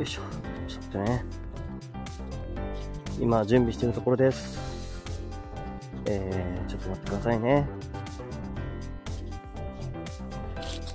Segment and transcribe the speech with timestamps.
[0.00, 0.22] よいしょ。
[0.66, 1.22] ちょっとね。
[3.20, 4.58] 今、準備してるところです。
[6.06, 7.68] えー、ちょっと待ってくださいね。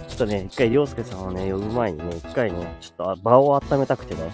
[0.08, 4.32] ちょっとね、一回、りょうすけさんをね、呼ぶ前にね、一回ね、ちょっと場を温めたくてね。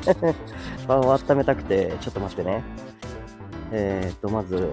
[0.86, 2.62] 場を温めたくて、ちょっと待ってね。
[3.72, 4.72] えーっと、まず、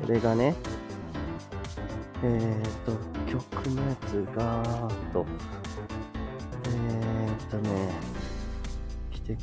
[0.00, 0.54] これがね、
[2.22, 2.92] えーっと、
[3.28, 4.62] 曲のやつが、
[5.12, 5.26] と、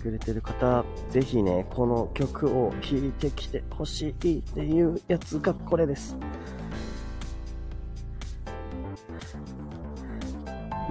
[0.05, 6.15] くれてる方、ぜひね、この曲を聴いてきてほしいっていうやつがこれです。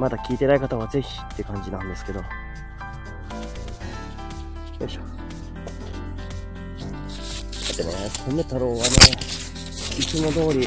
[0.01, 2.19] まだ聴いてない方はぜひって感じなんですけど。
[2.19, 2.25] よ
[4.85, 5.03] いしょ。
[5.03, 5.11] だっ
[7.77, 7.93] てね、
[8.29, 8.87] 米太郎はね、い
[10.03, 10.67] つも通り、い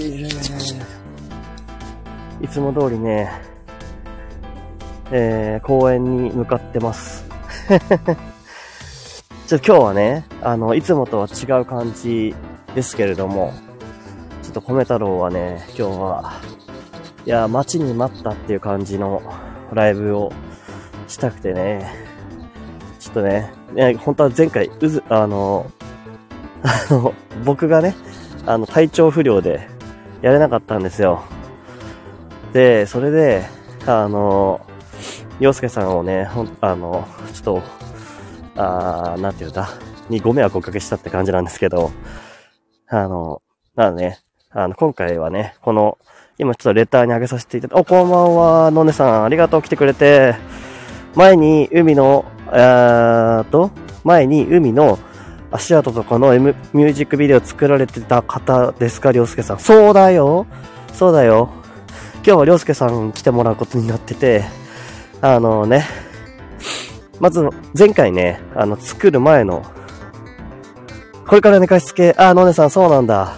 [0.00, 0.36] やいやいやいや
[2.40, 3.53] いつも通りね、
[5.10, 7.24] えー、公園に向かってます。
[9.46, 12.34] ちょっと今日はね、あの、いつもとは違う感じ
[12.74, 13.52] ですけれども、
[14.42, 16.32] ちょっと米太郎はね、今日は、
[17.26, 19.22] いや、待ちに待ったっていう感じの
[19.72, 20.32] ライブを
[21.08, 21.92] したくてね、
[22.98, 25.70] ちょっとね、ね本当は前回、うず、あの、
[26.64, 27.94] あの、僕がね、
[28.46, 29.68] あの、体調不良で
[30.22, 31.22] やれなかったんですよ。
[32.54, 33.44] で、それで、
[33.86, 34.60] あの、
[35.40, 37.62] 洋介さんをね、ほん、あの、ちょっと、
[38.56, 39.68] あー、なんていうんだ、
[40.08, 41.90] にご迷惑をおかけしたって感じなんですけど、
[42.88, 43.42] あの、
[43.74, 44.18] なのでね、
[44.50, 45.98] あの、今回はね、この、
[46.38, 50.36] 今ちょっとレターに上げさせていただいて、お、こんばんは、のねさん、ありがとう、来てくれて、
[51.14, 53.70] 前に海の、えーと、
[54.04, 54.98] 前に海の
[55.50, 59.58] 足跡とかの、M、ミュージックビデオ作られてた方ですか、りょうすけさん。
[59.58, 60.46] そうだよ
[60.92, 61.50] そうだよ。
[62.16, 64.44] 今日はりょうすけさん来てもらうことになってて、
[65.26, 65.86] あのね、
[67.18, 69.64] まず、前回ね、あの、作る前の、
[71.26, 73.32] これから寝かしつけ、あ、のねさん、そうなんだ。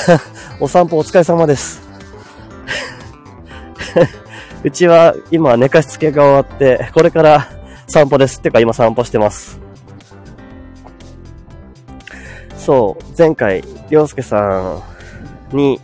[0.60, 1.86] お散歩お疲れ様です。
[4.64, 7.46] うちは今寝かしつけが終わって、これから
[7.86, 8.38] 散歩です。
[8.38, 9.60] ってか今散歩してます。
[12.56, 14.80] そう、前回、りょうすけさ
[15.52, 15.82] んに、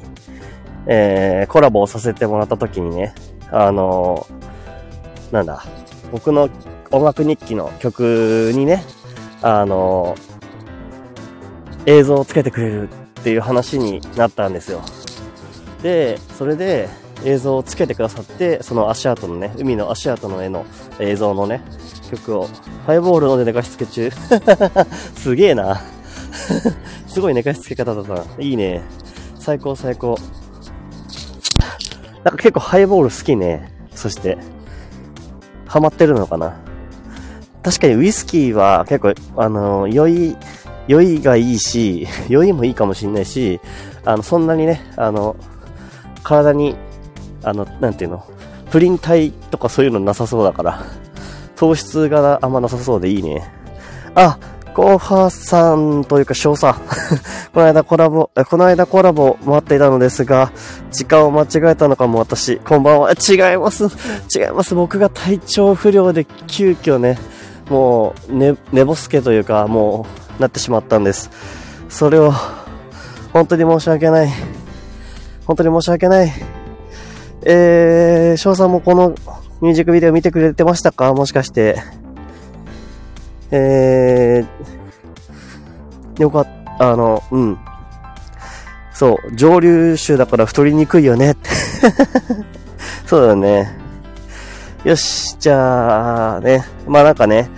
[0.86, 3.14] えー、コラボをさせてもらった時にね、
[3.50, 4.41] あのー
[5.32, 5.64] なんだ、
[6.12, 6.48] 僕の
[6.92, 8.84] 音楽日記の曲にね、
[9.40, 10.14] あの
[11.86, 14.82] 映像をつけてくれるっていう話になったんですよ。
[15.82, 16.88] で、それで
[17.24, 20.66] 映像をつけてくださって、その足跡のね、海の足跡の絵の
[21.00, 21.62] 映像のね、
[22.10, 22.48] 曲を、
[22.86, 24.10] ハイボールので寝かしつけ中。
[25.16, 25.80] すげえな。
[27.08, 28.24] すごい寝かしつけ方だったな。
[28.38, 28.82] いいね。
[29.38, 30.16] 最高最高。
[32.22, 33.72] なんか結構ハイボール好きね。
[33.94, 34.38] そして、
[35.72, 36.54] ハマってるのかな？
[37.62, 40.36] 確かにウイスキーは結構、あの、酔い、
[40.86, 43.58] 酔いがいいし、 酔いもいいかもしんないし、
[44.04, 45.34] あの、そんなにね、あの、
[46.22, 46.76] 体に、
[47.42, 48.22] あの、なんていうの、
[48.70, 50.84] プリン体とかそういうのなさそうだから、
[51.56, 53.42] 糖質があんまなさそうでいいね。
[54.14, 54.38] あ、
[54.72, 56.74] コーハさんというか翔さん。
[57.52, 60.50] この間コラボ、この間コラボ待っていたのですが、
[60.90, 62.56] 時間を間違えたのかも私。
[62.58, 63.12] こんばんは。
[63.12, 63.84] 違います。
[64.34, 64.74] 違います。
[64.74, 67.18] 僕が体調不良で急遽ね、
[67.68, 70.06] もう、ね、寝ぼすけというか、も
[70.38, 71.30] う、なってしまったんです。
[71.88, 72.32] それを、
[73.32, 74.30] 本当に申し訳ない。
[75.46, 76.32] 本当に申し訳ない。
[77.44, 79.14] えー、翔さんもこの
[79.60, 81.12] ミュージックビデオ見てくれてましたか？
[81.12, 81.76] もしかして。
[83.52, 87.58] えー、よかった、あの、うん。
[88.92, 91.36] そう、上流種だから太りにくいよね。
[93.06, 93.78] そうだね。
[94.84, 97.48] よし、じゃあね、まあなんかね、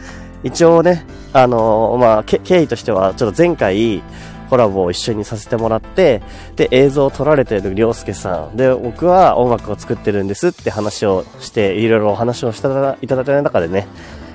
[0.42, 4.02] 一応ね、あのまあ、経緯としては、ちょっと前回、
[4.50, 6.22] コラボを一緒にさせてもらって、
[6.54, 8.56] で、映像を撮られてるりょうすけさん。
[8.56, 13.86] で、僕は音楽を作ってるんですって話をして、いろいろお話をしたいただいた中でね、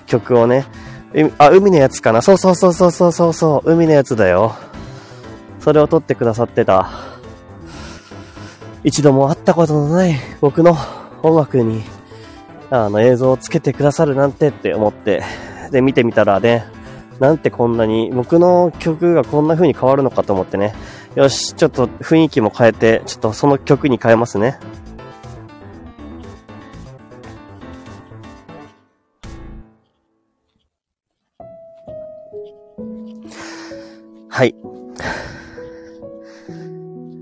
[0.07, 0.65] 曲をね、
[1.38, 4.56] あ、海のやつかなそうそうそうそうそうそうそう、海のやつだよ。
[5.59, 6.89] それを撮ってくださってた。
[8.83, 10.77] 一度も会ったことのない僕の
[11.23, 11.83] 音楽に、
[12.69, 15.23] あの映像をつけてくださるなんてって思って、
[15.71, 16.65] で、見てみたらね、
[17.19, 20.73] なんてこんなに、僕の曲がこんな風に変わるのかと思ってね。
[21.15, 24.59] よし、ちょっと雰囲気も変えて、ちょっとその曲に変えますね。
[34.39, 34.56] はい。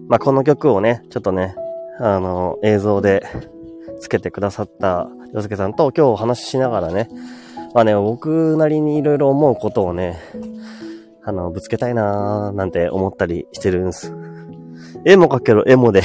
[0.08, 1.56] まあ、この曲をね、ちょっとね、
[2.00, 3.25] あの、映像で
[4.00, 7.10] つけてくださった洋介さんと今日お話ししながらね、
[7.74, 10.19] まあね、僕なりにいろいろ思うことをね、
[11.24, 14.14] あの、ぶつけたいなーなんて思ったりしてるんです。
[15.04, 16.04] 絵も描けろ、絵もで。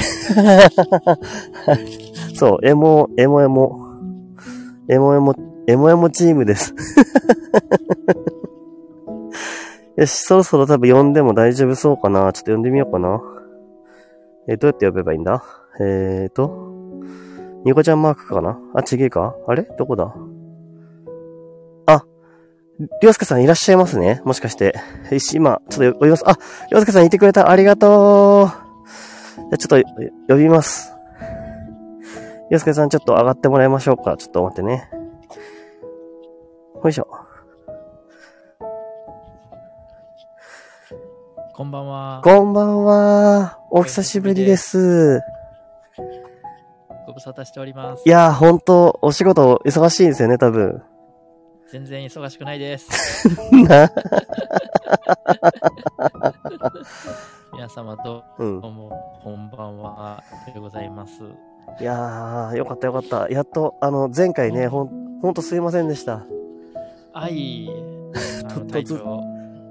[2.33, 3.79] そう、絵も、絵も絵も、
[4.89, 5.35] 絵も絵も、
[5.67, 6.73] 絵も絵もチームです。
[9.95, 12.33] よし、そろそろ多分呼んでも大丈夫そうかな。
[12.33, 13.21] ちょっと呼んでみようかな。
[14.47, 15.43] えー、どうやって呼べばいいんだ？
[15.79, 16.71] えーと、
[17.63, 18.59] ニコちゃんマークかな？
[18.73, 19.35] あ、ちげえか？
[19.47, 19.63] あれ？
[19.77, 20.13] どこだ？
[21.85, 22.05] あ、
[23.01, 24.75] りょうすけさんいらっしゃいますねもしかして。
[25.11, 26.27] よし、今、ちょっと呼びます。
[26.27, 26.37] あ、
[26.71, 27.49] りょうすけさんいてくれた。
[27.49, 28.49] ありがとう。
[29.49, 29.89] じゃ、ちょっと
[30.27, 30.91] 呼びます。
[32.49, 34.17] りょうすけさんちょっと上がってもらいましょうか。
[34.17, 34.89] ちょっと待ってね。
[36.83, 37.07] よいしょ。
[41.55, 42.21] こんばんは。
[42.23, 43.59] こんばんは。
[43.69, 45.21] お久しぶりです。
[47.05, 48.01] ご無沙汰しております。
[48.07, 50.81] いやー、ほんと、お仕事忙しいんですよね、多分。
[51.71, 53.29] 全然忙しくないです。
[57.53, 60.23] 皆様どうも、こんばんは
[60.55, 61.21] でございます。
[61.79, 63.29] いやー、よかったよかった。
[63.29, 66.23] やっと、あの、前回ね、ほん、ほんとすいませんでした。
[67.13, 67.69] はい。
[68.49, 68.65] あの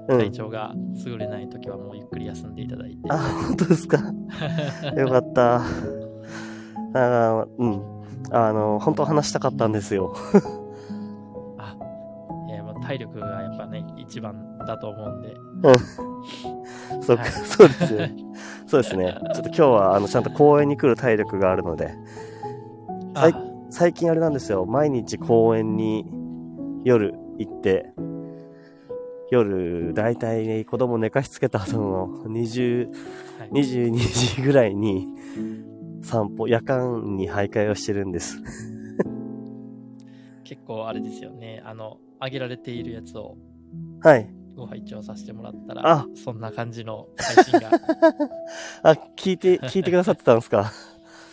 [0.07, 0.73] 体調が
[1.05, 2.97] 優れない時はもうゆっくり休んでいただいて。
[3.09, 3.17] あ、
[3.47, 3.97] 本当ですか？
[4.97, 5.61] よかった。
[6.95, 7.81] あうん。
[8.31, 10.13] あの、本当話したかったんですよ。
[11.57, 11.75] あ、
[12.51, 15.33] えー、まあ、体力がやっぱね、一番だと思うんで。
[15.63, 15.71] う
[16.99, 17.03] ん。
[17.03, 18.15] そはい、そうですね。
[18.67, 19.17] そうですね。
[19.33, 21.93] ちょっと今日は、あの、ちゃんと公園に来る体力があるので。
[23.69, 24.65] 最近あれなんですよ。
[24.67, 26.05] 毎日公園に
[26.83, 27.91] 夜行って、
[29.33, 32.87] 夜、だいたい子供寝かしつけた後の20、
[33.39, 33.97] はい、22
[34.35, 35.07] 時ぐらいに
[36.03, 38.41] 散歩、夜間に徘徊をしてるんです。
[40.43, 41.61] 結構あれですよね。
[41.65, 43.37] あの、あげられているやつを。
[44.01, 44.29] はい。
[44.55, 47.71] ご拝聴させてもらったら、あそんな感じの配信が。
[48.83, 50.71] あ、聞いて、聞いてくださってたんですか？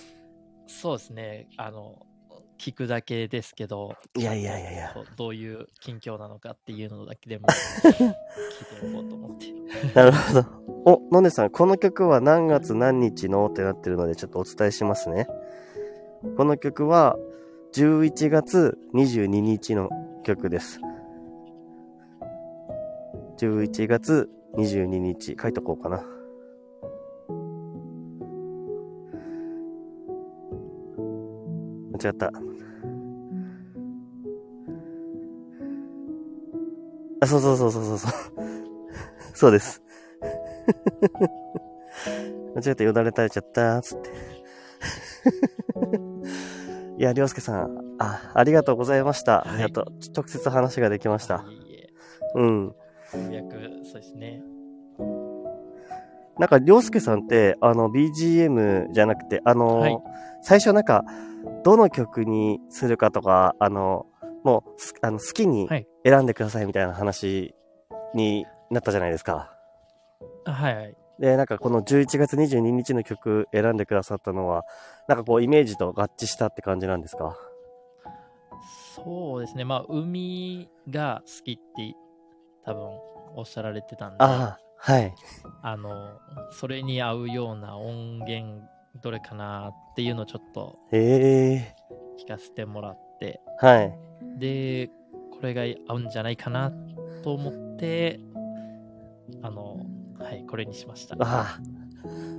[0.67, 1.49] そうですね。
[1.59, 2.07] あの、
[2.61, 4.95] 聞くだけですけど、いやいやいやいや。
[5.17, 7.49] どういう近況なのかっていうのだけでも
[7.81, 8.17] 聞いて
[8.87, 9.95] おこうと思って。
[9.95, 11.01] なるほど。
[11.11, 15.27] お、のねさん、この曲は何月何日のってなってるのでちょっとお伝えしますね。
[16.37, 17.17] この曲は
[17.73, 19.89] 11月22日の
[20.23, 20.81] 曲です。
[23.39, 26.05] 11月22日、書いとこうかな。
[32.09, 32.33] 違った。
[37.23, 38.13] あ、そうそうそうそうそうそう。
[39.35, 39.83] そうです。
[42.57, 44.11] 間違ってよだれ垂れちゃった、つって。
[46.99, 49.41] いや、りょうすけさん、あ、ありがとうございました。
[49.41, 51.45] はい、やっと、直接話ができました。
[51.49, 51.61] いい
[52.35, 52.67] うん。
[52.67, 52.75] よ
[53.15, 53.51] うやく、
[53.85, 54.43] そうですね。
[56.39, 59.99] なんか、りょうすけさんって、あの、BGM じゃなくて、あの、はい、
[60.43, 61.05] 最初なんか、
[61.65, 64.07] どの曲にするかとか、あの、
[64.45, 64.71] もう、
[65.07, 65.69] あの、好きに
[66.05, 67.55] 選んでくださいみたいな話
[68.15, 69.53] になったじゃないですか。
[70.45, 70.97] はいはい。
[71.19, 74.65] で、なんかこの11月22日の曲選んでくださったのは、
[75.07, 77.37] なんかこうイメージと合致したって感じなんですか？
[78.97, 79.65] そうですね。
[79.65, 81.95] まあ、海が好きって
[82.65, 82.83] 多分
[83.37, 84.17] おっしゃられてたんで。
[84.21, 85.15] ああ、はい。
[85.63, 86.19] あの、
[86.53, 88.63] それに合うような音源
[89.03, 91.63] どれかなっていうのをちょっと聞
[92.29, 93.99] かせてもらって、はい。
[94.39, 94.91] で、
[95.33, 96.73] これが合うんじゃないかな
[97.23, 98.21] と思って、
[99.43, 99.87] あの、
[100.19, 101.17] はい、これにしました。
[101.21, 101.61] ああ、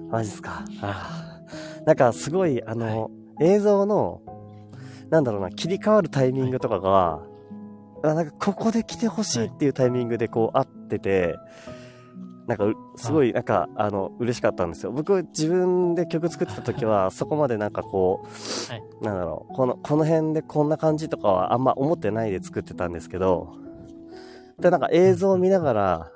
[0.10, 0.66] マジっすか。
[0.82, 1.42] あ
[1.82, 1.84] あ。
[1.86, 3.08] なんかすごい、あの、は
[3.42, 4.22] い、映像の、
[5.10, 7.24] なんだろうな、切り替わるタイミングとかが、は
[8.04, 11.36] い、あなんかここで来てほしいっていうタイミングでこう合ってて、
[12.52, 12.66] なんか、
[12.98, 14.92] すごい、なんか、あの、嬉しかったんですよ。
[14.92, 23.54] 僕、自分で曲作ってた時は、そこまでなんかこう、はい、なんだろう、この、この辺でこんな感じとかはあんま思ってないで作ってたんですけど、
[24.60, 26.12] で、なんか映像を見ながら、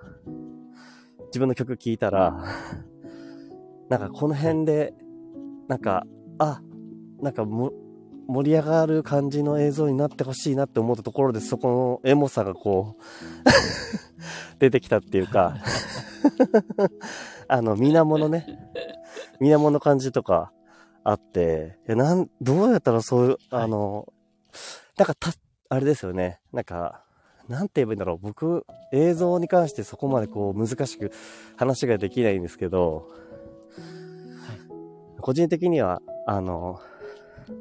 [1.27, 2.43] 自分の曲聴いたら、
[3.87, 4.93] なんかこの辺で、
[5.69, 6.05] なんか、
[6.37, 6.61] あ、
[7.21, 7.71] なんかも、
[8.27, 13.03] 盛り上がる感じの映像になってほしいなって思ったところで、そこのエモさがこう
[14.59, 15.57] 出てきたっていうか
[17.47, 18.47] あの、水面のね、
[19.39, 20.51] 水面の感じとか
[21.03, 24.11] あって、いや、なん、どうやったらそういう、あの、
[24.97, 25.31] なんかた、
[25.69, 27.03] あれですよね、なんか、
[27.47, 28.17] なんて言えばいいんだろう。
[28.17, 31.11] 僕、映像に関してそこまでこう難しく
[31.57, 33.07] 話ができないんですけど、
[34.47, 36.79] はい、個人的には、あの、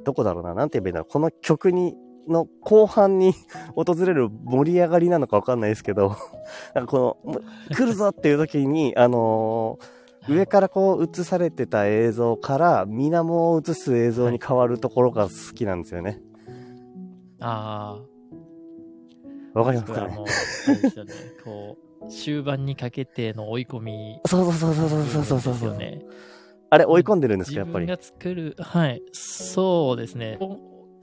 [0.04, 1.12] どこだろうな、なんて言えばいいんだろう。
[1.12, 3.34] この曲に、の後半に
[3.76, 6.16] 訪れる盛り上がりなのかわかんないですけど、
[6.74, 7.40] なんかこの、
[7.74, 16.22] 来るぞっていう時に、あのー、上からこう映されてた映像から水面を映す映像に変わるところが好きなんですよね。
[17.40, 18.00] あ
[19.54, 19.58] あ。
[19.58, 20.14] わかりますかね？
[20.14, 21.12] もう、ですよね。
[21.44, 25.76] こう、終盤にかけての追い込み、そうそうそうそうそうそうそう。
[25.76, 26.02] ね。
[26.70, 27.86] あれ追い込んでるんですか、やっぱり？
[27.86, 29.02] 自分が作る、はい。
[29.12, 30.38] そうですね。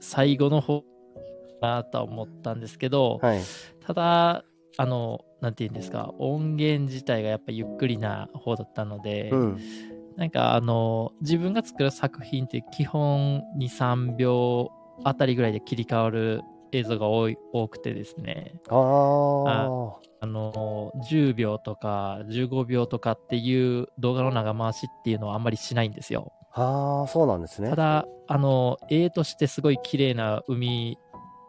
[0.00, 0.84] 最後の方
[1.60, 3.40] なとは思ったんですけど、はい、
[3.86, 4.44] ただ、
[4.76, 9.58] あの、なんて言うんですか、音源自体がやっぱゆっくりな方だったので、うん、
[10.16, 14.70] なんかあの、自分が作る作品って基本2、3秒
[15.04, 18.54] あたりぐらいで切り替わる映像が多い多くてですね。
[18.68, 26.32] あああの、10秒とか15秒とかっていう動画の長回しっていうのはあんまりしないんですよ。
[26.52, 27.70] ああ、そうなんですね。
[27.70, 30.98] ただ、あの、絵としてすごい綺麗な海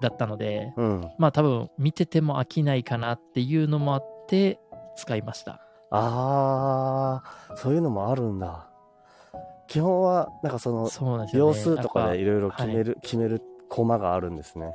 [0.02, 4.60] だったので、うん、まあ多分見てても飽きないかなっていうのもあって
[4.96, 5.62] 使いました。
[5.92, 8.70] ああ、そういうのもあるんだ。
[9.68, 14.74] 基本は、なんかその、秒数とかでいろいろ決める、はい、決めるコマがあるんですね。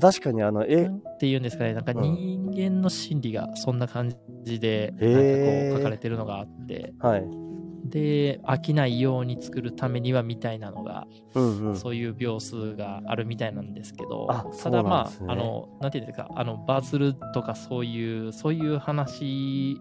[0.00, 4.14] 確かにあの、えっていうんですかね、なんか人間の心理がそんな感
[4.44, 7.50] じで、なんかこう書かれてるのがあって、はい。
[7.90, 14.28] で飽きないように作るためにはみたいなのが、うんうん、そういう秒数があるみたいなんですけど、
[14.62, 19.76] ただまあ、ね、あのなんていうんですかあのバズるとかそういうそういう話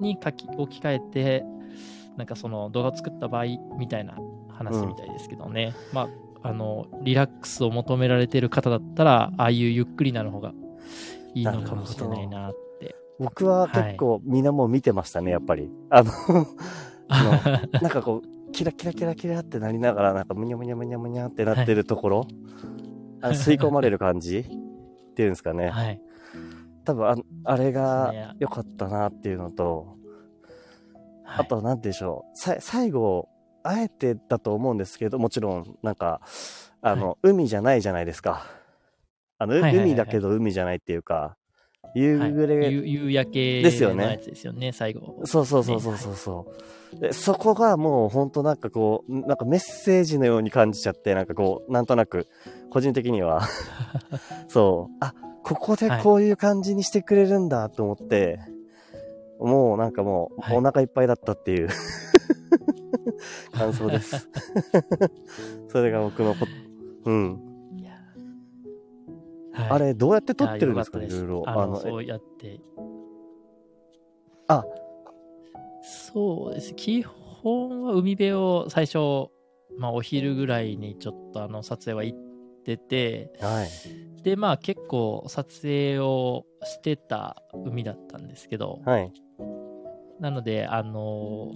[0.00, 1.44] に書き置き換えて
[2.16, 3.44] なんかその動画を作った場合
[3.78, 4.16] みたいな
[4.50, 6.08] 話みたいですけどね、うん、まあ
[6.42, 10.52] あのリラックスを求められてる方だったらああいうゆっくりなの方が
[11.34, 15.70] いいのかもしれないなって僕は結構みんなもう見てましたね、やっぱり。
[15.90, 16.12] あの
[17.08, 17.30] の
[17.82, 22.28] なんかこう、キラキラキラキラってなりながら、なんかむにゃむにゃむにゃむにゃってなってるところ、はい、
[23.22, 25.70] あ吸い込まれる感じっていうんですかね。
[25.70, 26.00] はい。
[26.84, 29.96] 多分あ、あれが良かったなっていうのと、
[31.24, 32.38] あと、なんでしょう。
[32.38, 33.28] さ、最後、
[33.68, 36.20] あえてだと思うんですけど、もちろん、なんか、
[36.80, 38.46] あの、はい、海じゃないじゃないですか。
[39.36, 41.36] あの、海だけど海じゃないっていうか、
[41.94, 44.20] 夕暮れ、はい、夕焼けですよね。
[44.24, 45.20] ですよね、最後。
[45.24, 46.52] そうそうそうそうそうそ
[46.96, 47.12] う、で。
[47.12, 52.26] そこがもう本当なんかこう、なんかメッセージのように感じちゃって、なんかこう、なんとなく、
[52.70, 53.42] 個人的には
[54.48, 58.57] そう、あ、ここでこういう感じにしてくれるんだと思って、はい、
[59.38, 61.68] もうなんかもう、お腹いっぱいだったっていう、
[63.52, 64.28] 感想です。
[65.68, 66.34] それが僕の
[67.04, 67.48] うん。
[69.52, 71.42] はい、あれ、どうやって撮ってるんですか、いろいろ。
[71.46, 72.60] あの、そうやって。
[74.46, 74.64] あ
[75.82, 76.74] そうです。
[76.74, 78.98] 基本は海辺を最初、
[79.78, 82.18] まあ、お昼ぐらいにちょっとあの撮影は行っ
[82.64, 89.12] てて、はい、で、まあ結構撮影をしてた海だったんですけど、はい、
[90.20, 91.50] なので、あの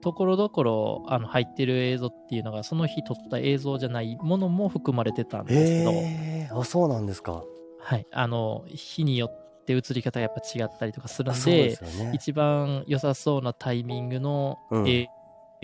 [0.00, 7.42] ところどころあの入ってる映像っていうのが、その日撮った映像じゃないものも含まれてたんですけど、えー、あそうなんですか。
[7.80, 15.08] はい、あの日によって映り方がやっぱ違ったりとかするんで、でね、一番良さそうなタイミングの絵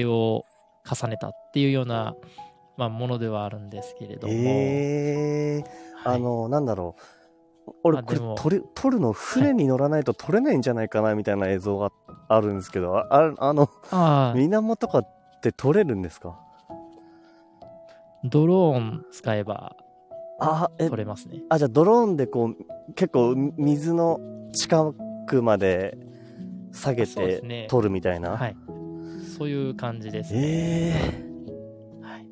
[0.05, 0.45] を
[0.85, 2.15] 重ねたっていうような、
[2.77, 4.35] まあ、ものではあるんですけれども。
[4.35, 7.22] えー、はい、あの、なんだろう。
[7.83, 11.91] 俺、これ撮る、撮るの船に乗らないと撮れないんじゃないかなみたいな映像が
[12.29, 13.69] あるんですけど、ああの、
[14.35, 16.39] 水面とかって撮れるんですか？
[18.25, 19.75] ドローン使えば
[20.39, 21.43] あ撮れますね。
[21.49, 22.57] あ、じゃあドローンでこう、
[22.95, 24.21] 結構水の
[24.53, 24.93] 近
[25.27, 25.99] くまで
[26.73, 28.57] 下げて撮るみたいな、ね、はい。
[29.37, 30.41] そういう感じですね。
[30.41, 32.27] えー、はい。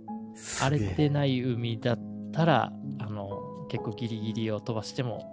[0.60, 1.98] 荒れてない海だっ
[2.32, 3.28] たら、あの、
[3.70, 5.24] 結構ギリギリを飛ばしても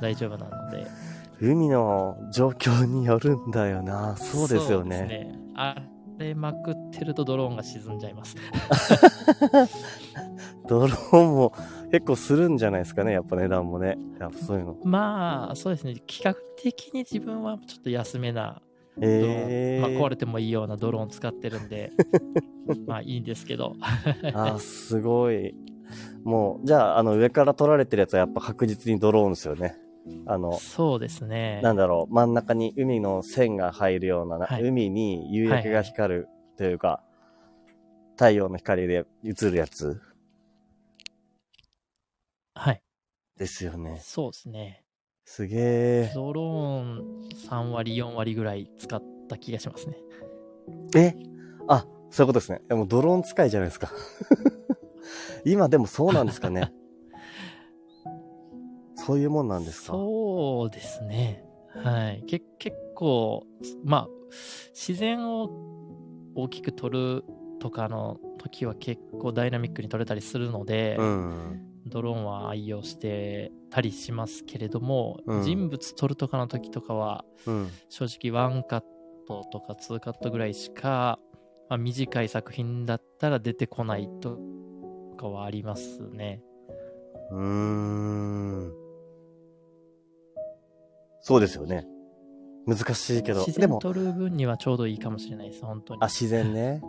[0.00, 0.86] 大丈夫なので。
[1.40, 4.16] 海の状況によるんだよな。
[4.16, 5.02] そうですよね。
[5.02, 5.76] ねあ
[6.18, 8.36] れまくってるとドローンが沈んじゃいます。
[10.66, 11.52] ドローンも
[11.92, 13.98] 結構するんじゃないですかね、やっぱ値段もね。
[14.18, 14.76] やっぱそういうの。
[14.84, 15.94] まあ、そうですね。
[16.06, 18.60] 企画的に自分はちょっと安めな、
[19.00, 21.92] えー、まあ、壊れてもいいようなドローン使ってるんで、
[22.86, 23.76] まあいいんですけど。
[24.34, 25.54] あ、すごい。
[26.28, 29.76] もう、じゃあ、あの、上から撮られてるやつはやっぱ確実にドローンですよね。
[30.26, 31.60] あの、そうですね。
[31.62, 40.00] なんだろう、真ん中に海の線が入るような、はい、海に夕焼けが光るというか、はい、太陽の光で映るやつ。
[42.54, 42.82] はい。
[43.38, 44.00] ですよね。
[44.02, 44.84] そうですね。
[45.24, 46.12] すげえ。
[46.14, 49.96] ドローン3割、4割ぐらい使った気がしますね。
[50.94, 51.14] え？
[51.68, 52.60] あ、そういうことですね。
[52.68, 53.90] でもドローン使いじゃないですか。
[55.44, 56.72] 今でもそうなんですかね。
[58.94, 59.92] そういうもんなんですか？
[59.92, 61.44] そうですね。
[61.74, 62.24] はい。
[62.26, 63.46] け結構、
[63.84, 64.08] まあ、
[64.74, 65.50] 自然を
[66.34, 67.24] 大きく撮る
[67.60, 78.80] とかの時は結構ダイナミックに撮れたりするので、うん、ドローンは愛用してたりしますけれども、うん、人物撮るとかの時とかは、うん、正直ワンカッ
[79.26, 81.18] トとかツーカットぐらいしか、
[81.68, 84.38] まあ、短い作品だったら出てこないと
[85.18, 86.40] かはありますね。
[87.30, 88.72] うーん。
[91.20, 91.86] そうですよね。
[92.66, 93.40] 難しいけど。
[93.44, 96.00] 自然撮る分にはちょうどいいかもしれないです、本当に。
[96.02, 96.80] あ、自然ね。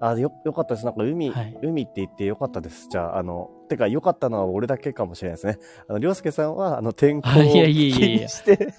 [0.00, 0.84] あ、よ、よかったです。
[0.84, 2.88] なんか海、はい、海って言ってよかったです。
[2.90, 5.58] じゃあ、あの、てかよかったのは俺だけかもしれないですね。
[5.88, 8.74] あの、りょうすけさんは、あの、天候を気にして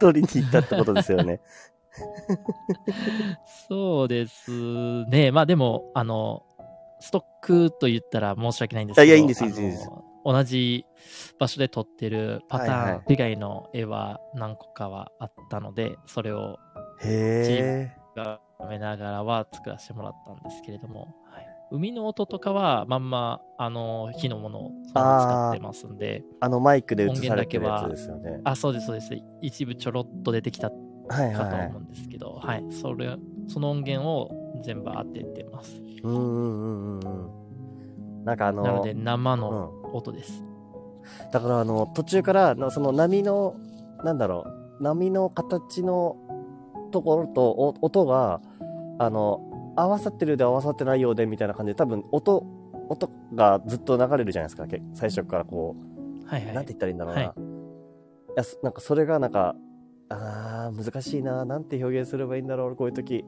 [0.00, 1.40] 撮りに行ったってことですよね。
[3.68, 5.30] そうですね。
[5.30, 6.44] まあでも、あの、
[7.02, 9.06] ストックと言ったら申し訳ないんですけど。
[9.06, 9.90] いや、いいんです、いいんです。
[10.24, 10.86] 同じ
[11.38, 16.58] 場所で撮ってるパターン以外の絵は何個かはあったので、それを
[17.00, 28.40] チームがめながらは作らせてもらったんですけれども、はい、海の音とかはまんまあの火のものを使ってますんで、あのマイクで映されてるやつですよね。
[28.44, 29.16] あ、そうです、そうです。
[29.40, 33.16] 一部ちょろっと出てきたかと思うんですけど、はい、はいはい、それ
[33.48, 34.30] その音源を
[34.62, 35.82] 全部当ててます。
[36.02, 38.24] うんうんうんうん。
[38.24, 40.44] なんかあの、なので生の音です。
[41.24, 43.56] うん、だからあの、途中からのその波の、
[44.04, 44.46] なんだろ
[44.80, 46.16] う、波の形の
[46.90, 48.40] ところと音が、
[48.98, 49.40] あの、
[49.76, 52.44] 合わさってるで合わさってないようでみたいな感じで、多分音、
[52.88, 55.76] 音がずっと流れるじゃないですか、最初からこ
[56.24, 56.26] う。
[56.26, 56.54] はいはい。
[56.54, 57.20] なんて言ったらいいんだろうな。
[57.20, 57.42] はい、い
[58.36, 59.54] や、なんかそれがなんか、
[60.12, 61.44] あー、難しいな。
[61.44, 63.24] なんて表現すればいいんだろう、こういう時。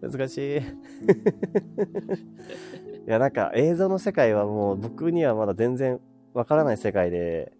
[0.00, 0.58] 難しい。
[0.60, 0.62] い
[3.06, 6.00] や、なんか映像の世界はもう僕にはまだ全然
[6.34, 7.52] わからない世界で、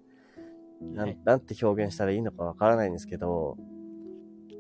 [0.81, 3.57] なん、なんて表現したらいいのかわからないんですけど、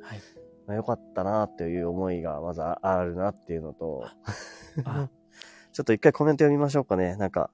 [0.01, 0.19] はい。
[0.67, 4.05] まあ、よかったなっていう思いがまずあるなっていうのと、
[5.73, 7.17] ちょっと一回コメント読みましょうかね。
[7.17, 7.51] なんか、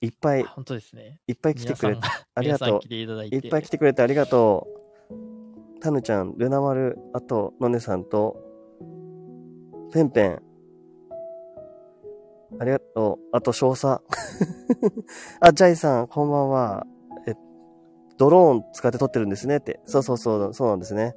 [0.00, 1.20] いっぱい、本当ですね。
[1.26, 2.02] いっぱい来てくれて、
[2.34, 2.94] ありがとう。
[2.94, 4.85] いっぱい来てくれてありがとう。
[5.80, 8.36] タヌちゃん、ルナ丸、あと、のねさんと、
[9.92, 10.42] ペンペン、
[12.58, 13.36] ありがとう。
[13.36, 14.00] あと、少佐。
[15.40, 16.86] あ、ジャイさん、こんばんは。
[17.26, 17.34] え、
[18.16, 19.80] ドローン使って撮ってるんですねって。
[19.84, 21.14] そうそうそう、そうなんですね。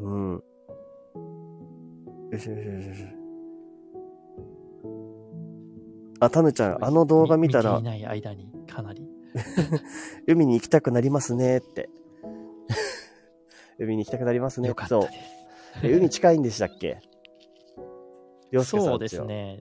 [0.00, 0.42] うん。
[2.30, 3.06] よしよしよしよし。
[6.20, 7.78] あ、タヌちゃん、あの動画見たら。
[7.78, 9.08] 見ていない間に、かなり。
[10.28, 11.90] 海に行きたくなりますねって。
[13.78, 14.68] 海に行きたくなりますね。
[14.68, 15.86] よかったです。
[15.86, 16.98] 海近いんでしたっけ？
[18.64, 19.58] そうですね。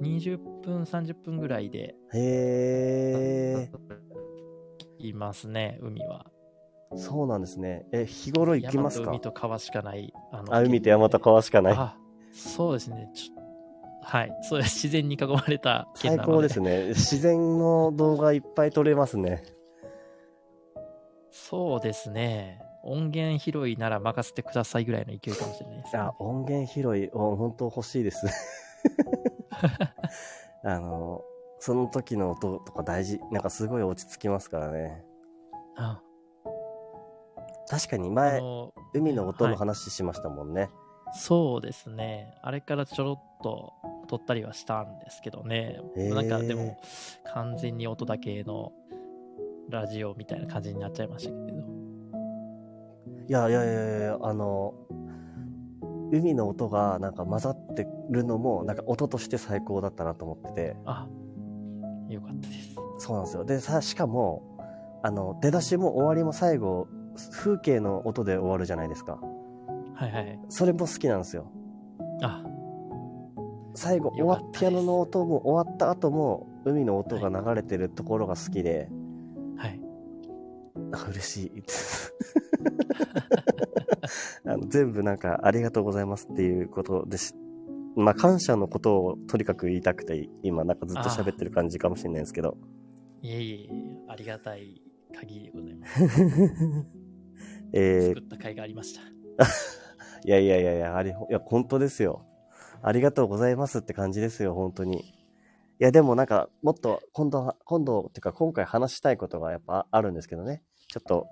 [0.00, 1.96] 20分、30分ぐらいで。
[2.14, 3.68] へ
[4.98, 6.26] いますね、海は。
[6.94, 7.84] そうなんですね。
[7.92, 9.10] え、日頃行きますか？
[9.10, 10.12] 海と川しかない。
[10.30, 11.74] あのあ、海と山と川しかない？
[11.76, 11.96] あ、
[12.32, 13.10] そうですね。
[14.02, 14.32] はい。
[14.42, 16.90] そう自然に囲まれた最高ですね。
[16.90, 19.42] 自然の動画いっぱい撮れますね。
[21.32, 22.60] そうですね。
[22.86, 28.26] 音源拾いなら任せてくださいぐらいの勢いかもしれないです、ね、いや、音源拾い、本当欲しいです。
[30.64, 31.22] あの、
[31.58, 33.20] その時の音とか大事。
[33.32, 35.04] なんかすごい落ち着きますからね。
[35.76, 36.00] あ
[37.68, 38.40] 確かに前、
[38.94, 40.70] 海の音の話しましたもんね、はい。
[41.14, 42.34] そうですね。
[42.42, 43.72] あれからちょろっと
[44.06, 45.80] 撮ったりはしたんですけどね。
[45.96, 46.78] なんかでも、
[47.34, 48.72] 完全に音だけの
[49.68, 51.45] ラジオみたいな感じになっちゃいましたけど。
[53.28, 54.74] いやいやいやいや、あの、
[56.12, 60.76] 海の音がなんか混ざってるのも、なんか音として最高だったなと思ってて。
[60.84, 61.08] あ、
[62.08, 62.76] よかったです。
[62.98, 63.44] そうなんですよ。
[63.44, 64.58] で、さ、しかも、
[65.02, 66.88] あの、出だしも終わりも最後、
[67.32, 69.18] 風景の音で終わるじゃないですか。
[69.94, 70.38] はいはい。
[70.48, 71.50] それも好きなんですよ。
[72.22, 72.44] あ
[73.74, 78.88] 最後、終わピアノの音も終わった後も、海の音が流れてるところが好きで、
[79.56, 79.80] はい。
[80.92, 81.62] あ嬉しい。
[84.46, 87.34] あの全部なんか、ありがとうございますっていうことでし、
[87.96, 92.56] まあ、感謝のことをとにかく言いたくて、今なんかずっと喋ってる感じかもしれないですけど。
[93.22, 93.68] いえいえ、
[94.08, 94.82] ありがたい
[95.14, 96.04] 限りでございます。
[97.72, 99.00] えー、作った甲斐がありました。
[99.00, 99.04] い
[100.28, 102.26] やいやいやいや、あれ、いや、本当ですよ。
[102.82, 105.00] ありがとうございますって感じですよ、本当に。
[105.00, 110.62] いや、でもなんか、もっと、今度、今度、っていうか、今回話したいことがやっぱあるんですけどね。
[110.88, 111.26] ちょっと、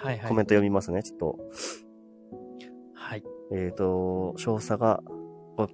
[0.00, 0.28] はいはい。
[0.28, 1.38] コメント読みますね、ちょっと。
[2.94, 3.24] はい。
[3.52, 5.00] えっ、ー、と、少佐が、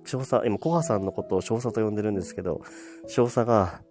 [0.05, 2.63] 少佐、今、コハさんのことを少佐と呼んでるんですけど、
[3.07, 3.83] 少佐が、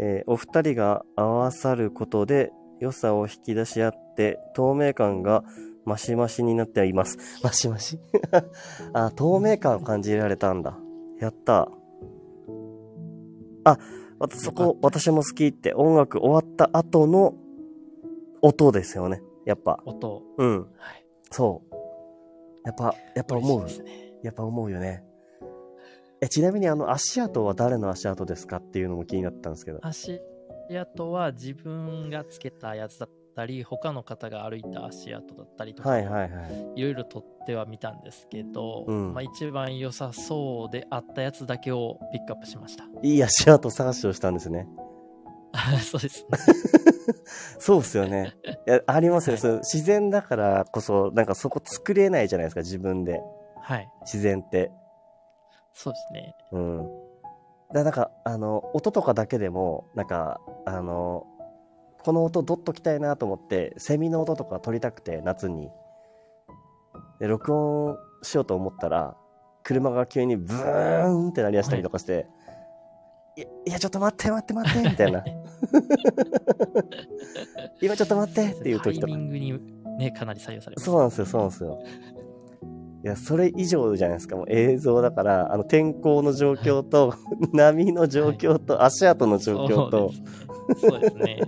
[0.00, 5.44] えー、お二人が合わさることで良さを引き出し合って、透明感が
[5.84, 7.18] マシマシになっています。
[7.42, 7.98] マシマシ？
[8.94, 10.78] あ、透明感を感じられたんだ。
[11.20, 11.70] やった。
[13.64, 13.78] あ、
[14.30, 17.34] そこ、私も好きって音楽終わった後の
[18.40, 19.22] 音ですよね。
[19.44, 19.80] やっぱ。
[19.84, 20.22] 音。
[20.38, 20.60] うん。
[20.60, 21.06] はい。
[21.30, 21.74] そう。
[22.64, 23.64] やっぱ、やっぱ思う。
[23.64, 23.72] ね、
[24.22, 25.04] やっぱ思うよね。
[26.20, 29.80] え、ちなみにあの足跡は誰の足跡ですかっていうのも気になったんですけど。
[29.82, 30.20] 足
[30.70, 36.72] 跡は自分がつけたやつだったり、他の方が歩いた足跡だったりとか、はいはいはい。
[36.76, 42.84] いろいろ撮ってはみたんですけど、うん、まあ一番良さそうであったやつだけをピックアップしました。
[43.02, 44.66] いい足跡探しをしたんですね。
[45.82, 46.28] そうです、ね。
[47.58, 48.34] そうですよね。
[48.66, 53.22] いや、ありますよ、はい、自然だからこそ、なんかそこ作れないじゃないですか、自分で。
[53.60, 53.88] はい。
[54.02, 54.70] 自然って。
[55.72, 56.36] そうですね。
[56.52, 56.88] うん。
[57.72, 61.26] だなんか、あの、音とかだけでも、なんか、あの、
[62.04, 65.70] この音どっときたいなと思って、セミの音とか撮りたくて、夏に。
[67.18, 69.16] で、録音しようと思ったら、
[69.62, 72.24] 車が急にブーンって鳴り出したりとかして、はい、
[73.40, 75.24] いいや、ちょっと待って待って待ってみたいな。
[77.80, 79.12] 今ちょっと待ってっていう時とか。
[79.12, 79.52] タイミングに
[79.98, 80.84] ね、かなり左右されます。
[80.86, 81.78] そうなんですよ、そうなんですよ。
[83.04, 84.36] いや、それ以上じゃないですか。
[84.36, 87.14] もう映像だから、あの、天候の状況と、
[87.52, 90.10] 波の状況と、足跡の状況と。
[90.78, 91.40] そうですね。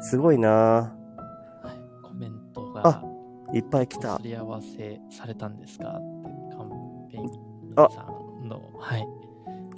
[0.00, 0.92] すごいなは
[1.74, 3.02] い、コメントが。
[3.52, 4.16] いっぱい来た。
[4.16, 5.88] すり合わせされたんですか？
[5.88, 6.70] って、カン
[7.12, 7.28] ペン
[7.94, 8.08] さ
[8.42, 8.62] んの。
[8.78, 9.06] はい。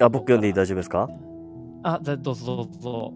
[0.01, 1.09] あ、僕読んで大丈夫ですか？
[1.85, 3.13] あ、どうぞどうぞ。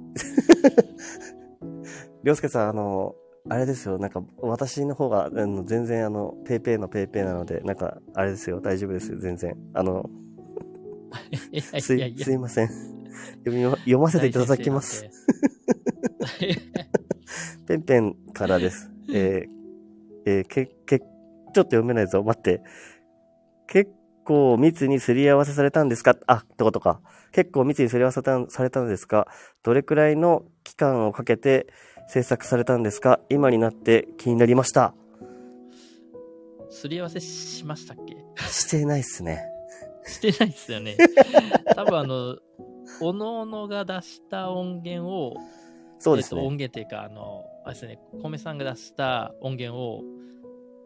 [2.23, 3.15] りょうすけさん、あの、
[3.49, 9.57] あれですよ、なんか、私の方が、あの全然、あの、ペーペーのペーペーなので、なんか、あれですよ、大丈夫ですよ、全然。
[9.73, 10.05] あの、
[11.81, 12.69] すい、すいません。
[13.45, 15.07] 読み、読ませていただきます。
[17.67, 18.91] ペンペンからです。
[19.11, 19.49] えー、
[20.27, 21.09] えー、け、け、ちょっ
[21.53, 22.61] と読めないぞ、待って。
[23.67, 23.91] 結
[24.27, 26.17] 構密にすり合わせされたんですか？
[26.27, 27.01] あ、ってことか。
[27.33, 29.29] 結構密にすり合わせされたんですか？
[29.63, 31.67] どれくらいの期間をかけて、
[32.09, 33.21] 制作されたんですか？
[33.29, 34.95] 今になって気になりました。
[36.71, 38.17] すり合わせしましたっけ？
[38.51, 39.43] してないっすね。
[40.05, 40.97] してないっすよね。
[41.77, 42.39] 多分あの、
[43.01, 45.35] おのおのが出した音源を、
[45.99, 46.41] そうですね。
[46.41, 50.03] えっと、音源っていうか、あの、あれですね、米さんが出した音源を、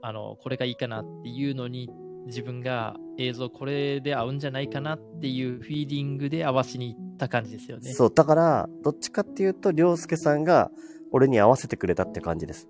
[0.02, 1.88] あの、これがいいかなっていうのに、
[2.26, 7.92] 自分が映像これで合うんじゃないかなっていうフィーリングで合わしに行った感じですよね。
[7.92, 10.70] そう、だから、どっちかっていうと、りょうすけさんが、
[11.11, 12.68] 俺に合わせてくれたって感じです。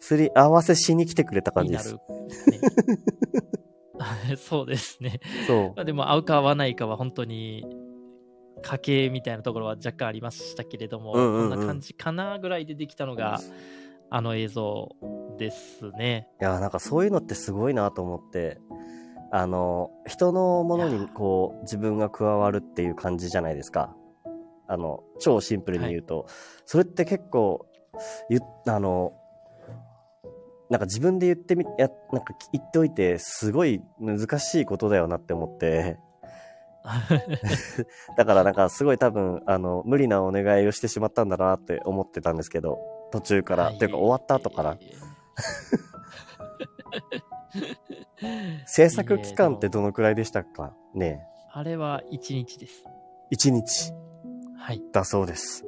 [0.00, 1.94] すり合わせしに来てくれた感じです。
[1.94, 2.00] ね、
[4.36, 5.20] そうですね。
[5.46, 5.84] そう。
[5.84, 7.66] でも合うか合わないかは本当に
[8.62, 13.40] 家計みたいなところは若干ありましたけれども、うんうんうん、こんな感じかなぐらいでできたのが、
[14.10, 14.88] あの映像
[15.38, 16.28] ですね。
[16.40, 18.60] いや、なんかそういうのってすごいなと思って、
[19.30, 23.94] あの、人のものにこう、自分が加わるっていう感じじゃないですか。
[24.66, 26.26] あの、超シンプルに言うと、はい、
[26.66, 27.66] それって結構、
[28.28, 29.12] ゆ、あの、
[30.70, 35.98] なんか自分で言ってみ、や、なんか言っておいて、すごい難しいことだよなって思って。
[38.16, 42.78] だからなんかすごい多分、あの、無理なお願いをしてしまったんだなって思ってたんですけど、
[43.10, 44.78] 途中から、っていうか終わった後から。
[48.66, 50.74] 制作期間ってどのくらいでしたか？
[50.94, 51.20] ね
[51.52, 52.84] あれは1日です。
[53.32, 53.92] 1日。
[54.56, 54.82] はい。
[54.92, 55.64] だそうです。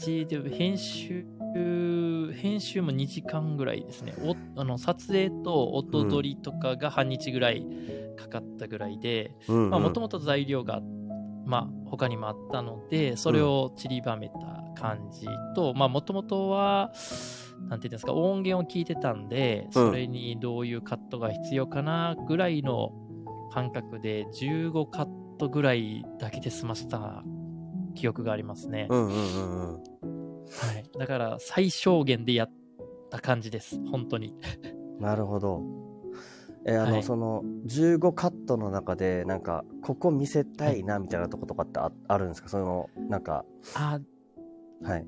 [0.00, 1.26] 1日で編集、
[2.34, 4.14] 編集も2時間ぐらいですね。
[4.22, 7.66] おあの撮影と音撮りとかが半日ぐらい
[8.16, 10.80] かかったぐらいで、もともと材料が、
[11.46, 14.34] まあ、他にもあったので、それを散りばめた
[14.80, 15.26] 感じ
[15.56, 16.92] と、うん、まあ、もともとは、
[17.68, 22.92] なんていうんですか、音源を聞いてたんで、それにどういうカットが必要かなぐらいの
[23.52, 27.22] 感覚で、15カットぐらいだけで済ませた
[27.94, 28.86] 記憶がありますね。
[28.90, 29.82] うんうんうんうん。
[30.44, 30.98] はい。
[30.98, 32.50] だから、最小限でやっ
[33.10, 34.34] た感じです、本当に。
[34.98, 35.62] なるほど。
[36.66, 42.48] えー、あの、はい、その、15カットの中で、なんか、ここ見せたいな、みたいなとことかってあ,、あるんですか？
[42.48, 43.44] その、なんか。
[43.74, 43.98] あ、
[44.82, 45.06] はい。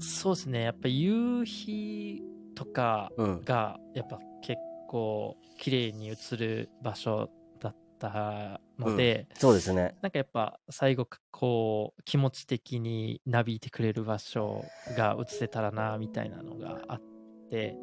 [0.00, 0.62] そうですね。
[0.62, 2.22] やっぱ夕日
[2.54, 3.10] とか
[3.44, 7.30] が、やっぱ結構綺麗に映る場所
[7.60, 9.96] だったので、うん、そうですね。
[10.02, 14.64] なんかやっぱ最後、こう、気持ち的になびいてくれる場所
[14.96, 17.02] が映せたらな、みたいなのがあっ
[17.50, 17.76] て、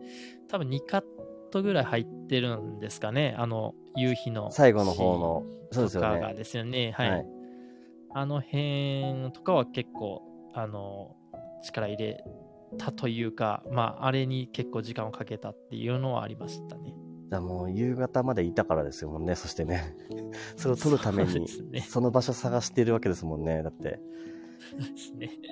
[0.47, 1.03] 多分2カッ
[1.51, 3.35] トぐらい入ってるんですかね。
[3.37, 4.51] あの、夕日の。
[4.51, 6.19] 最後の方の、そうですよね。
[6.19, 6.91] がですよね。
[6.91, 7.11] はい。
[7.11, 7.25] はい、
[8.13, 10.21] あの辺とかは結構、
[10.53, 11.15] あの、
[11.63, 12.23] 力入れ
[12.77, 16.93] たというか、まあ、あれに結構時間をかけたっていうのはありましたね。
[17.29, 19.95] じゃもう夕方までいたからですよもんね、そしてね。
[20.57, 21.47] それを撮るために、
[21.81, 23.99] その場所探してるわけですもんね、だって。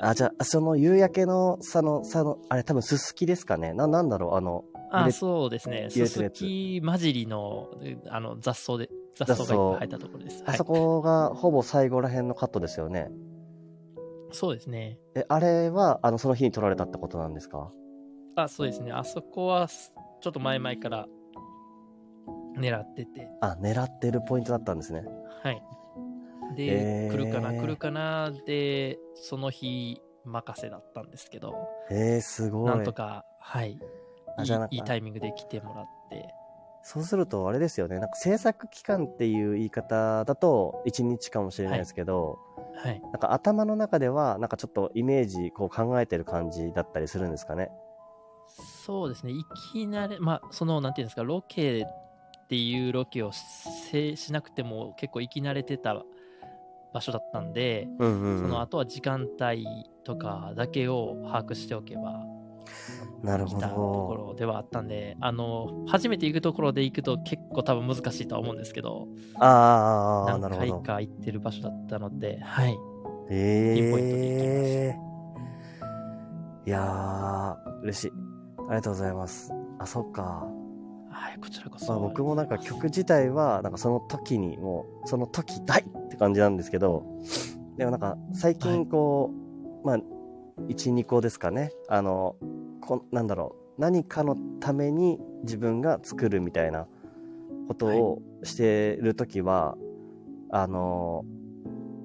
[0.02, 5.88] あ、じゃあ、その夕焼けの、さの、さの、あれ多分すすきですかねな、なんだろう、あの、あ、そうですね。
[5.90, 7.70] すすき混じりの、
[8.10, 10.44] あの、雑草で、雑草が入ったところです。
[10.46, 13.10] あそこがほぼ最後ら辺のカットですよね。
[14.32, 15.00] そうですね。
[15.16, 17.72] え、あれは、あの、その日に撮られたってことなんですか？
[18.36, 18.92] あ、そうですね。
[18.92, 21.08] あそこは、ちょっと前々から
[22.58, 23.28] 狙ってて。
[23.42, 25.04] あ、狙ってるポイントだったんですね。
[25.44, 25.64] はい。
[26.56, 31.56] で、えー、来るかな、来るかな、で、その日任せだったんですけど。
[31.90, 32.66] えー、すごい。
[32.66, 33.72] なんとか、はい。
[33.72, 33.78] いい
[34.72, 36.34] いいタイミングで来てもらって。
[36.92, 38.00] そうすると、あれですよね。
[38.00, 42.40] なんか制作期間っていう言い方だと、1日かもしれないですけど、
[42.84, 42.94] はい。
[42.94, 47.70] はい、なんか頭の中では、なんかちょっとイメージ、こう考えてる感じだったりするんですかね？
[48.86, 49.34] そうですね。
[49.34, 56.04] いきなり、まあ、その、なんていうんですか、ロケっていうロケをししなくても結構行き慣れてた
[56.92, 59.68] 場所だったんで、うんうんうん、その後は時間帯
[60.04, 62.24] とかだけを把握しておけば
[63.24, 63.68] なるほど。
[63.68, 72.78] ところではあったんで、あの、初めて行くところで行くと結構多分難しいとは思うんですけど、ああ、何回か行ってる場所だったので、はい。
[73.30, 73.76] ええー。
[73.76, 75.10] ピンポイントで行きました。
[76.66, 78.12] いやー、嬉しい。
[78.58, 79.52] ありがとうございます。
[79.80, 80.48] あ、そっか。
[81.12, 81.92] はい、こちらこそ。
[81.92, 87.04] まあ、僕もなんか曲自体は、なんかその時にもう、その時だいって感じなんですけど、
[87.78, 89.32] でもなんか最近こ
[89.84, 91.72] う、はい、まあ、1、2個ですかね。
[91.88, 92.36] あの、
[92.90, 96.88] こなんだろう、何かのために自分が作るみたいな
[97.68, 99.80] ことをしてるときは、はい、
[100.52, 101.24] あの、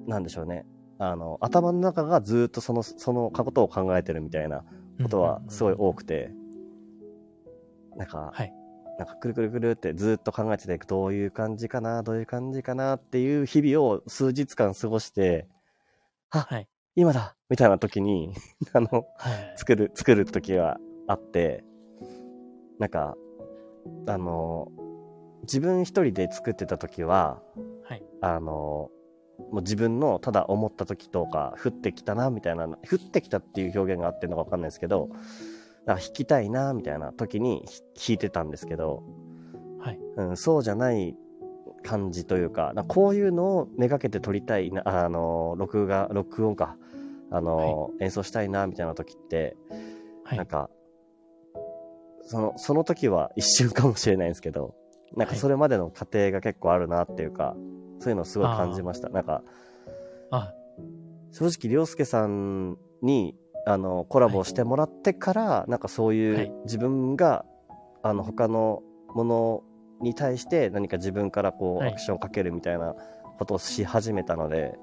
[0.07, 0.67] なんでしょうね。
[0.99, 4.63] あの、頭の中がずっとその、そのことを考えてるみたいな
[5.03, 6.31] ことはすごい多くて、
[7.97, 8.53] なんか、はい、
[8.99, 15.49] なんかくるくるくるってずっと考えてて、どういう感じかな、どういう感じかなっていう日々を数日間過ごして、
[16.31, 18.35] あ、はい、今だみたいな時に
[18.75, 21.63] あの、はい、作る、作る時があって、
[22.81, 23.15] なんか、
[24.09, 24.73] あの、
[25.43, 27.41] 自分一人で作ってた時は、
[27.85, 28.91] はい、あの、も
[29.53, 35.11] う自分のただ思った時とか、降ってきたな、みたいな、降ってきたっていう表現があってるのかわかんないですけど、
[35.87, 37.65] なんか弾きたいな、みたいな時に
[37.95, 39.05] 弾いてたんですけど、
[39.79, 40.01] はい。
[40.17, 41.15] うん、そうじゃない
[41.85, 46.77] 感じというか、かこういうのをめがけて撮りたいな、あの、録画、録音か、
[47.31, 49.57] あの、はい、演奏したいな、みたいな時って、
[50.25, 50.71] はい、なんか、
[52.23, 54.75] その、その時は一瞬かもしれないんですけど、
[55.17, 57.55] なんかそれまでの過程が結構あるなっていうか、
[58.01, 59.09] そういうのをすごい感じました。
[59.09, 59.43] なんか、
[61.31, 67.45] 正直、りょうすけさんに、あの、コラボしてもらってから、はい、なんかそういう自分が、
[68.03, 68.83] あの、他の
[69.15, 69.63] もの
[70.01, 72.95] に対して何か自分からこう、アクションをかけるみたいな
[73.39, 74.79] ことをし始めたので、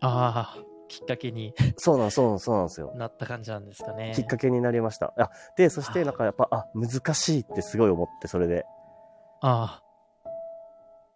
[0.00, 2.92] ああ、きっかけにそうなん、そうなん、そうなんですよ。
[2.96, 4.12] なった感じなんですかね。
[4.14, 5.14] きっかけになりました。
[5.16, 8.66] あで、そしてなんかやっぱ、あ、難しいってすごい思って、それで。
[9.40, 9.80] あ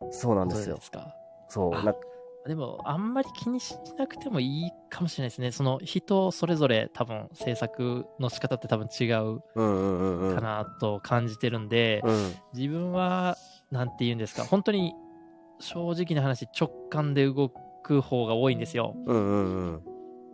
[0.00, 0.10] あ。
[0.10, 0.76] そうなんですよ。
[0.76, 1.16] ですか？
[1.48, 1.70] そう。
[1.72, 1.92] な
[2.46, 5.50] でも、あんまり気にしなくてもいいかもしれないですね。
[5.50, 9.40] その人それぞれ多分制作の仕方って多分違う
[10.34, 13.36] かなと感じてるんで、うん、自分は、
[13.72, 14.94] なんて言うんですか、本当に
[15.58, 17.48] 正直な話、直感で動
[17.84, 18.96] く方が多いんですよ。
[19.06, 19.44] うんうん
[19.74, 19.82] うん、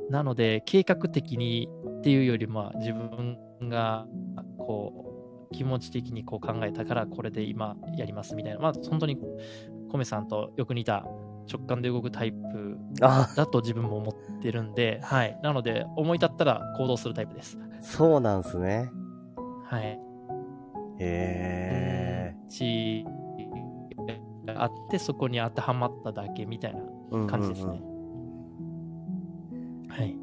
[0.09, 3.37] なので、計画的にっていうよりも、自分
[3.69, 4.07] が
[4.59, 9.19] こう気持ち的にこう考えたから、これで今やりますみたいな、まあ、本当に
[9.91, 11.05] コメさんとよく似た
[11.53, 15.39] 直感で動くタイプだと自分も思ってるんで、 はい。
[15.43, 17.59] なので、思い立ったら行動するタイプです。
[17.81, 18.91] そうなんすね。
[19.65, 19.83] はい。
[19.83, 19.99] へ
[21.01, 22.35] え。
[24.57, 26.81] あって、そこに当てはまっただけみたいな
[27.29, 27.83] 感じですね。
[29.89, 30.17] はい。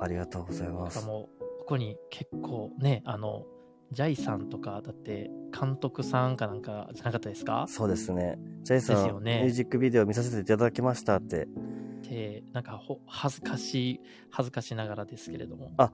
[0.00, 1.06] ありがとうございます。
[1.06, 3.44] もう、ここに結構ね、あの、
[3.92, 7.66] ジャイさんとか、だって監督さんかなんかじゃなかったですか？
[7.68, 8.38] そうですね。
[8.62, 11.46] ジャイさん、ね、ミュージックビデオ見させていただきましたって。
[12.08, 15.72] で、なんかほ恥ずかしい、恥ずかしながらですけれども。
[15.76, 15.92] あ、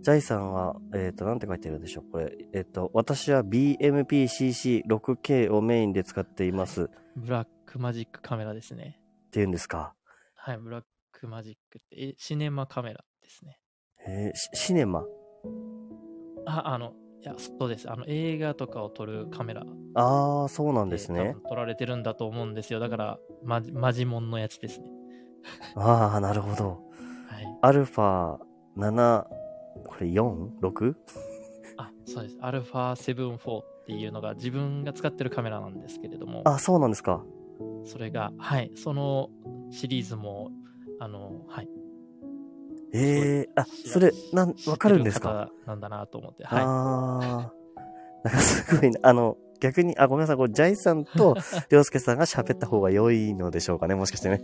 [0.00, 2.36] ジャイさんは、えっ、ー、と、なんて書いてるでしょうこれ。
[2.52, 6.90] えっ、ー、と、私は BMPCC6K をメインで使っています。
[7.16, 9.00] ブラックマジックカメラですね。
[9.34, 9.94] っていうんですか？
[10.36, 13.58] はい、ブラックマジックって、え、シネマカメラですね。
[14.06, 15.02] えー、シネマ？
[16.46, 17.90] あ、あの、いや、そうです。
[17.90, 19.64] あの、映画とかを撮るカメラ。
[19.96, 21.34] ああ、そうなんですね。
[21.48, 22.78] 撮られてるんだと思うんですよ。
[22.78, 24.86] だから、ま、マジモンのやつですね。
[25.74, 26.80] ああ、なるほど。
[27.28, 27.58] はい。
[27.60, 28.38] アルファ
[28.76, 29.26] 7、
[29.84, 30.94] これ 4?6?
[31.78, 32.38] あ、そうです。
[32.40, 36.42] アルファ74っていうのが自分が使ってるカメラなんですけれども。
[36.44, 37.24] あ、そうなんですか。
[37.84, 38.70] それが、はい。
[38.74, 39.30] その
[39.70, 40.50] シリーズも、
[41.00, 41.68] あの、はい。
[42.92, 45.50] ええー、あ、それ、なん、わかるんですか？
[45.66, 46.44] なんだなと思って。
[46.44, 46.62] はい。
[46.62, 47.52] ああ。
[48.22, 51.34] なんかすごい、あの、逆に、あ、ごめんなさい、これ、ジャイさんと、
[51.70, 54.42] りょうすけさんが喋った方が良いのでしょうかね、もしかしてね。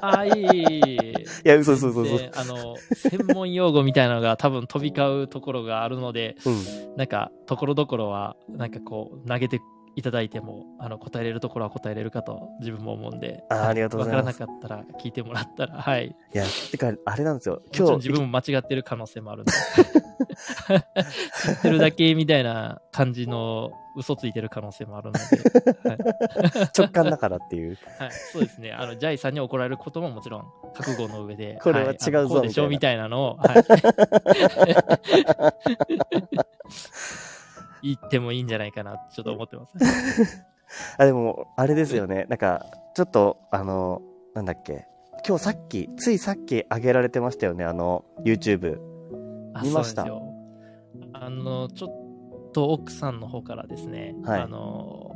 [0.00, 0.96] あ、いい、いい。
[0.96, 1.12] い
[1.44, 2.16] や、嘘嘘嘘嘘。
[2.38, 9.60] あの、専門用語みたいなのが多分飛び交うところがあるので、うん、なんか、ところどころは、なんかこう、投げて
[9.98, 14.38] いただいてもあの答えれるところは答えれるかと自分も思うんで、あありがとうございます。
[14.38, 16.06] 分からなかったら聞いてもらったら、はい。
[16.06, 17.62] いや、てか、あれなんですよ。
[17.76, 17.96] 今日。
[17.96, 19.50] 自分も間違ってる可能性もあるんで。
[21.42, 25.18] 知ってるだけみたいな感じの嘘ついてる可能性もあるので。
[25.88, 25.98] はい、
[26.78, 27.76] 直感だからっていう。
[27.98, 28.70] はい、そうですね。
[28.70, 31.58] あの、ジャイさんに怒られることももちろん覚悟の上で。
[31.60, 33.36] これは違うぞ、はい、こうでしょみたいなのを。
[33.38, 33.64] はい
[37.82, 39.74] 言ってもいいんじゃないかなちょっと思ってます。
[40.98, 42.26] あでも、あれですよね。
[42.28, 44.02] なんか、ちょっと、あの、
[44.34, 44.86] なんだっけ。
[45.26, 48.78] 今日さっき、ついさっき上げられてましたよね、あの、YouTube。
[49.62, 50.06] 見ました？
[51.12, 55.12] あの、ちょっと奥さんの方からですね、はい、あの、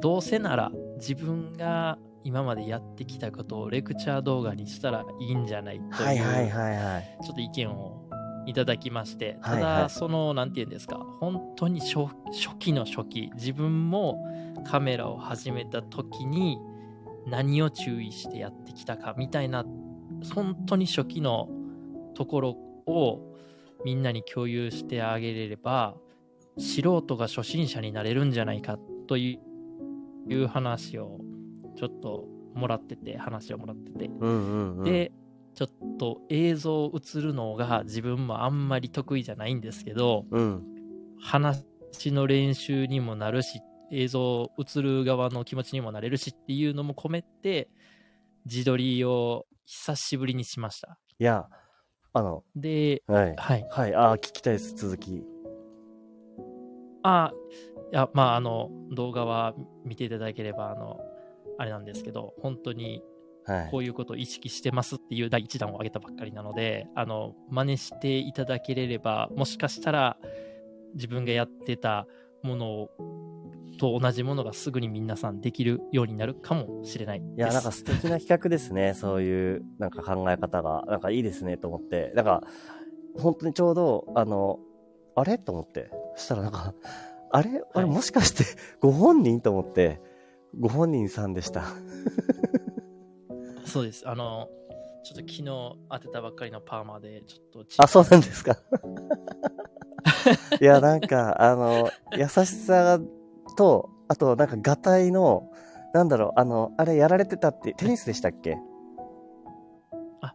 [0.00, 8.08] どうせなら自分が今までやってきたことをレクチャー動画にしたらいいんじゃないという、はいはいはいはい、ちょっと意見を
[8.46, 14.24] いただきまして、ただ、はいはい、その、なんて言うんですか、本当に初初期の初期、自分も
[14.64, 16.58] カメラを始めた時に
[17.26, 19.64] 何を注意してやってきたかみたいな、
[20.34, 21.48] 本当に初期の
[22.14, 22.50] ところ
[22.86, 23.32] を
[23.84, 25.96] みんなに共有してあげれれば、
[26.58, 29.38] 素人が初心者になれるんじゃないかとい
[30.28, 31.20] う話を
[31.76, 34.06] ちょっともらってて、話をもらってて。
[34.06, 35.12] うんうんうん、で、
[35.54, 40.64] ちょっと映像映るのが自分もあんまり得意じゃないんですけど、うん、
[41.20, 41.64] 話
[42.06, 43.60] の練習にもなるし、
[43.90, 47.68] 映像映る側の気持ちにもなれるしっていうのも込めて、
[48.46, 50.98] 自撮りを久しぶりにしました。
[51.18, 51.46] いや、
[52.14, 53.36] あの、で、はい。
[53.36, 53.66] はい。
[53.70, 55.24] はい、ああ、聞きたいです、続き。
[57.02, 57.32] ああ、
[57.92, 60.98] いや、まあ、あの、動画は見ていただければ、あの、
[61.58, 63.02] あれなんですけど、本当に
[63.44, 70.16] はい、こういうことを意識してますっていう第1弾を上げたばっかりなので、あの、真似していただければ、もしかしたら
[70.94, 72.06] 自分がやってた
[72.42, 72.88] もの
[73.78, 78.94] と同じものがすぐに皆さんできるようになるかもしれないいや、なんか素敵な企画ですね。
[78.94, 82.12] そういうなんか考え方が、なんかいいですねと思って。
[82.14, 82.42] なんか、
[83.18, 84.60] 本当にちょうど、あの、
[85.14, 85.36] あれ？
[85.38, 85.90] と思って。
[86.16, 86.74] そしたらなんか、
[87.30, 87.62] あれ？
[87.74, 88.44] あれ、もしかして
[88.80, 89.40] ご本人？
[89.40, 90.00] と思って、
[90.58, 91.64] ご本人さんでした。
[93.64, 94.08] そうです。
[94.08, 94.48] あの、
[95.04, 95.44] ちょっと昨日
[95.90, 97.64] 当てたばっかりのパーマで、ちょっと。
[97.78, 98.56] あ、そうなんですか。
[100.60, 103.00] いや、なんか、あの、 優しさ
[103.56, 105.50] と、あと、なんか、がたいの、
[105.94, 108.58] なんだろう、あの、あれやられてたって、テニスでしたっけ？
[110.20, 110.34] あ、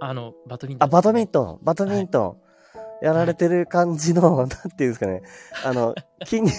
[0.00, 2.28] あの、バドミントン、ね、あ、バドミントン、バドミントン。
[2.28, 2.45] はい
[3.02, 5.22] やられてる感じの、はい、なんていうんですかね。
[5.64, 5.94] あの、
[6.24, 6.54] 筋肉、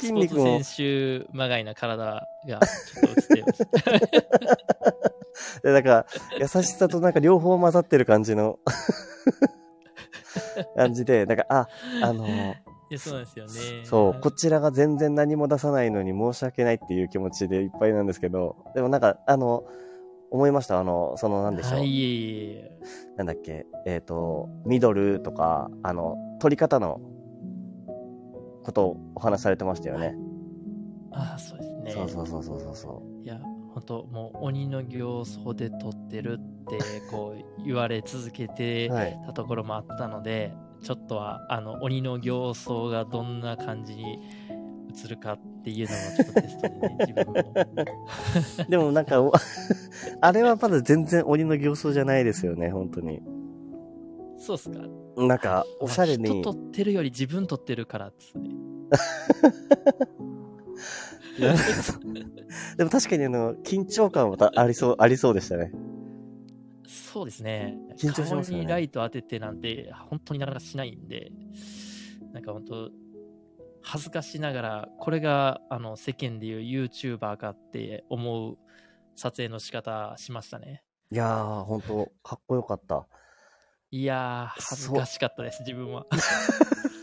[0.00, 0.60] 筋肉も。
[0.62, 3.44] 選手まがいな体がちょっと映って
[5.64, 6.06] ま なんか、
[6.38, 8.58] 優しさとなんか両方混ざってる感じの
[10.76, 11.68] 感じで、なんか、あ、
[12.02, 13.52] あのいや、そうですよね。
[13.84, 19.64] そう、こちらが全然何も出さないのに申し訳ないっていう気持ちでいっぱいなんですけど、でもなんか、あの、
[20.30, 20.78] 思いました。
[20.78, 21.78] あの、その、なんでしょう。
[21.80, 22.70] はい、
[23.16, 27.00] なんだっけ、えっ、ー、と、ミドルとか、あの、取り方の
[28.62, 30.14] ことをお話しされてましたよね。
[31.12, 31.90] ああ、そうですね。
[31.90, 33.24] そうそうそうそうそう。
[33.24, 33.40] いや、
[33.74, 36.78] 本当もう鬼の形相で撮ってるって
[37.10, 38.88] こう 言われ続けて
[39.26, 44.18] たところもあったので、はい、ちょっとはあの鬼の形相がどんな感じに
[45.04, 47.34] 映るかっていうのもちょっとテストでね、自分も。
[48.68, 49.20] でもなんか、
[50.20, 53.20] あれはまだ全然鬼の形相じゃないですよね、本当に。
[54.38, 54.80] そうっすか。
[55.16, 56.40] なんか、おしゃれに。
[56.40, 58.48] 人撮ってるより自分撮ってるからっすね。
[62.76, 65.72] でも確かにあの、緊張感はありそう、ありそうでしたね。
[66.86, 67.78] そうですね。
[67.96, 68.60] 緊張しますね。
[68.60, 71.32] にライト当ててなんて、本当になかなかしないんで、
[72.32, 72.90] なんか本当、
[73.82, 78.58] 恥ずかしながら、これがあの世間でいう YouTuber かって思う
[79.16, 80.82] 撮影の仕方しましたね。
[81.10, 83.06] いやー、本当かっこよかった。
[83.90, 86.06] いやー、恥ずかしかったです、自分は。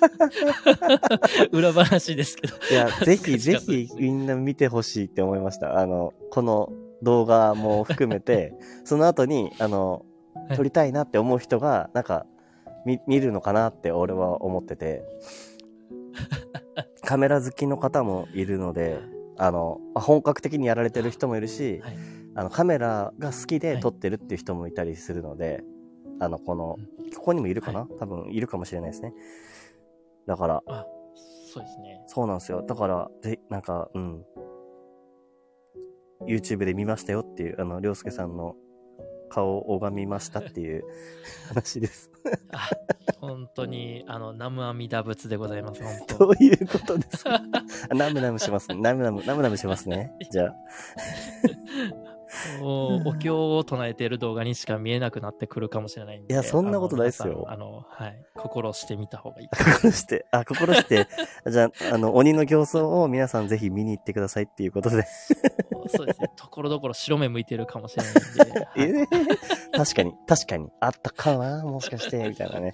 [1.51, 2.55] 裏話ですけど。
[2.71, 5.77] いや、ぜひぜひみんな見てほしいって思いました。
[5.77, 6.71] あの、この
[7.01, 8.53] 動画も含めて、
[8.85, 10.05] その後に、あの、
[10.55, 12.25] 撮りたいなって思う人が、なんか、
[12.85, 15.03] 見、見るのかなって俺は思ってて、
[17.03, 18.99] カメラ好きの方もいるので、
[19.37, 21.97] あの、本格的にやられてる人もいるし、はい、
[22.35, 25.63] あの、カメラが好きで撮ってるっていう人もいたりするので、
[26.19, 26.77] あの、この、
[27.15, 29.13] ここにもいるかな、はい、多分いるかもしれないですね。
[30.25, 30.85] だから、あ、
[31.47, 32.03] そうですね。
[32.07, 32.63] そうなんですよ。
[32.63, 34.25] だから、で、なんか、うん。
[36.25, 38.55] YouTube で見ましたよっていう、あの、りょうすけさんの
[39.29, 40.83] 顔を拝みましたっていう
[41.49, 42.11] 話です。
[42.51, 42.69] あ、
[43.19, 46.17] 本当に、あの、ナムアミダ仏でございます、本当。
[46.27, 47.41] どういうことですか？
[47.95, 48.75] ナムナムしますね。
[48.75, 50.11] ナムナム、ナムナムしますね。
[50.31, 50.55] じゃあ。
[52.61, 56.33] おお経を唱えている動画にしか見えなくなってくるかもしれないんで。
[56.33, 57.45] いや、そんなことないですよ。
[57.47, 58.21] あの、はい。
[58.35, 59.49] 心してみた方がいい。
[59.49, 61.07] 心して、あ、心して、
[61.49, 65.05] じゃあ、あの、鬼の形相を皆さんぜひ見に行ってくださいっていうことで。
[65.89, 66.31] そうですね。
[66.35, 68.67] ところどころ白目向いてるかもしれないんで。
[68.75, 70.69] えー、確かに、確かに。
[70.79, 72.71] あったかなもしかして、みたいなね。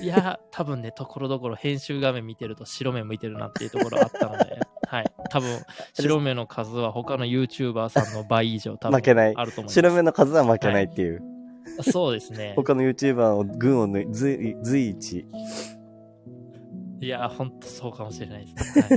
[0.00, 4.58] いや、多分ね、ところどころ編集画面見てると白目向いてるなっていうところあったので。
[4.86, 5.12] はい。
[5.30, 5.60] 多分、
[5.94, 9.34] 白目の数は他の YouTuber さんの倍以上多分負けない。
[9.36, 9.74] あると思います。
[9.74, 11.20] 白目の数は負けないっていう。
[11.78, 12.54] はい、そうですね。
[12.56, 15.26] 他の YouTuber を群を抜い、随随一。
[17.00, 18.82] いや、ほんとそうかもしれないですね。
[18.82, 18.94] は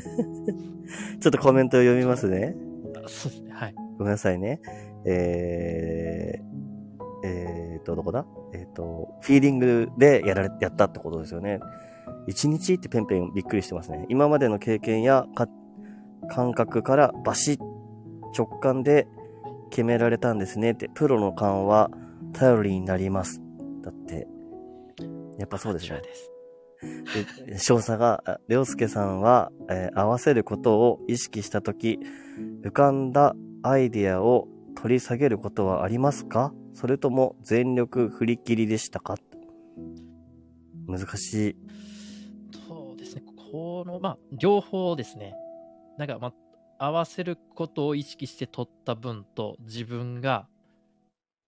[1.16, 2.56] い、ちょっとコメントを読みますね。
[3.08, 3.52] そうですね。
[3.54, 3.76] はい。
[3.98, 4.62] ごめんなさいね。
[5.06, 8.26] えー、えーと、どこだ？
[8.54, 11.60] えーと、フィーリングでやられ、やったってことですよね。
[12.28, 14.06] 一日ってペンペンびっくりしてますね。
[14.10, 15.26] 今までの経験や
[16.30, 17.60] 感覚からバシッ
[18.36, 19.08] 直感で
[19.70, 21.92] 決められたんですねって、プロの勘は
[22.34, 23.42] 頼りになります。
[23.84, 24.28] だって、
[25.38, 25.96] やっぱそうでしょ。
[25.96, 26.04] で、
[27.58, 32.00] 少佐が、りょうすけさんは、えー、合わせることを意識したとき、
[32.64, 36.54] 浮かんだアイディアを取り下げることはありますか？
[36.74, 39.16] それとも全力振り切りでしたか？
[40.88, 41.56] 難しい。
[42.68, 43.24] そうですね。
[43.52, 45.36] この、まあ、両方ですね。
[45.98, 46.34] なんか、ま
[46.80, 50.48] あ、合わせることを意識して取った分と、自分が、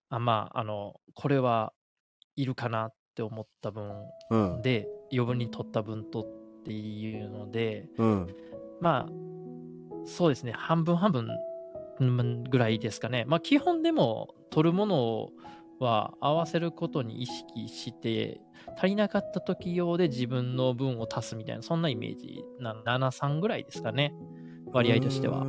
[0.09, 1.73] あまあ、あの、これは
[2.35, 4.05] いるかなって思った分
[4.61, 6.25] で、うん、余分に取った分とっ
[6.63, 8.27] ていうので、うん、
[8.81, 13.25] まあ、そうですね、半分半分ぐらいですかね。
[13.27, 15.29] まあ、基本でも、取るもの
[15.79, 18.39] は合わせることに意識して、
[18.77, 24.13] 足りなかった時用で自分の分を足すみたいな、そんなイメージな、7、3ぐらいですかね。
[24.71, 25.45] 割合としては。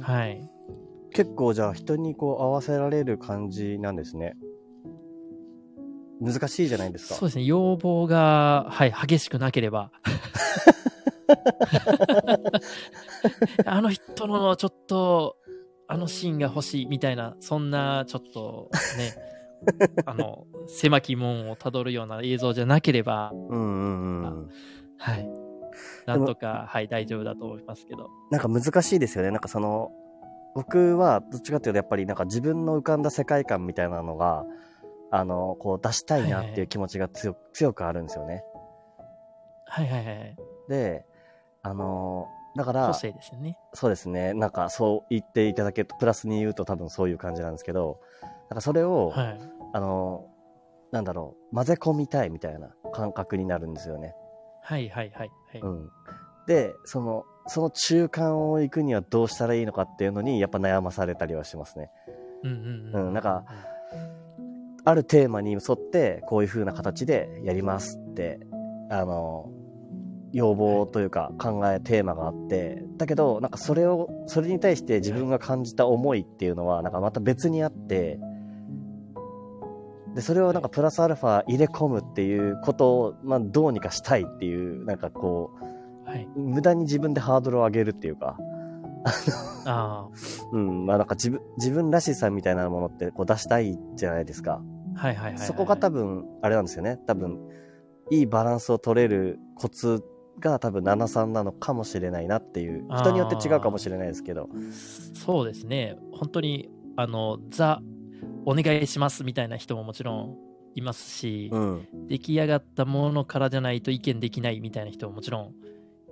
[0.00, 0.50] はい。
[1.12, 4.36] 結構じゃあ人にこう合わせられる感じなんですね。
[6.20, 7.14] 難しいじゃないですか。
[7.14, 7.44] そうですね。
[7.44, 9.90] 要望が、はい、激しくなければ。
[13.66, 15.36] あの人のちょっと、
[15.88, 19.14] あのシーンが欲しいみたいな、そんなちょっとね、
[20.06, 24.48] あの、狭き門をたどるような映像じゃなければ、うんうんうん、
[24.98, 25.28] はい。
[26.06, 28.08] なんとか、はい、大丈夫だと思いますけど。
[28.30, 29.30] なんか難しいですよね。
[29.30, 29.90] なんかその、
[30.54, 34.44] 僕はどっちかっていうとやっぱりなんか自分の浮かんだ世界観みたいなのが、
[35.10, 38.42] あの、こう出したいなっていう気持ちが強,、強くあるんですよね。
[39.66, 40.36] はいはいはい。
[40.68, 41.04] で、
[41.62, 42.26] あの、
[42.56, 43.58] だから、個性ですよね。
[43.74, 44.32] そうですね。
[44.34, 48.00] なんかそう言っていただけると、プラスに言うと多分そういう感じなんですけど、
[48.48, 49.40] なんかそれを、はい、
[49.72, 50.26] あの、
[50.92, 54.14] なんだろう、混ぜ込みたいみたいな感覚になるんですよね。
[54.62, 55.60] はいはいはい、はい。
[55.60, 55.90] うん。
[56.46, 61.90] で、その、その中間を行くにはどうしたらいいのかっていうのに、やっぱ悩まされたりはしますね。
[62.42, 63.06] うんうんうん。
[63.08, 63.44] うん、なんか、
[64.86, 68.38] あるテーマに沿って、こういう風な形でやりますって、
[68.88, 69.50] あの、
[70.32, 78.20] 要望というか考え、テーマがあって、だけど、なんかそれを、それに対して自分が感じた思いっていうのは、なんかまた別にあって、
[80.14, 85.50] で、それをなんかプラスアルファ入れ込むっていうことを、まあどうにかしたいっていう、なんかこ
[86.06, 88.38] う、はい、無駄に自分でハードルを上げるっていうか、
[89.64, 90.08] ああ。
[90.52, 94.62] うん、まあなんか自分、自分らしさみたいなものってこう出したいじゃないですか。
[94.96, 96.98] はいはいはい、はい、そこが多分、あれなんですよね。
[97.06, 97.38] 多分、
[98.10, 100.02] いいバランスを取れるコツ
[100.40, 102.86] が多分73なのかもしれないなっていう。
[102.88, 104.48] 人によって違うかもしれないですけど。
[105.14, 105.98] そうですね。
[106.12, 107.80] 本当に、あの、ザ、
[108.44, 110.36] お願いしますみたいな人ももちろん
[110.74, 115.54] いますし、うん、出来上がったものからじゃないと意見できないみたいな人ももちろん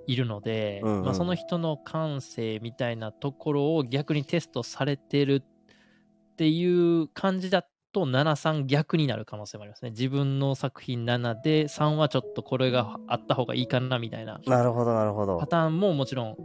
[0.07, 7.65] いるので、うんうん、まあ、その人の感性みたいなところを逆にテストされてるっていう感じだ
[7.95, 9.91] と73逆になる可能性もありますね。
[9.91, 14.41] 自分の作品7で3はちょっとこれがあった方がいいかなみたいな。
[14.45, 15.37] なるほどなるほど。
[15.37, 16.35] パターンももちろん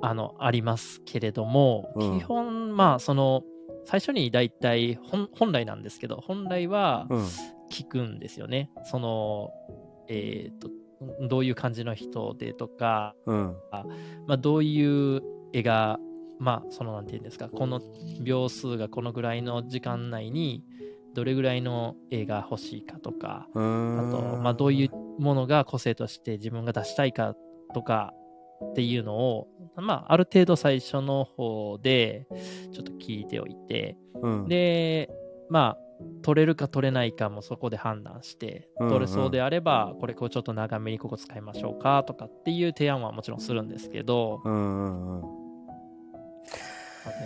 [0.00, 3.42] あのありますけれども、うん、基本まあその
[3.84, 7.06] 最初に大体本来なんですけど本来は
[7.70, 8.70] 聞くんですよね。
[8.78, 9.50] うん、その
[10.08, 10.70] えっ、ー、と
[11.28, 13.56] どういう感じの人でとか、うん、
[14.26, 15.98] まあ、どういう絵が、
[16.38, 17.80] まあ、その、なんていうんですか、この
[18.22, 20.64] 秒数がこのぐらいの時間内に、
[21.14, 23.60] どれぐらいの絵が欲しいかとか、あと、
[24.42, 27.36] まあ、どういうものが個性として自分が出したいか
[27.72, 28.12] とか
[28.70, 32.26] っていうのを、まあ、ある程度最初の方で
[32.72, 35.08] ちょっと聞いておいて、うん、で、
[35.48, 35.78] まあ、
[36.22, 45.43] 取れるか取れないかもそこで判断して、取れそうであれば、これこうちょっと長めにここ使いましょうかとかっていう提案はもちろんするんですけど、うんうん、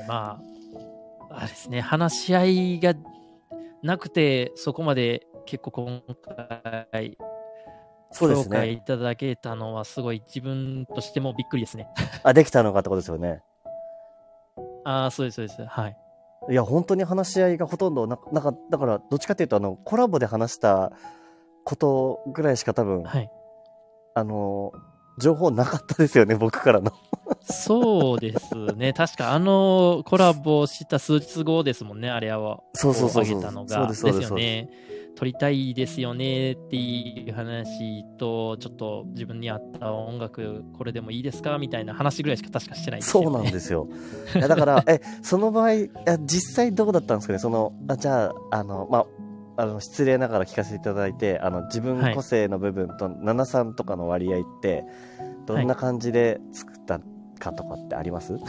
[0.07, 0.41] ま
[1.31, 2.95] あ、あれですね、話し合いが
[3.83, 6.03] なくて、そこまで結構今
[6.91, 7.19] 回、
[8.11, 11.89] そうですね、いただけたのは、すごい自分としてもびっくりですね。
[12.23, 13.43] あ、できたのかってことですよね。
[14.85, 15.65] ああ、そうです、そうです。
[15.65, 15.97] はい。
[16.51, 20.93] いや、本当に話し合いがほとんどな、なんか、だから、どっちかっていうと、あの、コラボで話した
[21.65, 23.31] ことぐらいしか多分、はい、
[24.15, 24.73] あの、
[25.19, 26.93] 情報なかったですよね、 僕からの。
[27.43, 28.93] そうですね。
[28.93, 32.61] 確か、あの、コラボした数日後ですもんね、あれは。
[32.75, 33.43] そうそうそうそう。
[33.43, 34.31] そうです、そうです。
[34.31, 34.69] よね。
[35.17, 43.89] 撮りたいですよねっていう話と、ちょっと自分に合った音楽、これでもいいですかみたいな話ぐらいしか確かしてないですよ、ね、そうなんですよ。
[44.35, 45.71] だから、え、その場合、
[46.25, 47.41] 実際どうだったんですかね？
[47.41, 49.07] その、あじゃあ、あの、まあ、
[49.59, 54.85] あの失礼ながら聞かせていただいてあの自分個性の部分と73とかの割合って
[55.47, 57.01] どんな感じで作った
[57.41, 58.43] かとかってあります、 はい、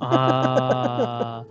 [0.00, 1.44] あ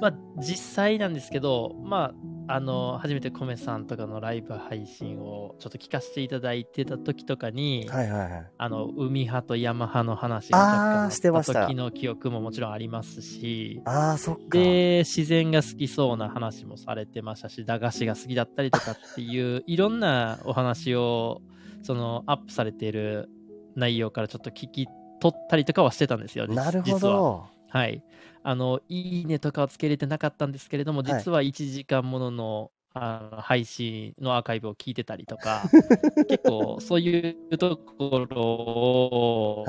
[0.00, 2.14] まあ実際なんですけどまあ
[2.48, 14.42] あの、初めてコメさんとかのライブ配信をちょっと聞かせていただいてた時とかに、はいはいはい、あの、海派と山派の話がしてました時の記憶ももちろんありますし、あそっか。
[14.50, 21.42] で、自然が好きそうな話もされてましたし、駄菓子が好きだったりとかっていう、 いろんなお話を、
[21.82, 23.30] その、アップされている
[23.76, 24.88] 内容からちょっと聞き
[25.20, 26.54] 取ったりとかはしてたんですよね。
[26.56, 27.46] なるほど。
[27.68, 28.04] はい。
[28.44, 35.62] あの、いいねとかはつけれてなかったんですけれども、実は1時間ものの、あの配信のアーカイブを聞いてたりとか、
[36.28, 39.64] 結構そういうところを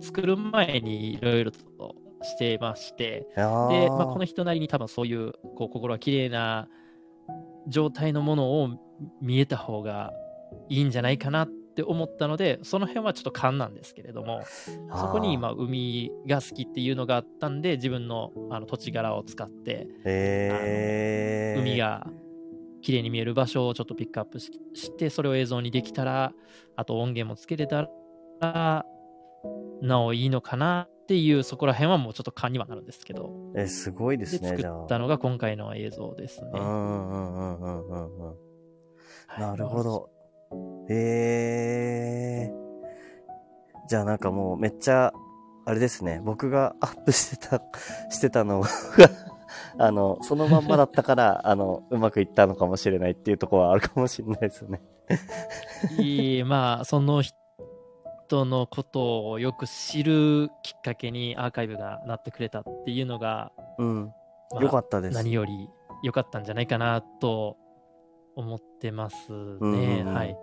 [0.00, 6.68] 作る前にいろいろとしてまして、で、まあ、この人なりに多分そういうこう心が綺麗な
[7.66, 8.70] 状態のものを
[9.20, 10.12] 見えた方が
[10.68, 14.40] いいんじゃないかなっって思ったので、その辺はちょっと勘なんですけれども、
[14.94, 19.86] そこに今、海が好きっていうのがあったんで、自分のあの土地柄を使って、
[21.60, 22.06] 海が
[22.80, 24.50] 綺麗に見える場所をちょっとピックアップし
[24.96, 26.32] て、それを映像にできたら、
[26.76, 27.90] あと音源もつけれた
[28.40, 28.86] ら、
[29.82, 33.34] なおいいのかなっていう、そこら辺はもうちょっと勘にはなるんですけど。
[33.54, 34.48] え、すごいですね。
[34.48, 36.52] 作ったのが今回の映像ですね。
[39.38, 40.15] なるほど。
[40.88, 43.88] へえー。
[43.88, 45.12] じゃあなんかもうめっちゃ、
[45.64, 47.62] あれですね、僕がアップしてた、
[48.10, 48.68] してたのが
[49.78, 54.80] あの、そのまんまだったから、 あの、うまくいったのかもしれないっていうところはあるかもしれないですよね
[55.98, 64.12] いい、まあ、その人のことをよく知るきっかけにアーカイブがなってくれたっていうのが、うん。
[64.52, 65.14] まあ、よかったです。
[65.14, 65.68] 何より
[66.02, 67.56] 良かったんじゃないかなと
[68.36, 70.04] 思ってますね。
[70.04, 70.36] はい。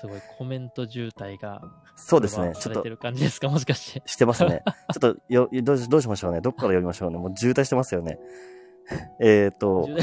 [0.00, 1.62] すごいコメント渋滞が。
[1.96, 2.52] そうですね。
[2.54, 2.82] ちょっと。
[2.82, 3.48] てる感じですか？
[3.48, 4.02] もしかして。
[4.06, 4.62] してますね。
[4.92, 6.40] ちょっとよどう、どうしましょうね。
[6.40, 7.18] どっから読みましょうね。
[7.18, 8.18] もう渋滞してますよね。
[9.20, 9.88] えっ、ー、と。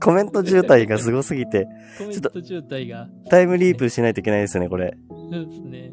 [0.00, 1.66] コメント渋滞がすごすぎて、
[1.98, 3.08] コメント渋滞が。
[3.30, 4.94] タイムリープしないといけないですね、これ。
[5.08, 5.92] そうですね。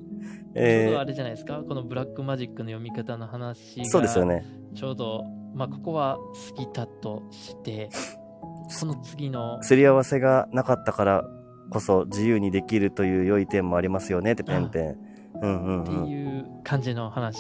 [0.56, 3.86] えー、ちょうどあれじゃないですか、このブラックマジックの読み方の話が。
[3.86, 4.45] そうですよね。
[4.76, 5.24] ちょうど、
[5.54, 6.18] まあ、ここは
[6.56, 7.89] 過ぎたとして、
[8.70, 9.62] その次の。
[9.64, 11.24] すり合わせがなかったから
[11.70, 14.97] こそ自由にできるという良い点もありますよねってペンペン。
[15.41, 17.39] うんうんうん、っていう感じの話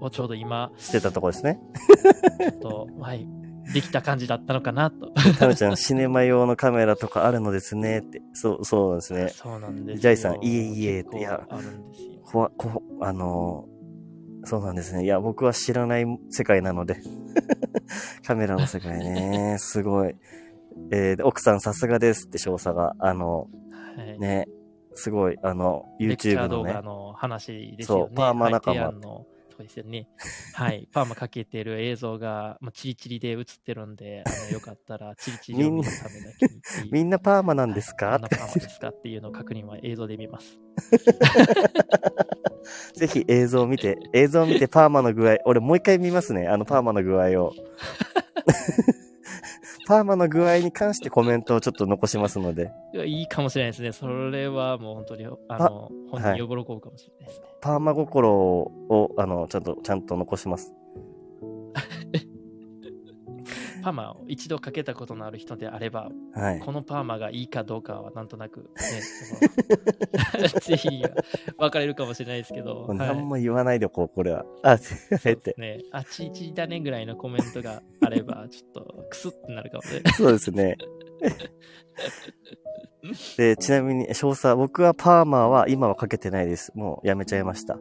[0.00, 1.60] をちょうど今してたとこですね。
[2.40, 3.26] ちょっと、はい、
[3.72, 5.12] できた感じだったのかなと。
[5.38, 8.22] タムちゃん、シネマ用のカメラとかあるのですねって。
[8.32, 9.28] そう、そうですね。
[9.28, 11.46] そうなんですジャイさん、いえいえって、いや、
[12.32, 13.66] わ、こ、あの
[14.44, 15.04] そうなんですね。
[15.04, 16.96] いや、僕は知らない世界なので。
[18.26, 20.14] カメラの世界ね、すごい。
[20.90, 23.48] えー、奥さんさすがですって少佐が、あの、
[23.96, 24.46] はい、ね、
[24.94, 26.72] すごい、あの、YouTube のね。
[26.72, 28.04] 動画の話ですよね。
[28.06, 28.92] そう、パーマ仲間。
[29.62, 30.08] ですよね。
[30.54, 30.88] はい。
[30.92, 36.60] パーマかけてる映像が、まあ、チリチリで映ってるんで、あのよかったら、 チリチリを見るためだけに。
[36.90, 40.58] みんなパーマなんですか、みんなパーマですかっていうのを確認は映像で見ます。
[42.94, 47.52] ぜひ映像を見て、映像を見てパーマの具合、俺もう一回見ますね、あのパーマの具合を。
[49.88, 52.70] パーマの具合に関してコメントをちょっと残しますので。
[52.92, 53.92] いやいいかもしれないですね。
[53.92, 57.47] それはもう本当に、あの、本人に喜ぶかもしれないですね。
[57.60, 60.74] はい、パーマ心を、あの、ちゃんと、ちゃんと残します。
[63.82, 68.68] パーマを一度かけたことのある人であれば、はい、このパーマがいいかどうかはなんとなく、ね、
[70.60, 71.02] ぜひ
[71.56, 72.92] 分かれるかもしれないですけど。
[72.94, 74.44] 何も言わないでこう、これは。
[74.62, 74.78] あ、
[75.24, 75.54] えって。
[75.58, 80.02] ね、あちちだねぐらいのコメントがあれば、ちょっとクスってなるかもね。
[80.12, 80.76] そうですね。
[83.36, 86.72] で、ちなみに、少佐、僕はパーマは今はかけてないです。
[86.74, 87.78] もうやめちゃいました。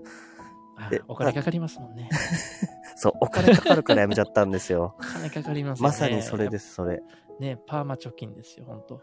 [1.07, 2.09] お金かかりますもんね。
[2.95, 4.95] そう、お金かかるからやめちゃったんですよ。
[4.99, 5.87] お金かかりますね。
[5.87, 7.01] まさにそれです、それ。
[7.39, 9.01] ねパーマ貯金ですよ、ほんと。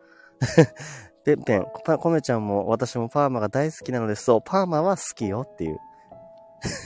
[1.24, 1.66] ペンペン、
[1.98, 4.24] コメちゃんも私もパーマが大好きなのです。
[4.24, 5.78] そう、パーマは好きよっていう。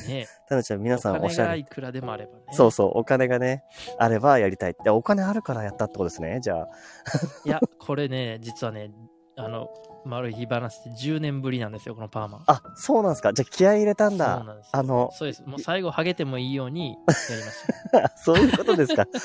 [0.09, 1.59] ねタヌちゃん、皆さんおしゃれ。
[1.59, 2.44] いくらでもあればね。
[2.53, 3.64] そうそう、お金がね、
[3.99, 4.90] あればやりたいって。
[4.90, 6.68] お金あるからやったってことですね、じゃあ。
[7.44, 8.90] いや、これね、実はね、
[9.36, 9.68] あの、
[10.05, 12.42] 丸い日話って10年ぶりなんですよ、このパーマ。
[12.46, 13.32] あ、そうなんですか。
[13.32, 14.38] じゃあ気合い入れたんだ。
[14.38, 14.70] そうなんです。
[14.72, 15.42] あの、そうです。
[15.44, 17.28] もう最後、ハゲてもいいようにやりまし
[17.92, 18.12] た。
[18.16, 19.07] そういうことですか。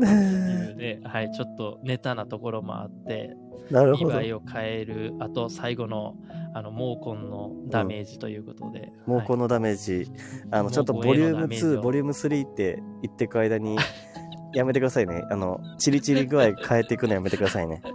[0.00, 3.36] で、はい、ちょっとネタなところもあって、
[3.70, 4.16] なるほど。
[4.16, 6.16] を変える、あと最後の、
[6.54, 8.92] あの、毛根のダメージということで。
[9.06, 10.10] うん、毛根のダメージ。
[10.50, 13.76] あの、ちょっとボリューム2、ボリューム3って言っていく間に、
[14.52, 15.22] やめてくださいね。
[15.30, 17.82] あの、チリチリ具合変えていくのやめてくださいね。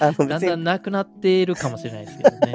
[0.00, 2.52] あのだんだんなくなっているかもしれないですけどね。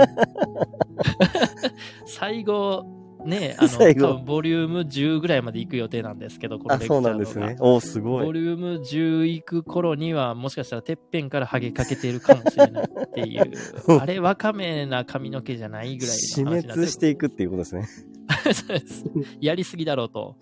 [2.07, 2.85] 最後、
[3.25, 7.57] ね、 あの、多分ボリューム10ぐらいまで行く予定なんですけど、このレクチャーあ、そうなんですね。
[7.59, 8.25] おすごい。
[8.25, 13.51] ボリューム10行く頃には、もしかしたらてっぺんからハゲかけているかもしれないっていう、
[13.99, 17.87] あれ、わかめな髪の毛じゃないぐらい死滅していくっていうことですね。
[18.53, 19.05] そうです。
[19.41, 20.37] やりすぎだろうと。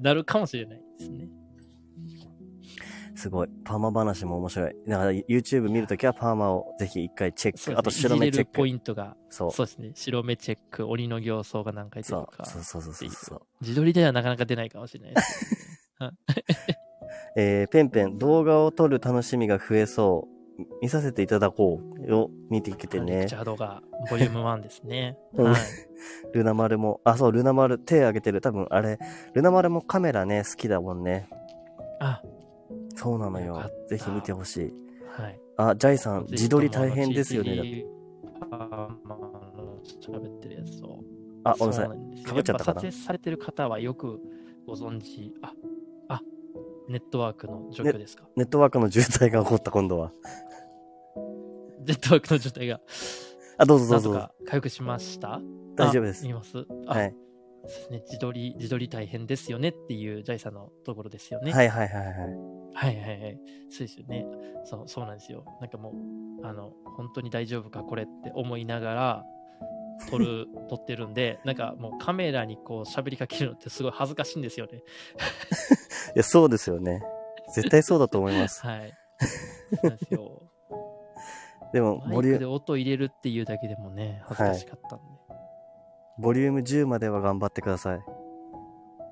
[0.00, 1.28] なるかもしれないですね。
[3.18, 3.48] すごい。
[3.64, 4.76] パーマ話も面白い。
[4.86, 7.70] だから YouTube 見るときはパーマをぜひ一回チェック。
[7.70, 8.52] ね、あと白目チェック。
[8.52, 9.16] ポイントが。
[9.28, 9.50] そう。
[9.50, 9.90] そうですね。
[9.94, 12.44] 白目チェック、鬼の形相が何回出るか。
[12.44, 15.44] そうそうそうそうそう自撮りではなかなか出ないかもしれないです、
[16.00, 16.10] ね。
[17.36, 20.38] えー、ペンペン、動画を撮る楽しみが増えそう。
[20.82, 22.30] 見させていただこうよ。
[22.50, 23.16] 見てきてね。
[23.16, 25.16] レクチャー動画、ボリューム1ですね。
[25.34, 25.56] はい。
[26.34, 28.40] ルナ丸も、あ、そう、ルナ丸手挙げてる。
[28.40, 28.98] 多分あれ、
[29.34, 31.28] ルナ丸もカメラね、好きだもんね。
[32.00, 32.22] あ、
[32.98, 33.70] そうなのよ。
[33.88, 34.74] ぜひ見てほしい。
[35.16, 35.40] はい。
[35.56, 37.84] あ、ジャイさん、自撮り大変ですよね。
[38.50, 39.18] あ、まあ、
[40.00, 40.98] 喋ってるやつを。
[41.44, 42.22] あ、ごめんなさい。
[42.24, 42.80] かぶっちゃったかな？
[42.80, 44.20] 撮影されてる方はよく
[44.66, 45.32] ご存知。
[45.42, 45.52] あ、
[46.08, 46.20] あ、
[46.88, 50.12] ネットワークの状況ですか、ネットワークの渋滞が起こった、今度は。
[51.86, 52.80] ネットワークの状態が。
[53.58, 54.12] あ、どうぞどうぞ。
[54.12, 55.40] か回復しました？
[55.76, 56.26] 大丈夫です。
[56.26, 56.66] 見ます？
[56.86, 57.14] はい。
[57.62, 58.02] ですね。
[58.06, 61.52] 自撮り、自撮り大変ですよねっていうジャイさんのところですよね。
[61.52, 62.16] はいはいはいはい。
[62.78, 63.40] はいはいはい。
[63.70, 64.24] そうですよね。
[64.64, 65.44] そう、そうなんですよ。
[65.60, 65.90] なんかも
[66.42, 69.24] う、あの、本当に大丈夫かこれって思いながら、
[70.08, 74.78] 撮る、 撮ってるんで、なんかもうカメラにこう喋りかけるのってすごい恥ずかしいんですよね。
[76.14, 77.02] いや、そうですよね。
[77.52, 78.62] 絶対そうだと思います。
[78.64, 78.92] はい。
[79.74, 80.42] そうなんですよ。
[81.72, 82.38] でも、ボリューム。
[82.38, 85.04] で音入れるっていうだけでもね、恥ずかしかったんで。
[85.04, 85.36] は
[86.18, 88.17] い、ボリューム10までは頑張ってください。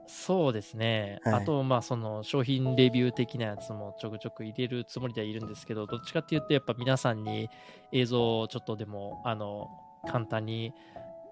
[0.06, 1.18] そうですね。
[1.24, 7.50] はい、あと、まあ、その商品レビュー的なやつもちょくちょく入れるつもりではいるんですけど、どっちかっていうと、やっぱ皆さんに
[7.92, 9.68] 映像をちょっとでも、あの、
[10.06, 10.72] 簡単に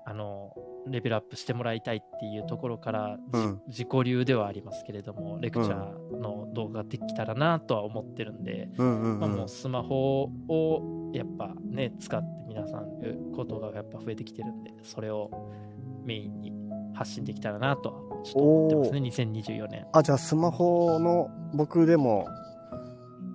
[0.07, 0.55] あの、
[0.87, 15.31] レベルアップしてもらいたいっていうところから、うん、自己流ではありますけれども、レクチャーの動画できたらなとは思ってるんで、まあ、もうスマホをやっぱね、使って皆さんることがやっぱ増えてきてるんで、それを
[16.05, 16.53] メインに
[16.93, 19.87] 発信できたらなとはちょっと思ってますね、2024年。
[19.93, 22.27] あ、じゃあスマホの僕でも、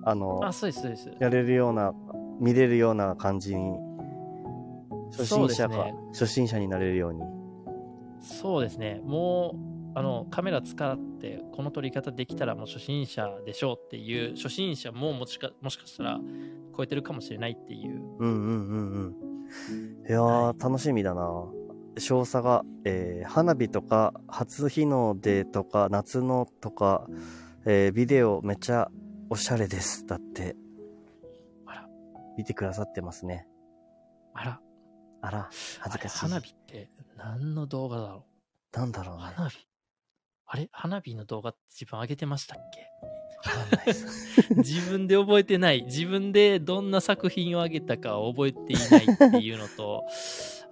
[0.04, 1.10] あの、あ、そうです、そうです。
[1.20, 1.92] やれるような、
[2.40, 3.78] 見れるような感じに
[5.12, 7.22] 初心者か、ね、初心者になれるように。
[8.20, 9.00] そうですね。
[9.04, 9.54] も
[9.94, 16.20] う、あの、カメラ使って、この撮り方できたらもう初心者でしょうっていう、初心者ももしかもしかしたら
[16.76, 18.02] 超えてるかもしれないっていう。
[18.18, 20.06] うんうんうんうん。
[20.08, 21.44] いやー、はい、楽しみだな。
[21.98, 27.06] 少佐が、えー、花火とか、初日の出とか、夏のとか、
[27.66, 28.88] えー、ビデオめっちゃ
[29.28, 30.06] おしゃれです。
[30.06, 30.56] だって。
[31.66, 31.86] あら。
[32.36, 33.46] 見てくださってますね。
[34.34, 34.60] あら。
[35.22, 36.18] あら、恥ずかしい。
[36.20, 38.24] 花火って何の動画だろ
[38.74, 38.78] う？
[38.78, 39.22] なんだろうね。
[39.34, 39.66] 花火
[40.46, 42.86] あれ花火の動画って自分上げてましたっけ？
[44.56, 45.82] 自分で覚えてない。
[45.84, 50.04] 自分でどんな作品を上げたか覚えていないっていうのと、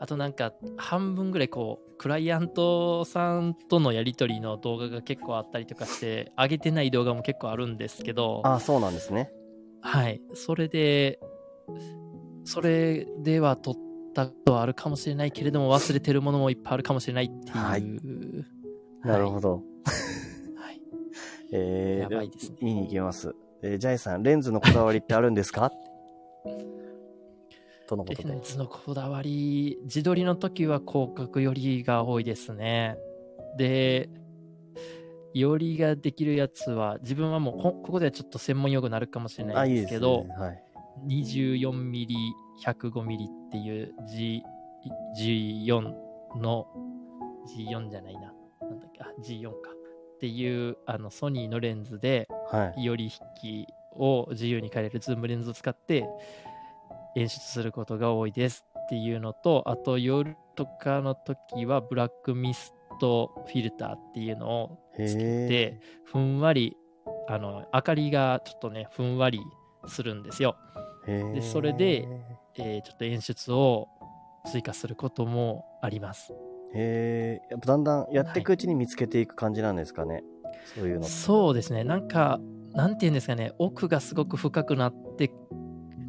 [0.01, 8.43] あとなんか半分ぐらいこう、クライアントさんとのやり取りの動画が結構あったりとかして、上げてない動画も結構あるんですけど。
[8.45, 9.31] ああ、そうなんですね。
[9.81, 10.21] はい。
[10.35, 11.19] それで、
[12.45, 13.75] それでは撮っ
[14.09, 17.57] ったことはあるかもしれないけれども、忘れてるものもいっぱいあるかもしれないっていう。
[17.57, 17.83] はい。
[19.05, 19.63] なるほど。
[20.57, 20.81] はい。
[21.53, 22.57] えー、やばいですね。
[22.61, 23.35] 見に行きます。
[23.63, 25.71] えー、ジャイさん、レンズのこだわりってあるんですか？
[27.89, 28.29] とのことで。
[28.29, 32.99] レンズのこだわり、自撮りの時は広角よりが多いですね。
[33.57, 34.11] で、
[35.35, 40.63] よりができるやつは、自分はもうこ、ここではちょっと専門用語になるかもしれないですけど、いいねはい、
[41.07, 42.17] 24ミリ、
[42.65, 44.43] 105ミリっていう G、
[45.19, 45.81] G4
[46.37, 46.67] の、
[47.57, 48.35] G4 じゃないな。
[48.61, 49.79] なんだっけ、あ、G4 か。
[50.17, 53.11] っていうあのソニーのレンズで、はい、より引
[53.41, 56.09] きを自由に変えれるズームレンズを使って
[57.19, 66.77] 演出することが多いですっていうのと、あと夜とかの時はブラックミストフィルターっていうのをつけて、ふんわり、
[67.29, 69.41] あの、明かりがちょっとね、ふんわり
[69.87, 70.57] するんですよ。
[71.07, 72.07] でそれで、
[72.57, 73.89] えー、ちょっと演出を
[74.47, 76.35] 追加することもあります。
[76.75, 80.25] へえ、やっぱだんだんやっていくうちに見つけていく感じなんですかね、はい、
[80.75, 81.05] そういうの。
[81.07, 82.41] そうですね、なんか、
[82.73, 85.31] なんていうんですかね、奥がすごく深くなって、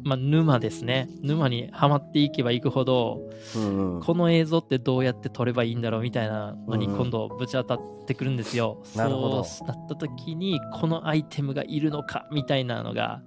[0.02, 1.08] まあ、沼ですね。
[1.22, 3.20] 沼にはまっていけばいくほど、
[3.54, 8.82] うんうん、この映像ってどうやって撮ればいいんだろうみたいなのに今度ぶち当たってくるんですよ。
[8.96, 13.22] うんうん、そうなった時に、このアイテムがいるのかみたいなのが、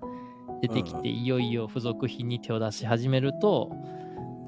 [0.63, 3.69] 出てきて、いよいよ付属品に手を出し始めると、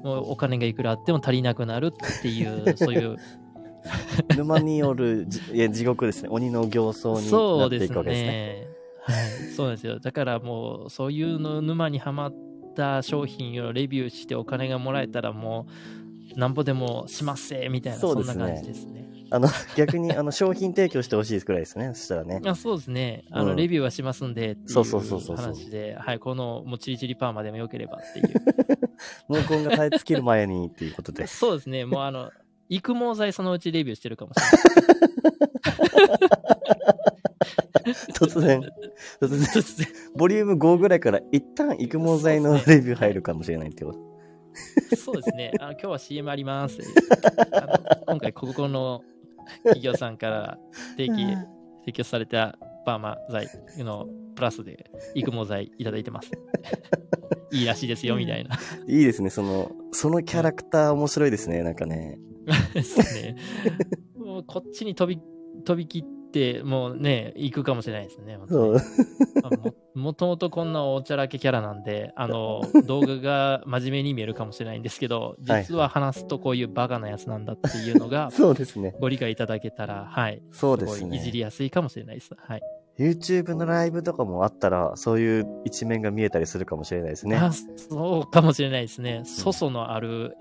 [0.02, 3.16] もうお金がいくらあっても足りなくなるっていう、 そういう。
[4.34, 6.28] 沼によるいや地獄ですね。
[6.30, 8.65] 鬼の形相になっていくわけですね。
[9.06, 9.98] はい、そうですよ。
[10.00, 12.34] だからもう、そういうの沼にはまっ
[12.74, 15.66] た商品をレビューしてお金がもらえたらも
[16.34, 19.06] う、なんぼでもしますせみたいな、そんな感じですね。
[19.30, 21.92] あの、逆に、あの、商品提供してほしいくらいですね。
[21.94, 22.40] そしたらね。
[22.44, 23.24] あそうですね。
[23.32, 25.36] あの、うん、レビューはしますんで、そうそうそうそう。
[25.36, 28.28] 話で、はい、この、もうチリチリパーマでもよければっていう。
[29.46, 31.26] 毛根が耐え尽きる前にっていうことで。
[31.28, 31.84] そうですね。
[31.84, 32.30] もうあの、
[32.68, 34.86] 育毛剤そのうちレビューしてるかもしれない。
[38.14, 38.60] 突然、
[39.20, 44.16] 突然、突然、ボリューム5ぐらいから一旦育毛剤のレビュー入るかもしれないってこと。
[44.96, 45.52] そうですね。
[45.60, 46.78] あの今日は CM あります。
[47.52, 49.02] あの今回、ここの
[49.64, 50.58] 企業さんから
[50.96, 51.12] 定期
[51.80, 56.30] 提供されたパーマ剤のプラスで育毛剤いただいてます。
[57.52, 58.56] いいらしいですよ、みたいな。
[58.86, 59.30] いいですね。
[59.30, 62.18] その、そのキャラクター面白いですね、なんかね。
[62.74, 63.36] ですね。
[64.16, 65.20] もうこっちに飛び、
[65.64, 68.38] 飛び切って、もうね、行くかもしれないですね。
[68.48, 68.76] そう
[69.98, 78.94] もともとこんなおちゃらけキャラなんで、あの、 動画が真面目に見えるかもしれないんですけど、実は話すとこういうバカなやつなんだっていうのが、 そうですね。
[79.00, 80.42] ご理解いただけたら、はい。
[80.50, 81.16] そうですね。
[81.16, 82.30] いじりやすいかもしれないです。
[82.36, 82.62] はい。
[82.98, 87.36] YouTube のライブとかもあったら、そういう一面が見えたりするかもしれないですね。
[87.36, 89.22] あそうかもしれないですね。
[89.38, 90.36] 粗相のある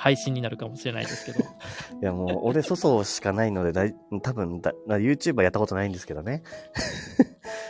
[0.00, 1.44] 配信になるかもしれないですけど。
[2.00, 6.42] いやもう、俺粗相しかないのでだい、多分だ、YouTuber やったことないんですけどね。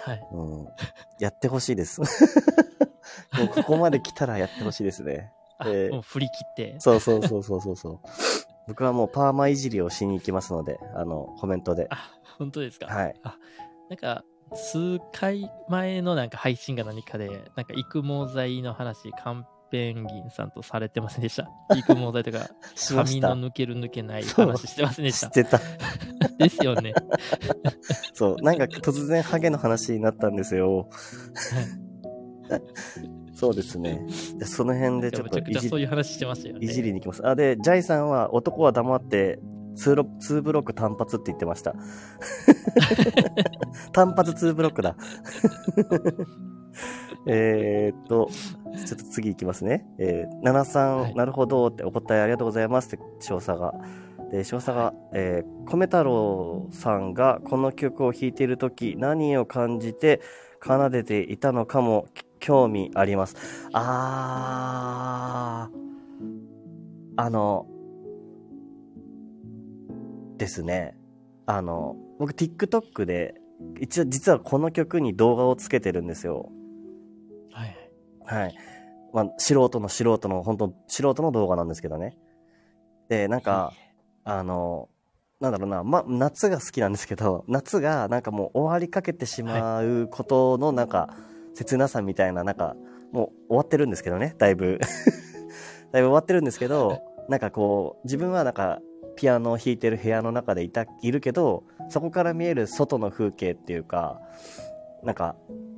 [0.04, 0.22] はい。
[0.32, 0.68] うん、
[1.18, 2.00] やってほしいです。
[3.36, 5.32] もうここまで来たらやってほしいですね。
[5.64, 6.76] えー、もう振り切って。
[6.78, 7.98] そうそうそうそうそうそう。
[8.68, 11.88] 僕はもうパーマいじりをしに行きますので、あの、コメントで。
[11.90, 12.86] あ、本当ですか？
[12.86, 13.14] はい。
[13.24, 13.34] あ、
[13.88, 14.22] なんか、
[14.54, 21.48] 数回前のなんか配信が何かで、なんか育毛剤の話完ペンギンさんとされてませんでした？
[21.76, 22.50] 育毛剤とか、
[22.88, 25.26] 髪の抜ける抜けない話してませんでした？
[25.28, 25.60] してた。
[26.38, 26.92] ですよね。
[28.14, 30.88] そう、なんか突然ハゲの話になったんですよ。
[33.34, 34.04] そうですね。
[34.44, 36.64] その辺でちょっといじそういう話してましたよね。
[36.64, 37.26] いじりに行きます。
[37.26, 39.38] あ、で、ジャイさんは男は黙って
[39.76, 41.74] 2ロ2ブロック単発って言ってました。
[43.92, 44.96] 単発2ブロックだ。
[47.26, 48.28] えっと、
[48.86, 49.86] ちょっと次行きますね。
[49.98, 53.74] えー、73、はい、なるほどってお答えありがとうございますって少佐が。
[54.30, 60.20] で、少佐が、えー、米太郎さんがこの曲を弾いているとき、何を感じて
[60.64, 62.06] 奏でていたのかも
[62.38, 63.36] 興味あります。
[63.72, 65.76] あー、
[67.16, 67.66] あの、
[70.38, 70.96] ですね。
[71.46, 73.34] あの、僕 TikTok で、
[73.80, 76.50] 一応実はこの曲に動画をつけてるんですよ。
[77.52, 77.76] はい。
[78.24, 78.54] はい。
[79.12, 82.16] まあ、素人の素人の、本当素人の動画なんですけどね。
[83.08, 83.72] で、なんか、
[84.24, 84.88] あの、
[85.40, 91.16] なんだろうな、ま、夏が好きなんですけど、夏がなんかもう終わりかけてしまうことのなんか、
[91.54, 92.76] 切なさみたいな、なんか、
[93.12, 94.78] もう終わってるんですけどね、だいぶ。
[95.92, 98.80] だいぶ終わってるんですけど、なんかこう、自分はなんか、
[99.16, 104.20] ピアノを弾いてる部屋の中でいた、いるけど、そこから見える外の風景っていうか、
[105.02, 105.36] なんか、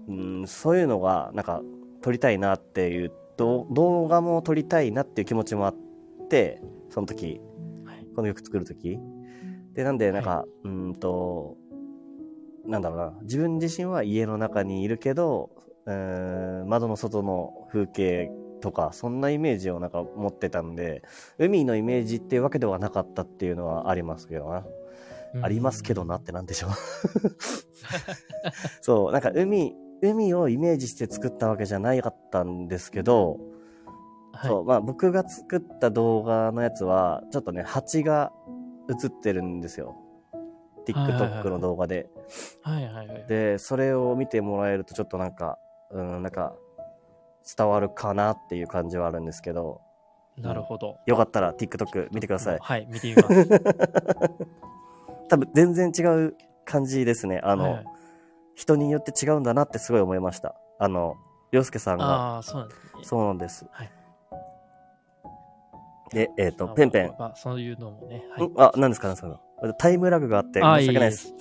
[0.09, 1.63] うん、そういうのが、なんか、
[2.01, 5.77] 撮りたいなっていう、動画も撮りたいなっていう気持ちもあっ
[6.29, 7.41] て、その時、
[7.85, 8.99] はい、この曲作る時。
[9.75, 11.57] で、なんで、なんか、はい、うんと、
[12.67, 15.51] なんだろうな、自分自身は家の中にいるけど、
[16.67, 18.31] 窓の外の風景
[18.61, 21.03] とか、そんなイメージをなんか持ってたんで、
[21.39, 24.65] 海のイメージっていうわけではなかったっていうのはありますけどな。
[25.41, 26.71] ありますけどなってなんでしょう
[28.83, 33.39] そう、なんか海、海をイメージして作ったわけじゃなかったんですけど、
[34.33, 38.33] はい、そう、まあ僕が作った動画のやつは、ちょっとね、蜂が
[38.91, 39.97] 映ってるんですよ。
[40.87, 42.11] TikTok の動画で。
[42.63, 43.25] はいはいはい。
[43.29, 45.59] で、それを見てもらえるとちょっとなんか、
[45.91, 46.55] うん、なんか、
[47.57, 49.81] 伝わるかなっていう感じはあるんですけど。
[50.37, 50.99] なるほど。
[51.07, 52.59] よかったら TikTok 見てください。
[52.61, 53.49] はい、見てみます。
[55.29, 57.41] 多分全然違う感じですね。
[57.43, 57.87] あの、はい、
[58.55, 60.55] 人によって違うんだなってすごい思いました。
[60.79, 61.17] あの、
[61.53, 62.05] 洋介さんが。
[62.05, 63.67] ああ、そうなんです、ね、そうなんです。
[63.71, 63.91] はい。
[66.13, 67.15] で、えっ、ー、と、ペンペン。
[67.19, 68.25] あ、そういうのもね。
[68.37, 69.41] はい、あ、何ですか、何ですか？
[69.79, 71.33] タイムラグがあって申し訳ないです。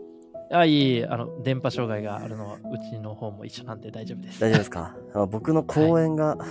[0.52, 2.58] あ、いいあの、電波障害があるのは、う
[2.90, 4.40] ちの方も一緒なんで大丈夫です。
[4.40, 4.96] 大丈夫ですか？
[5.14, 6.44] あ僕の公演が、は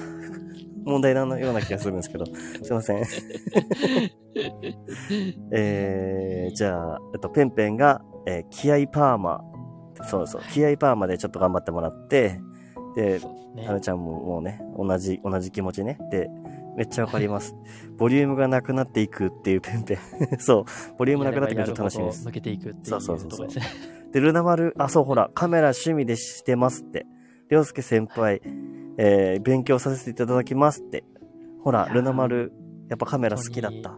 [0.56, 2.32] い、問題なのような気がするんですけど、す
[2.70, 3.04] いません。
[5.52, 9.44] えー、じゃあ、えっと、ペンペンが、えー、気合パーマ。
[10.04, 12.42] そうそう、気合パーマでちょっと頑張ってもらって、
[12.96, 13.20] で、
[13.56, 15.98] ね、タヌちゃんももうね、同じ、同じ気持ちね。
[16.12, 16.30] で、
[16.76, 17.56] めっちゃわかります。
[17.98, 19.98] ボリュームがなくなっていくっていうペンペン。
[20.40, 20.66] そう。
[20.98, 22.28] ボリュームなくなってくると楽しみです。
[22.28, 23.48] 抜けていくっていうそうそうそうそう。
[24.12, 27.06] で、ルナ丸、あ、そうほら、カメラ趣味でしてますって。
[27.50, 28.42] りょうすけ先輩、
[28.98, 31.04] えー、勉強させていただきますって。
[31.64, 32.54] ほら、ルナ丸、
[32.90, 33.98] やっぱカメラ好きだった。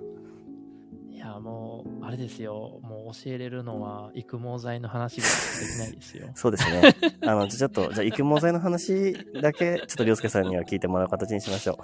[2.11, 5.31] あれですよ、もう教えれるのは育毛剤の話がで
[5.73, 6.27] きないですよ。
[6.35, 6.93] そうですね。
[7.21, 11.77] あの、ちょっと、じゃあ育毛剤の話だけ、ちょっとりょうすけさんには聞いてもらう形にしましょう。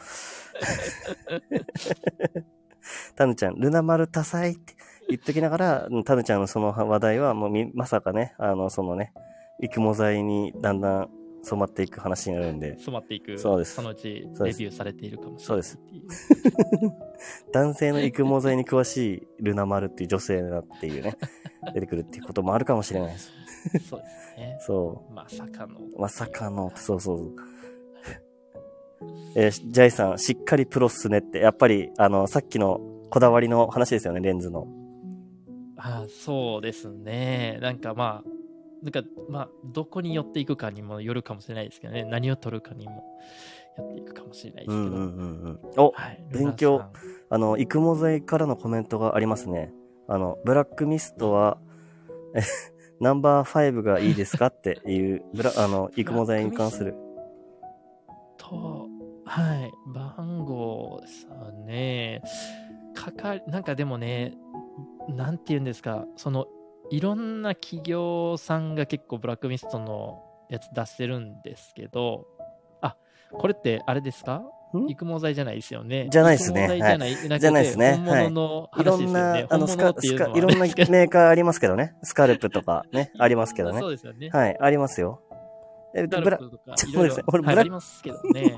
[3.16, 4.76] タヌちゃん、ルナ丸多彩って
[5.08, 9.14] 言っときながら、タヌちゃんのその話題はもうみ、まさかね、あの、そのね、
[9.62, 11.10] 育毛剤にだんだん
[11.44, 12.78] 染まっていく話になるんで。
[12.80, 13.38] 染まっていく。
[13.38, 13.76] そうです。
[13.76, 15.64] そのうちレビューされているかもしれない。
[15.64, 15.80] そうです。
[17.54, 21.18] 男性の育毛剤に詳しいルナ丸っていう女性だっていうね、
[21.74, 23.32] 出てくるっていうこともあるかもしれないです。
[23.90, 24.58] そうですね。
[24.62, 25.14] そう。
[25.14, 25.80] まさかの。
[25.98, 27.36] まさかの、そうそう。
[29.36, 32.80] えー、ジャイさん、しっかりプロっすねって、やっぱり、あの、さっきの
[33.10, 34.68] こだわりの話ですよね、レンズの。
[35.78, 37.60] あそうですね。
[37.62, 38.30] なんかまあ、
[38.84, 42.04] なんか、まあ、どこに寄っていくかにもよるかもしれないですけどね。
[42.06, 43.04] 何を取るかにも
[43.78, 44.80] やっていくかもしれないですけど。
[44.80, 46.84] うんうんうん、お、はい、勉強。
[47.30, 49.74] あの、育毛剤からのコメントがありますね。
[50.08, 51.58] あの、ブラックミストは、
[52.36, 52.42] え、
[53.02, 56.96] ナンバー5がいいですかっていう、ブラ、あの、育毛剤に関する。
[58.38, 58.88] と、
[59.26, 61.28] はい、番号です
[61.66, 62.22] ね。
[62.96, 64.36] かか、なんかでもね、
[65.10, 66.48] なんて言うんですか、その
[66.90, 72.26] いろんな企業さんが結構ブラックミストのやつ出してるんですけど、
[72.82, 72.96] あ、
[73.32, 74.44] これってあれですか？
[74.90, 76.08] 育毛剤じゃないですよね。
[76.12, 76.68] じゃないですね。
[76.68, 77.96] じゃない、はい、じゃないですね。
[77.96, 79.22] 本物の話ですよね。
[79.22, 81.96] はい、いろんな、あの、スカ、スカ、いろんなメーカーありますけどね。
[82.04, 83.80] スカルプとかね、 ありますけどね。
[83.80, 84.30] そうですよね。
[84.30, 85.22] はい、ありますよ。
[85.96, 86.38] え、ブラ、
[86.76, 87.24] そうですね。
[87.28, 88.58] 俺、ブラ、ありますけどね。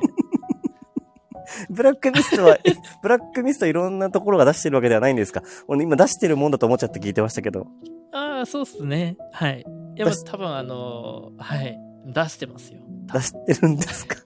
[1.70, 2.58] ブラックミストは、
[3.02, 5.42] ブラックミストいろんなところが出してるわけではないんですか？
[5.68, 7.68] 俺今出してるもんだと思っちゃって聞いてましたけど。
[8.12, 9.18] ああ、そうっすね。
[9.32, 9.66] はい。
[9.96, 11.80] いや、多分あのー、はい。
[12.06, 12.80] 出してますよ。
[13.14, 14.16] 出してるんですか？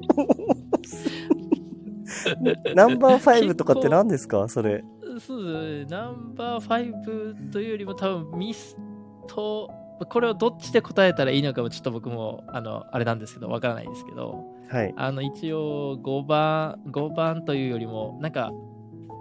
[2.76, 4.48] ナンバーファイブとかって何ですか？
[4.48, 4.84] それ。
[5.20, 5.50] そうで
[5.86, 5.88] すね。
[5.90, 8.78] ナンバーファイブというよりも多分ミス
[9.28, 9.70] ト、
[10.10, 14.44] これをどっちで答えたらいいのかもちょっと僕も、あの、あれなんですけど、わからないですけど、
[14.74, 14.94] はい。
[14.98, 18.52] あの、一応5番、5番というよりも、なんか、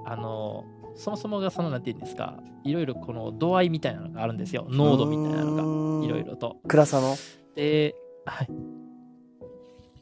[0.07, 4.67] あの、そもそもがその、なんていうんですか、いろいろこの度合いみたいなのがあるんですよ。
[4.71, 6.57] 濃度みたいなのが、いろいろと。
[6.67, 7.17] 暗さの？
[7.55, 7.95] で、
[8.25, 8.49] はい。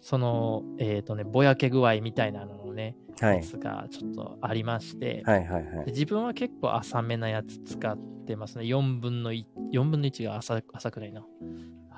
[0.00, 8.64] その、えっ、ー、とね、ぼやけ具合みたいなののね、はい、やつがちょっとありまして、はいはいはい、自分は結構浅めなやつ使ってますね。
[8.64, 11.24] 4分の1、4分の1が浅浅くないな。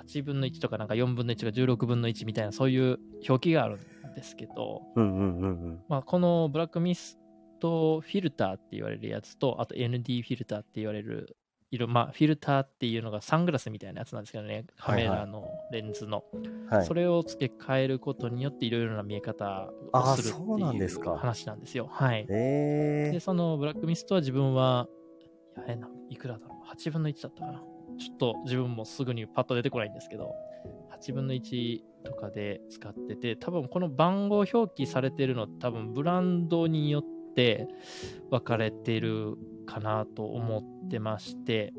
[0.07, 2.99] 8分の1とかなんか4分の1が16分の1みたいなそういう
[3.29, 7.19] 表記があるんですけど、うんうんうんうんまあ、このブラックミス
[7.61, 11.37] トフィルターって言われるやつと、あと ND フィルターって言われる
[11.73, 16.25] 色、まあ、フィルターっていうのがサングラスみたいなやつなんですけどね、カメラのレンズの。
[16.69, 21.89] はいはい、それを付け替えることによっていろいろな見え方をするっていう話なんですよ。
[21.91, 22.27] はい。
[22.27, 24.87] で、そのブラックミストは自分は、
[25.67, 25.77] いや、
[26.11, 27.63] いくらだろう ?8 分の1だったかな。
[28.03, 30.35] ちょっと自分もすぐにパッと出てこないんですけど、
[30.91, 37.69] 8分の1とかで使ってて、多分この番号表記されてるの多分ブランドによって
[38.31, 39.37] 分かれてる
[39.67, 41.73] かなと思ってまして、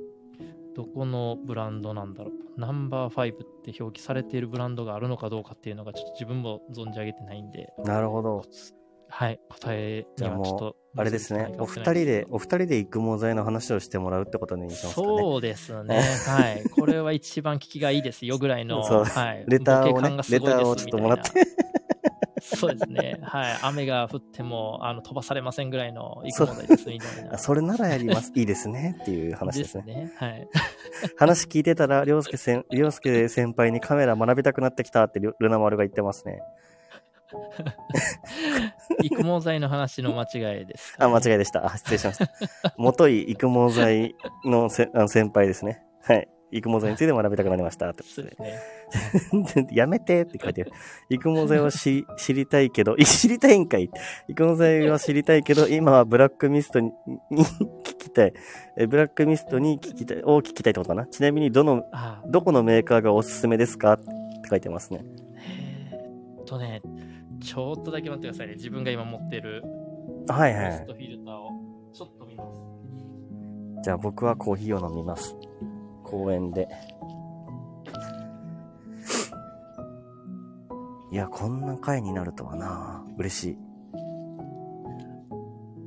[0.75, 2.59] どこのブランドなんだろう。
[2.59, 7.73] ナンバー5って表記されているブランドがあるのかどうかっていうのがちょっと自分も存じ上げてないんで。
[7.83, 8.43] なるほど。
[9.15, 10.75] はい、答えにはちょっと。
[10.97, 15.07] あれですね、お二人で、お二人で育毛剤の話をしてもらうってことにしますかね。
[15.07, 16.01] そうですね。
[16.27, 16.63] はい。
[16.69, 19.45] これは一番聞きがいいですよぐらいの、はい。
[19.47, 21.45] レターをね、レターをちょっともらって。
[22.41, 23.19] そうですね。
[23.21, 23.59] はい。
[23.61, 27.37] 雨が降っても、あの、飛ばされませんぐらいの育毛剤です、みたいな。
[27.37, 28.31] それならやります。
[28.35, 28.97] いいですね。
[29.03, 29.83] っていう話ですね。
[29.85, 30.11] ですね。
[30.17, 30.47] はい。
[31.17, 32.37] 話聞いてたら、りょうすけ
[33.27, 36.41] 先輩にカメラ学びたくなってきたってルナ丸が言ってますね。
[39.03, 41.67] 育毛剤の話の間違いです、ね、あ、間違いでした。
[41.77, 42.27] 失礼しました。
[42.77, 44.15] 元い育毛剤
[44.45, 45.83] のせあの先輩ですね。
[46.01, 46.27] はい。
[46.53, 47.91] 育毛剤について学びたくなりました。
[47.91, 48.03] で。
[48.39, 48.59] ね、
[49.73, 50.71] やめてって書いてある。
[51.09, 53.89] 育毛剤は知りたいけど、知りたいんかい
[54.27, 56.91] 育毛剤は知りたいけど、今はブラックミストに
[57.31, 58.33] 聞きたい。
[58.77, 61.85] えブラックミストに聞きたい、を聞きたいってことかなちなみに、どの、
[62.27, 63.93] どこのメーカーがおすすめですか？
[63.93, 64.05] って
[64.47, 65.03] 書いてますね。
[65.91, 66.81] えー、っとね、
[67.43, 68.53] ちょっとだけ待ってくださいね。
[68.53, 69.63] 自分が今持ってる。
[70.29, 70.85] はいはい。
[70.85, 71.51] フィルターを
[71.93, 72.61] ちょっと見ます。
[73.83, 75.35] じゃあ僕はコーヒーを飲みます。
[76.03, 76.69] 公園で。
[81.11, 83.57] いや、こんな回になるとはな嬉しい。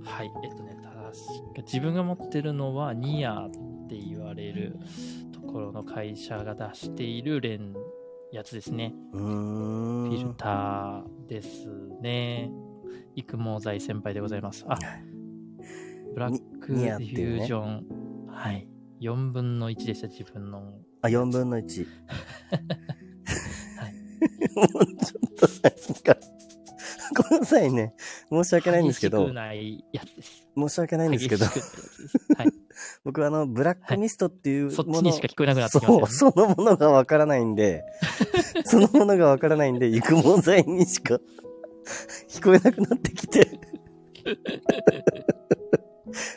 [0.04, 0.30] はい。
[0.44, 1.22] えっとね、ただし、
[1.64, 3.50] 自分が持ってるのは、ニアっ
[3.88, 4.78] て言われる
[5.32, 7.74] ところの会社が出しているレン、
[8.37, 8.93] やつですね。
[9.12, 11.68] フィルターです
[12.03, 12.51] ね。
[13.14, 14.66] 育毛剤先輩でございます。
[14.68, 14.76] あ、
[16.12, 17.78] ブラックディフュージョン。
[17.78, 17.84] ね、
[18.28, 18.68] はい。
[19.01, 20.74] 4分の1でした、自分の。
[21.01, 21.87] あ、4分の1。
[23.78, 23.95] はい。
[24.72, 26.36] もうちょっとなんか、
[27.14, 27.94] ごめんなさいね。
[28.30, 29.32] 申し訳ないんですけど。
[29.32, 30.48] ないやつです。
[30.57, 31.44] 申し訳ないんですけど。
[31.44, 31.54] はい。
[33.04, 37.84] 僕はあの、ブラックミストっていうもの、はい、そっちにしか聞こえなくなってきます、ね、そう、そのものがわからないんで、
[38.64, 41.20] そのものがわからないんで、育毛剤にしか
[42.28, 43.61] 聞こえなくなってきて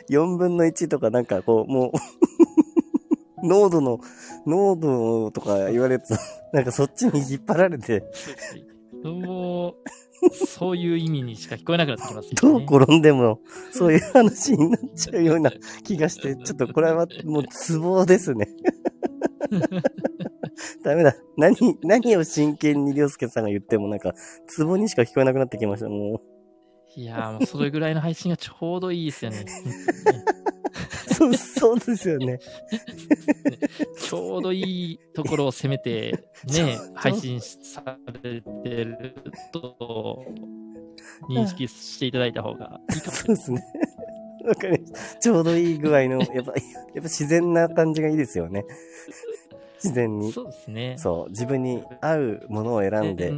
[0.08, 1.92] 4分の1とかなんかこう、も
[3.42, 4.00] う濃度の、
[4.46, 6.14] 濃度とか言われると、
[6.52, 8.04] なんかそっちに引っ張られて
[9.02, 9.74] もう、
[10.46, 13.40] そういう意味にしか聞こえなくなってきます、ね、どう転んでも、
[13.72, 15.50] そういう話になっちゃうような
[15.84, 18.48] 気がして、ちょっとこれはもうツボですね。
[20.84, 21.14] ダメだ。
[21.36, 24.14] 何、何を真剣にりょうすけさんが言ってもなんか、
[24.46, 26.20] ツボにしか聞こえなくなってきました、もう。
[26.96, 29.44] いやー、もうそれぐらいの配信がちょうどいいですよね。
[31.20, 32.38] そう、そうですよね。
[33.98, 39.14] ちょうどいいところを攻めて、 ね、配信されてる
[39.52, 40.24] と、
[41.28, 43.64] 認識していただいた方がいいかもそうですね。
[44.44, 45.20] わかりました。
[45.20, 48.64] ちょうどいい具合の、 やっぱ、やっぱ自然な感じがいいですよね。
[49.82, 50.32] 自然に。
[50.32, 50.94] そうですね。
[50.98, 53.32] そう、自分に合うものを選んで。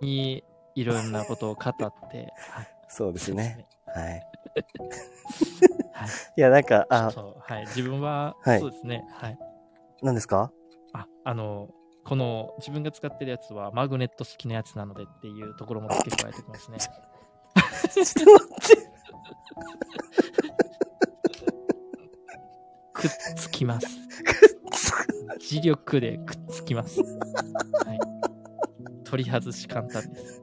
[0.00, 0.44] に、
[0.74, 2.32] いろんなことを語って。
[2.36, 3.66] はい、そうですね。
[3.86, 4.26] はい。
[6.36, 9.04] いや、なんか、あ、はい、自分は、はい、そうですね。
[9.12, 9.38] はい。
[10.02, 10.52] 何ですか？
[10.92, 11.68] あ、あの、
[12.04, 16.78] この自分が使ってるやつはマグネット式のやつなのでっていうところも付け加えてきますね。
[16.78, 18.90] ちょっと待って。
[22.92, 23.86] くっつきます。
[25.40, 27.00] 磁力でくっつきます。
[27.00, 27.06] は
[27.94, 27.98] い。
[29.04, 30.42] 取り外し簡単です。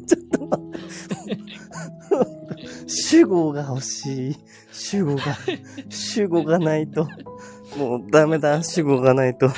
[0.06, 0.70] ちょっと待っ
[1.18, 2.39] て。
[2.86, 4.36] 主語が欲しい。
[4.72, 5.22] 主語が、
[5.88, 7.08] 主語がないと。
[7.76, 9.48] もうダメだ、主語がないと。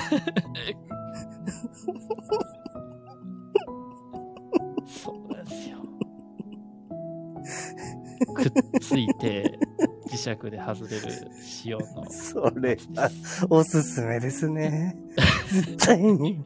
[4.87, 5.79] そうですよ。
[8.35, 9.59] くっついて、
[10.09, 12.11] 磁石で外れる仕様の。
[12.11, 13.11] それは、
[13.49, 14.97] おすすめですね。
[15.51, 16.45] 絶対に。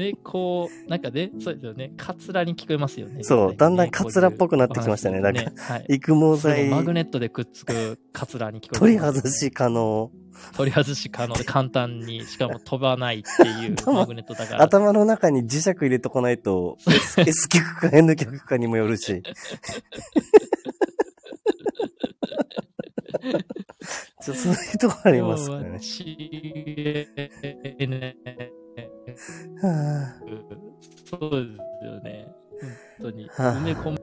[0.00, 1.92] で、こう、なんかね、そうですよね。
[1.98, 3.22] カツラに聞こえますよね。
[3.22, 5.20] そう、だんだんカツラっぽくなってきましたね。
[5.20, 6.70] なんか、はい、育毛剤。
[6.70, 10.10] マグネットでくっつくカツラに聞こえ取り外し可能。
[10.56, 14.62] 取り外し可能で簡単に、しかも飛ばないっていう マグネットだから。
[14.62, 16.78] 頭の中に磁石入れとかないと、
[17.18, 19.22] S, 曲か N 曲かにもよるし。
[24.22, 25.78] ちょっとそういうとこありますかね。
[29.62, 30.20] はあ、
[31.04, 31.46] そうで
[31.80, 32.32] すよね。
[32.98, 33.28] 本当に。
[33.30, 33.98] 埋め込む。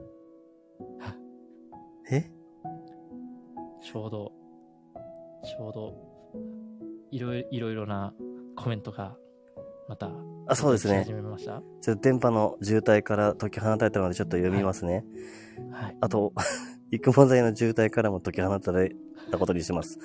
[2.10, 2.30] え？
[3.82, 4.32] ちょうど、
[5.44, 5.94] ちょうど、
[7.10, 8.12] いろいろいろな
[8.56, 9.16] コメントが、
[9.88, 10.10] また、
[10.46, 11.04] あ、そうですね。
[11.04, 11.62] 始めました。
[11.80, 15.04] ちょっと電波の渋滞から解き放たれたのでちょっと読みますね。
[15.72, 15.84] はい。
[15.84, 16.32] はい、あと、
[16.90, 18.92] 育毛剤の渋滞からも解き放たれ
[19.30, 19.98] たことにします。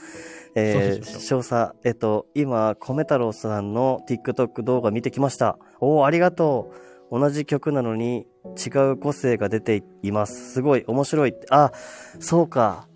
[0.55, 5.57] えー、詳細、えっと、今、米太郎さんの TikTok 動画見てきました。
[5.79, 6.71] おお、ありがと
[7.11, 7.19] う。
[7.19, 8.25] 同じ曲なのに
[8.65, 10.53] 違う個性が出ています。
[10.53, 11.35] すごい、面白い。
[11.49, 11.71] あ、
[12.19, 12.87] そうか。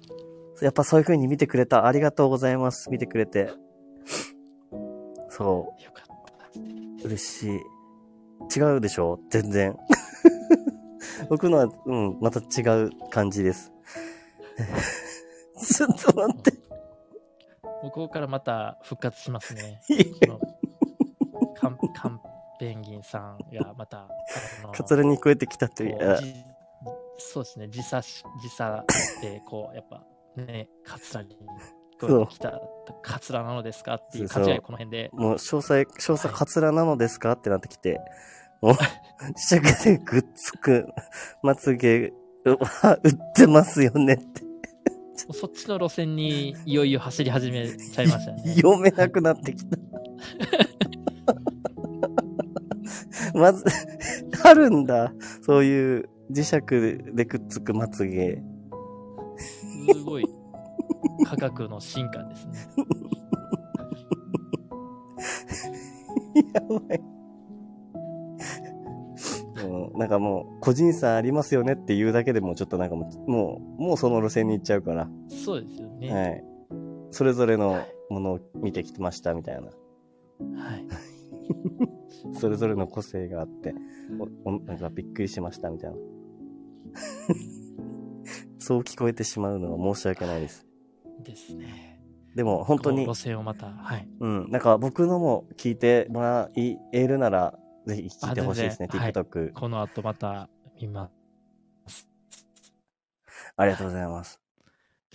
[0.62, 1.86] やっぱそういう風に見てくれた。
[1.86, 2.90] ありがとうございます。
[2.90, 3.52] 見てくれて。
[5.30, 5.84] そう。
[5.84, 7.08] よかった。
[7.08, 8.60] 嬉しい。
[8.60, 9.20] 違うでしょ？
[9.30, 9.76] 全然。
[11.30, 13.72] 僕のは、うん、また違う感じです。
[15.62, 16.52] ちょっと待って。
[17.84, 19.82] 向こうからまた復活しますね。
[21.56, 22.22] カンカン
[22.60, 24.08] ペンギンさんがまた、
[24.74, 26.18] カツラに超えてきたという。
[27.18, 28.84] そうですね、時差し、時差
[29.22, 30.04] で、こう、やっぱ、
[30.36, 31.36] ね、カツラに
[32.00, 32.62] 聞こえてきた、
[33.02, 35.10] カツラなのですかっていう感じがこの辺で。
[35.14, 38.00] もう、詳細、詳細カツラなのですか、ってなってきて、
[38.62, 38.76] もう、
[39.36, 40.88] 試着でぐっつく、
[41.42, 42.14] まつげ
[42.46, 44.47] は売ってますよねって。
[45.18, 48.54] そっちの路線にいよいよ走り始めちゃいましたね。
[48.56, 49.78] 読めなくなってきた。
[53.38, 53.66] まず、
[54.44, 55.14] あるんだ。
[55.42, 56.62] そういう磁石
[57.16, 58.42] でくっつくまつげ。
[59.92, 60.26] すごい。
[61.26, 62.54] 科学の進化ですね。
[66.54, 67.17] やばい。
[69.64, 75.10] もう、なんかもう、個人差ありますよねっていうだけでもちょっとなんかもう、もう、もうその路線に行っちゃうから。
[75.30, 76.14] そうですよね。
[76.14, 76.44] はい。
[77.12, 79.62] それぞれのものを見てきましたみたいな。
[79.62, 79.68] は
[80.76, 80.88] い。
[82.34, 83.74] それぞれの個性があって、
[84.46, 85.98] おなんかびっくりしましたみたいな。
[88.60, 90.68] そう聞こえてしまうのは申し訳ないです。
[91.24, 92.02] ですね。
[92.36, 93.06] でも本当に。
[93.06, 94.08] 路線をまた、はい。
[94.20, 94.52] うん。
[94.52, 97.58] なんか僕のも聞いてもらえるなら、
[97.88, 99.54] ぜひ聞いてほしいですね、TikTok、はい。
[99.54, 100.50] この後また
[100.80, 101.10] 見ま
[101.88, 102.10] す。
[103.56, 104.42] ありがとうございます。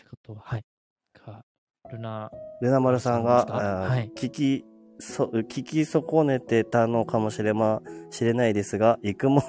[0.01, 0.65] ってことは、はい。
[1.13, 1.45] か、
[1.93, 2.31] ルナ、
[2.63, 4.65] ルナ丸さんが、はい、聞き、
[4.99, 9.41] そ、聞き損ねてたのかもしれま、しれないですが、育毛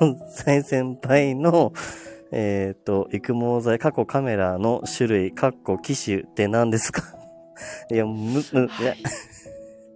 [0.43, 1.71] 剤先輩の、
[2.31, 7.03] えっ、ー、と、育毛剤、過去カメラの種類、過去機種って何ですか？
[7.89, 8.95] いや、む、む、いや、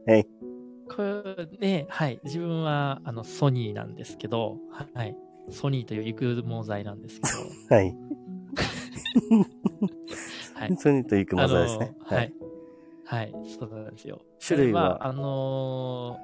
[0.06, 0.28] はい。
[0.98, 2.20] これね、はい。
[2.24, 5.16] 自分は、あの、ソニーなんですけど、はい。
[5.52, 7.38] ソニーという育毛剤なんですけど。
[7.76, 7.96] はい。
[10.56, 10.74] はい。
[10.76, 11.96] ソニーと育毛剤ですね。
[12.00, 12.34] はい。
[13.06, 13.34] はい。
[13.60, 14.22] そうなんですよ。
[14.40, 16.18] 種類は、あの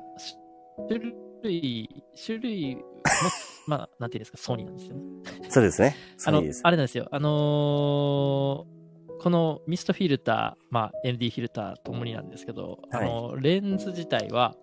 [0.80, 1.14] ー、種
[1.44, 2.82] 類、種類も、
[3.68, 5.04] まあ、なんていうんですか、ソニーなんですよね。
[5.50, 5.96] そうですね。
[6.26, 7.08] あの、あれなんですよ。
[7.12, 8.83] あのー
[9.24, 14.54] このミストフィルター、まあ、MD フィルターともになんですけど、はい、あのレンズ自体は、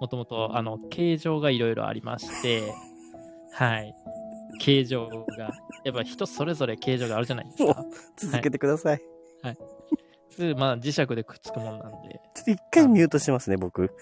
[0.00, 0.52] もともと
[0.90, 2.72] 形状がいろいろありまして、
[3.50, 3.92] はい、
[4.60, 5.50] 形状が、
[5.84, 7.84] やっぱ人それぞれ形状があるじゃないですか。
[8.16, 9.02] 続けてください。
[9.42, 9.58] はい。
[10.38, 12.20] はい、まあ、磁石でくっつくもんなんで。
[12.32, 13.90] ちょっと一回ミュートしますね、僕。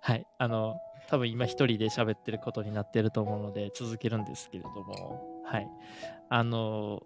[0.00, 0.26] はい。
[0.38, 5.68] あの、多分今一人で喋ってることになってると思うので続けるんですけれども、はい。
[6.30, 7.02] あの、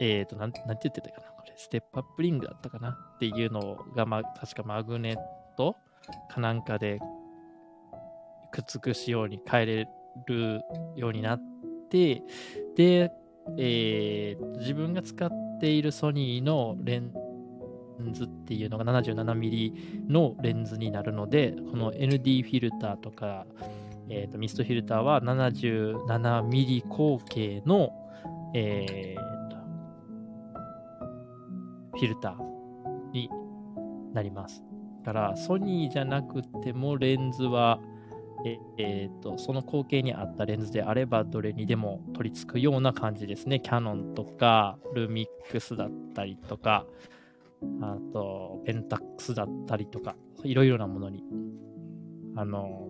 [0.00, 5.16] えっ、ー、と、なん、なんて言ってたかなこれ、ステップアップリングだったかなっていうのが、ま、確かマグネッ
[5.56, 5.76] ト
[6.30, 7.00] かなんかで
[8.52, 9.88] くっつく仕様に変えれ
[10.26, 10.60] る
[10.96, 11.40] ようになっ
[11.90, 12.22] て、
[12.76, 13.12] で、
[13.58, 15.30] えー、自分が使っ
[15.60, 17.12] ているソニーのレン
[18.12, 23.46] ズっていうのが 77mm のレンズになるので、この ND フィルターとか、
[24.08, 27.90] えーと、ミストフィルターは 77mm 口径の、
[28.54, 29.56] えーと、
[31.98, 33.28] フィルターに
[34.12, 34.62] なります。
[35.04, 37.80] だから、ソニーじゃなくてもレンズは、
[38.44, 43.60] ええーと、その光景に合ったレンズであればどれにでも取り付くような感じですね。
[43.60, 46.86] キャノンとかルミックスだったりとか、
[47.80, 51.24] あとペンタックスだったりとか、いろいろなものに、
[52.36, 52.88] あの、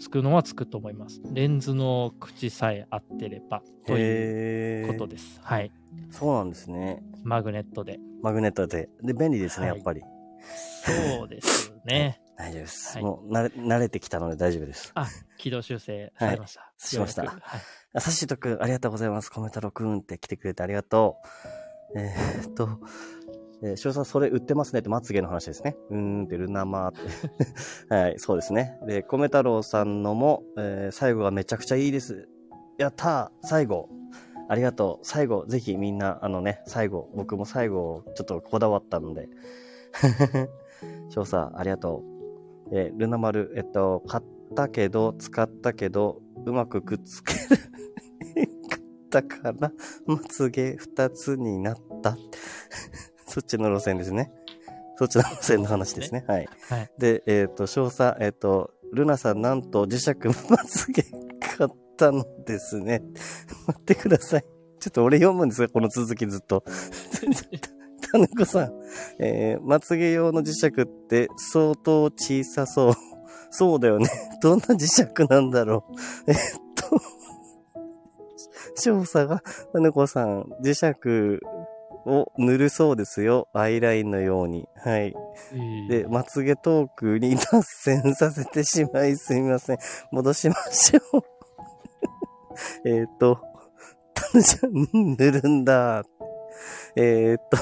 [0.00, 1.20] つくのはつくと思います。
[1.32, 5.38] レンズの口さえ合ってればということです。
[5.42, 5.70] はい。
[6.10, 7.02] そうなんですね。
[7.22, 8.00] マグネットで。
[8.22, 8.88] マグネットで。
[9.02, 10.00] で、便利ですね、はい、やっぱり。
[11.18, 12.22] そうですね。
[12.34, 12.94] 大丈夫です。
[12.94, 14.90] はい、もう慣れ、慣れてきたので大丈夫です。
[14.94, 15.06] あ、
[15.36, 16.60] 軌道修正されました。
[16.62, 17.22] はい、しました。
[17.24, 17.58] は
[17.94, 18.00] い。
[18.00, 19.28] さしとくん、ありがとうございます。
[19.28, 21.18] コメントロくんって来てくれてありがと
[21.94, 21.98] う。
[21.98, 22.80] えー、っと、
[23.62, 25.76] えー、翔さん、それ売ってますねって、まつげの話ですね。
[25.90, 27.00] うーんって、ルナマーって。
[27.94, 28.78] はい、そうですね。
[28.86, 32.28] で、米太郎さんのも、えー、最後がめちゃくちゃいいです。
[32.78, 33.88] やったー最後。
[34.48, 35.06] ありがとう。
[35.06, 39.28] 最後、ぜひみんな、あのね、最後、僕も最後、ちょっとこだわったので。
[41.10, 42.02] 翔さん、ありがと
[42.70, 42.76] う。
[42.76, 44.24] えー、ルナ丸、えっと、買っ
[44.56, 47.38] たけど、使ったけど、うまくくっつける。
[48.68, 49.72] 買ったから、
[50.06, 52.16] まつげ二つになった。
[53.30, 54.30] そっちの路線ですね。
[54.96, 56.24] そっちの路線の話ですね。
[56.26, 56.48] はい。
[56.68, 60.14] はい、で、えっ、ー、と、少佐、えっ、ー、と、ルナさん、なんと磁石
[60.50, 63.02] まつげ買ったのですね。
[63.66, 64.44] 待ってください。
[64.80, 66.64] ちょっと俺読むんですよ、この続きずっと。
[68.12, 68.72] タヌコさん、
[69.20, 72.94] えー、まつげ用の磁石って相当小さそう。
[73.50, 74.08] そうだよね。
[74.42, 75.84] どんな磁石なんだろ
[76.26, 76.30] う。
[76.30, 76.36] えっ
[76.74, 77.00] と、
[78.76, 79.42] 少佐が、
[79.72, 81.40] タヌコさん、磁石
[82.06, 83.48] を塗るそうですよ。
[83.52, 84.68] アイラインのように。
[84.76, 85.14] はい。
[85.88, 89.78] で、まつげトークに脱線させてしまいすみません。
[90.10, 91.22] 戻しましょう。
[92.88, 93.40] えっと、
[94.14, 96.02] タヌちゃん、塗るんだ。
[96.96, 97.58] えー、っと、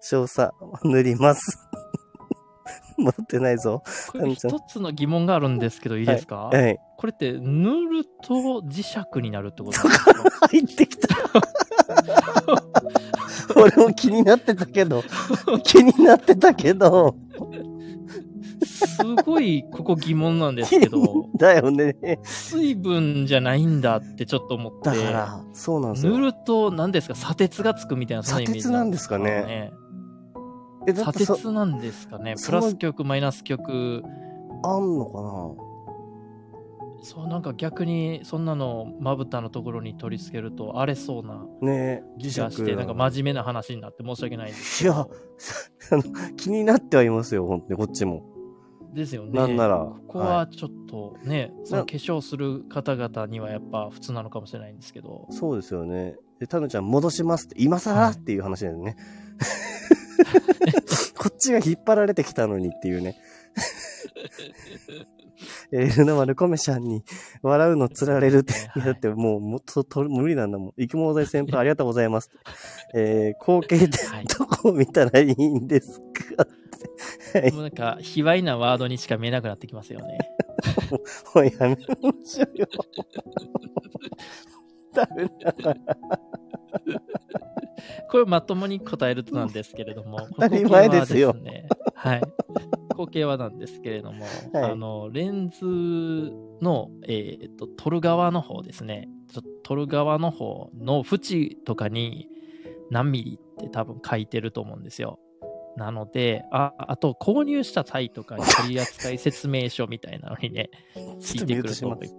[0.00, 0.52] 少佐、
[0.82, 1.58] 塗ります。
[2.96, 3.82] 持ってないぞ。
[4.34, 10.14] 一つの疑問があるんですけど、いいですか、はい、はい、これって塗ると磁石になるってことですか？
[10.48, 11.08] 入ってきた。
[13.56, 15.02] 俺も気になってたけど、
[15.64, 17.16] 気になってたけど。
[18.64, 21.28] すごい、ここ疑問なんですけど。
[21.36, 22.18] だよね。
[22.22, 24.90] 水分じゃないんだってちょっと思って。
[24.90, 26.12] だから、そうなんですよ。
[26.12, 29.72] 塗ると、何ですか、砂鉄がつくみたいな、そのイメージ、砂鉄なんですかね。
[30.86, 32.34] え、砂鉄なんですかね？
[32.44, 34.02] プラス極、マイナス極。
[34.62, 35.73] あんのかな？
[37.04, 44.84] そうなんか逆にそんなのまぶたのところに取り付けると荒れそうなね気がして、なんか真面目な話になって申し訳ないんです。
[44.84, 45.06] いや
[46.38, 48.24] 気になってはいますよ本当にこっちも。
[48.94, 49.32] ですよね。
[49.32, 55.26] なんならここはちょっとね、はい、その化粧する方々にはやっぱ普通なのかもしれないんですけど。
[55.30, 56.16] そうですよね。
[56.40, 58.96] でタヌちゃん戻しますって今更、っていう話だよね。
[61.18, 63.16] こっちが引っ張られてきたのにっていうね
[65.72, 67.04] えー、ルナ丸コメシャンに
[67.42, 70.72] 笑うのつられるって、だってもうもっとと無理なんだもん。
[70.78, 72.30] 生き物大先輩ありがとうございます。
[72.94, 73.98] えー、光景で
[74.38, 76.46] どこを見たらいいんですかっ
[77.32, 77.40] て。
[77.40, 80.18] はい、もうなんか、卑猥なワードにしか見えなくなってきますよね。
[81.34, 81.76] もうやめま
[82.24, 82.66] しょうよ。
[84.92, 85.54] ダメだ。
[88.10, 91.34] これまともに答えるとなんですけれども、 当たり前ですよ。
[91.94, 92.22] はい。
[92.94, 95.64] 光景はなんですけれども、はい、あの、レンズ
[96.62, 99.08] の、えっ、ー、と、撮る側の方ですね。
[99.62, 102.28] 撮る側の方の縁とかに
[102.90, 105.18] 何ミリって多分書いてると思うんですよ。
[105.76, 110.70] なので、あ、あと購入した際とかに取扱説明書みたいなのにね、
[111.20, 112.10] ついてくると思い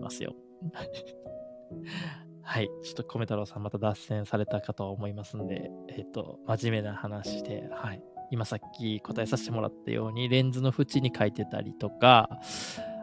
[0.00, 0.34] ますよ。
[2.42, 2.70] はい。
[2.82, 8.02] ちょっと米太郎さんまた脱線されたかと思いますんで、えっ、ー、と、真面目な話で、はい。
[8.30, 12.28] 今さっき答えさせてもらったように、レンズの縁に書いてたりとか、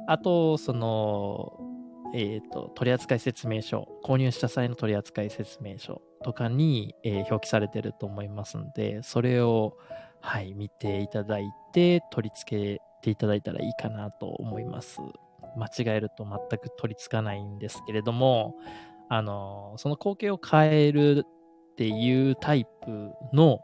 [0.08, 1.60] あと、その、
[2.14, 9.78] えっ、ー、と、取扱説明書、購入した際の取扱説明書とかに、えー、表記されてると思いますんで、それを、
[10.22, 15.00] はい、見ていただいて、取り付けていただいたらいいかなと思います。
[15.58, 18.56] 間違えると全く取り付かないんですけれども、
[19.10, 21.26] あの、その光景を変える
[21.72, 23.60] っていうタイプの、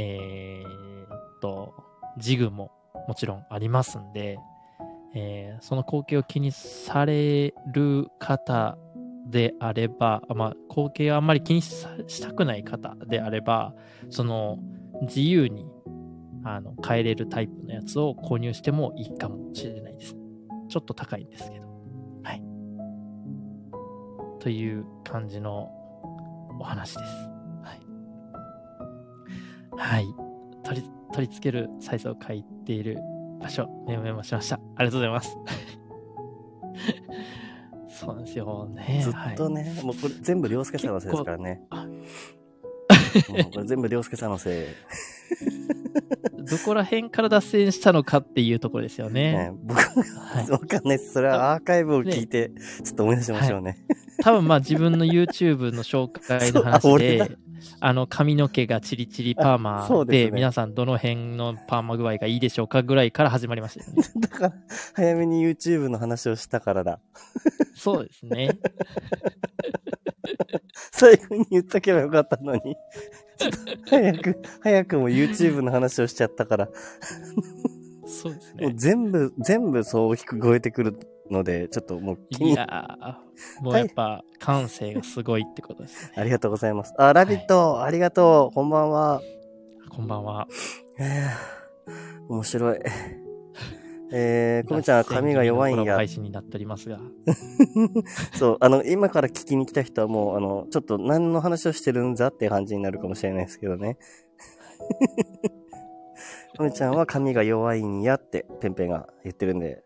[0.00, 1.74] えー、っと、
[2.18, 2.70] ジグも
[3.08, 4.38] もちろんありますんで、
[5.12, 8.78] えー、その光景を気にされる方
[9.28, 13.74] であれば、まあ、光景をあんまり気にしたくない方であれば、
[14.08, 14.58] その
[15.02, 15.66] 自由に
[16.44, 20.14] あの変えれるタイプのやつを購入してもいいかもしれないです。
[20.68, 21.66] ちょっと高いんですけど。
[22.22, 22.42] はい。
[24.38, 25.68] という感じの
[26.60, 27.37] お話です。
[29.78, 30.04] はい。
[30.04, 30.14] はい。
[30.64, 32.98] 取り、取り付けるサイズを書いている
[33.40, 34.56] 場所、メモメモしました。
[34.76, 35.36] ありがとうございます。
[37.88, 39.00] そうなんですよね。
[39.02, 41.62] ずっとね、はい、もうこれ全部涼介さんのせいですからね。
[41.70, 44.66] これ全部涼介さんのせい。
[46.48, 49.32] どこら辺から脱線したのかっていうところですよね。
[49.32, 51.12] ね僕、はい、わかんないです。
[51.12, 52.50] それはアーカイブを聞いて、
[52.84, 53.70] ちょっと思い出しましょうね。
[53.70, 57.36] はい、多分まあ自分の YouTube の紹介の話で、
[57.80, 64.02] あの髪の毛がチリチリパーマで、でね、皆さんどの辺のパーマ具合がいいでしょうかぐらいから始まりましたよね。
[64.20, 64.54] だから、
[64.94, 67.00] 早めに YouTube の話をしたからだ。
[67.74, 68.58] そうですね。
[70.92, 72.76] 最後に言っとけばよかったのに。
[73.88, 76.68] 早く、早くも YouTube の話をしちゃったから。
[78.06, 78.66] そうですね。
[78.66, 80.98] もう全部、全部そう聞こえてくる
[81.30, 83.18] ので、ちょっともういや
[83.60, 86.12] もうやっぱ感性がすごいってことですね。
[86.16, 86.94] ありがとうございます。
[86.98, 88.54] あ、ラビット、はい、ありがとう。
[88.54, 89.20] こんばんは。
[89.90, 90.48] こんばんは。
[90.98, 92.78] えー、面白い。
[94.10, 95.96] えー、こみちゃんは髪が弱いんや。
[95.96, 96.98] 配信になっておりますが。
[98.34, 103.98] そう、あの、今から聞きに来た人はもう、あの、ちょっと何の話をしてるんざって感じになるかもしれないですけどね。
[106.56, 109.84] こみちゃんは髪が弱いんやって、ペンペンが言ってるんで。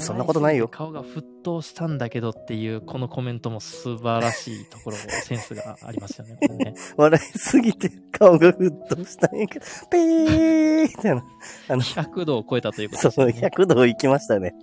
[0.00, 0.68] そんなことないよ。
[0.68, 6.36] 顔が沸騰したんだけどっていうこのコメントも素晴らしいところ、センスがありますよね。
[6.56, 11.24] ね笑いすぎて顔が沸騰したんやけど、ペーみたいな。
[11.68, 13.32] あの、100度を超えたということですね。
[13.32, 14.54] そう、100度いきましたね。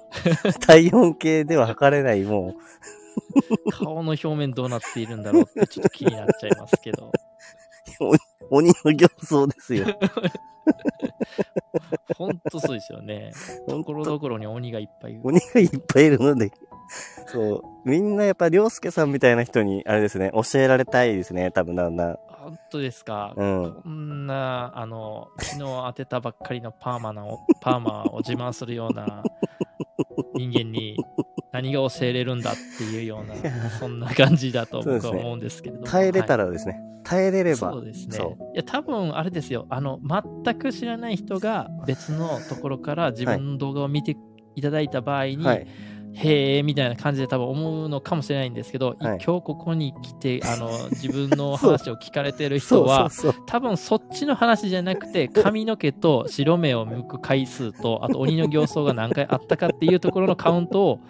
[0.60, 3.70] 体温計では測れない、もう。
[3.72, 7.12] 顔の表面どうなっているんだろうってちょっと気になっちゃいますけど。
[8.50, 9.86] 鬼の形相ですよ。
[12.16, 13.32] ほんとそうですよね。
[13.68, 15.20] ところどころに鬼がいっぱいいる。
[15.24, 16.50] 鬼がいっぱいいるので、
[17.26, 17.62] そう。
[17.88, 22.18] みんなやっぱ、りょうすけさんみたいな人に、あれですね、教えられたいですね、多分だんだん。
[22.28, 23.32] 本当ですか？
[23.36, 23.80] うん。
[23.82, 29.22] こんな、あの、昨日当てたばっかりのパーマの、パーマを自慢するような
[30.34, 30.96] 人間に
[31.52, 35.86] 何が教えれるんだっていうような、そんな感じだと僕は思うんですけれども。
[35.86, 37.72] ね、耐えれたらですね、はい耐えれれば。
[37.72, 38.18] そうですね。
[38.54, 39.66] いや、多分あれですよ。
[39.70, 39.98] あの、
[40.44, 44.16] 全く知らない人が別のところから自分の動画を見て
[44.54, 45.66] いただいた場合に、はい、
[46.14, 53.10] へえみたいな感じで多分思うのかもしれないんですけど、はい、今日ここに来て あの自分の話を聞かれてる人は
[53.46, 61.00] 多分そっちの話じゃなくて髪の毛と白目を向く回数とあと鬼の形相が何回あったかっていうところのカウントを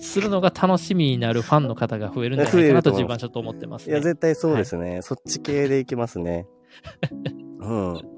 [0.00, 4.94] するのが楽しみになるファンの方が増えるんじゃないかなと自分はちょっと思ってます、ね、いや、絶対そうですね。
[4.94, 6.46] はい、そっち系でいきますね。
[7.60, 8.13] うん。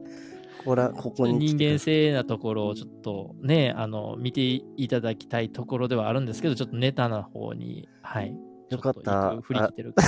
[0.67, 1.55] ほら、ここに。
[1.55, 8.37] 人間性なところをちょっとね、あの、見ていただきたいところではあるんですけど、ちょっとネタな方に、はい。
[8.69, 9.41] よかった。
[9.43, 9.95] 振り切ってる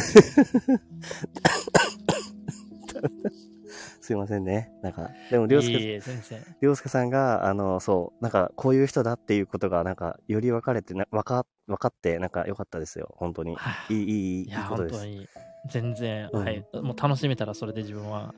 [4.01, 4.73] すいませんね。
[4.83, 13.15] なんか、でも、りょうすけ、りょうすけさんが、あの、そう、なんか、こういう人だっていうことが、なんか、より分かれて、な分か、分かって、なんか、良かったですよ。
[13.19, 13.57] 本当に。
[13.91, 15.07] いい、いい、いいことです。
[15.07, 15.29] いや、本当に。
[15.71, 16.67] 全然、うん、はい。
[16.73, 18.35] もう楽しめたらそれで自分は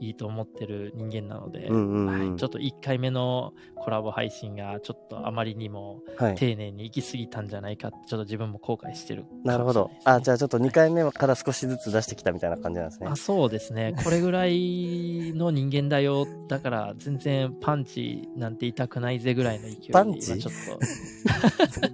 [0.00, 6.02] いいと思ってる人間なので、うんうんうん、はい、ちょっと1回目のコラボ配信がちょっとあまりにも
[6.36, 9.90] 丁寧に行き過ぎたんじゃないかって、ちょっと自分も後悔してる、ね、なるほど。
[10.04, 13.08] あ、じゃあちょっと2回目から少しずつ出してきたみたいな感じなんですね。
[13.10, 13.94] あそうですね。
[14.02, 16.26] これぐらいの人間だよ。
[16.48, 20.54] だから全然パンチなんて痛くないぜぐらいの勢いでパンチちょっ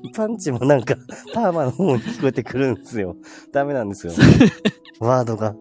[0.05, 0.13] と。
[0.15, 0.53] パンチ？
[0.53, 0.95] もなんか
[1.35, 3.17] パーマの方に聞こえてくるんですよ。
[3.53, 4.13] ダメなんですよ。
[5.01, 5.55] ワードが。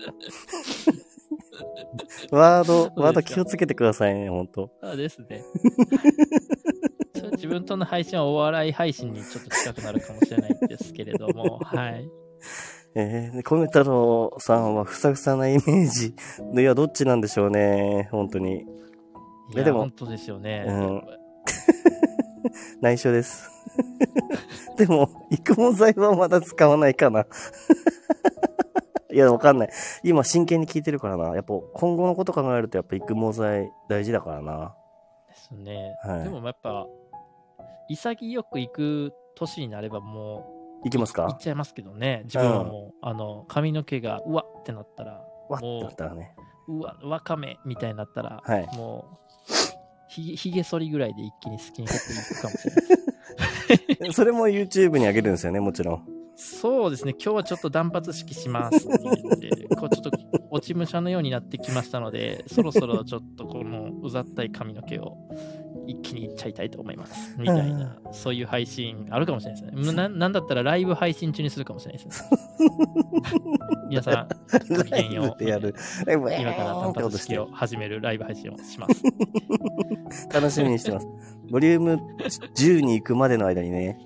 [2.31, 4.72] ワード、ワード気をつけてくださいね、ほんと。
[4.81, 5.43] そうですね。
[7.34, 12.09] 自分との配信はお笑い配信にちょっと近くなるかもしれないんですけれども、はい。
[12.97, 16.15] えー、コメ太郎さんはふさふさなイメージ。
[16.53, 18.61] いや、どっちなんでしょうね、本当に。
[19.53, 20.65] いや、でも本当ですよね。
[20.67, 21.03] うん。
[22.81, 23.49] 内緒です。
[24.77, 27.26] でも、育毛剤はまだ使わないかな。
[29.16, 29.70] いや、わかんない。
[30.04, 31.34] 今真剣に聞いてるからな。
[31.36, 34.76] やっぱ今後のこと考えるとやっぱ育毛剤大事だからな。
[35.30, 35.96] ですね。
[36.04, 36.86] はい、でもやっぱ、
[37.88, 41.28] 潔く行く年になればもう、いきますか？
[41.30, 42.24] いっちゃいますけどね。
[42.26, 46.36] 自分はもう、うん、あの、髪の毛が、うわってなったら、わってなったらね。
[46.68, 49.18] うわ、わかめみたいになったら、はい、もう、
[50.10, 56.15] ひひげ剃りぐらいで一気にスキンヘッドいくかもしれない それも YouTube に上げるんですよね、もちろん。
[56.36, 60.12] そうですね、今日はちょっと断髪式しますって言って、こうちょっと
[60.49, 65.18] 落ち武者のようになってきましたので、そろそろちょっとこのうざったい髪の毛を
[65.88, 67.36] 一気にいっちゃいたいと思います。
[67.38, 69.94] みたいな、そういう配信あるかもしれないですね。
[69.94, 72.30] ななんだったらライブ配信中にするかもしれないですね。
[73.90, 75.44] 皆さん、ごきげんよう。
[76.41, 79.03] 今から単発式を始めるライブ配信をします。
[80.34, 81.07] 楽しみにしてます。
[81.49, 81.99] ボリューム
[82.56, 83.98] 10に行くまでの間にね。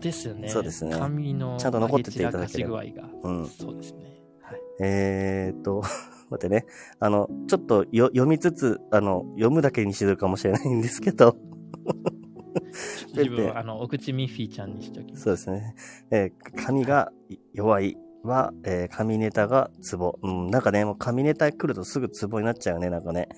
[0.00, 0.48] ですよね。
[0.48, 0.96] そうですね。
[0.96, 2.82] 紙のちゃんと残ってていただければ。
[3.22, 3.46] うん。
[3.46, 4.20] そうですね。
[4.42, 5.82] はい、えー、っと、
[6.30, 6.66] 待ってね。
[7.00, 11.36] あの、ちょっとよ読みつつ、あの、読むだけにしてるかもしれないんですけど。
[13.14, 15.24] 自分は、あの、お口ミッフィーちゃんにしておきます。
[15.24, 15.74] そうですね。
[16.10, 17.12] えー、髪が
[17.52, 20.18] 弱いは、えー、髪ネタがツボ。
[20.22, 23.28] うん、なんかね、もう髪ネタ来るとすぐツボになっちゃうよね、なんかね。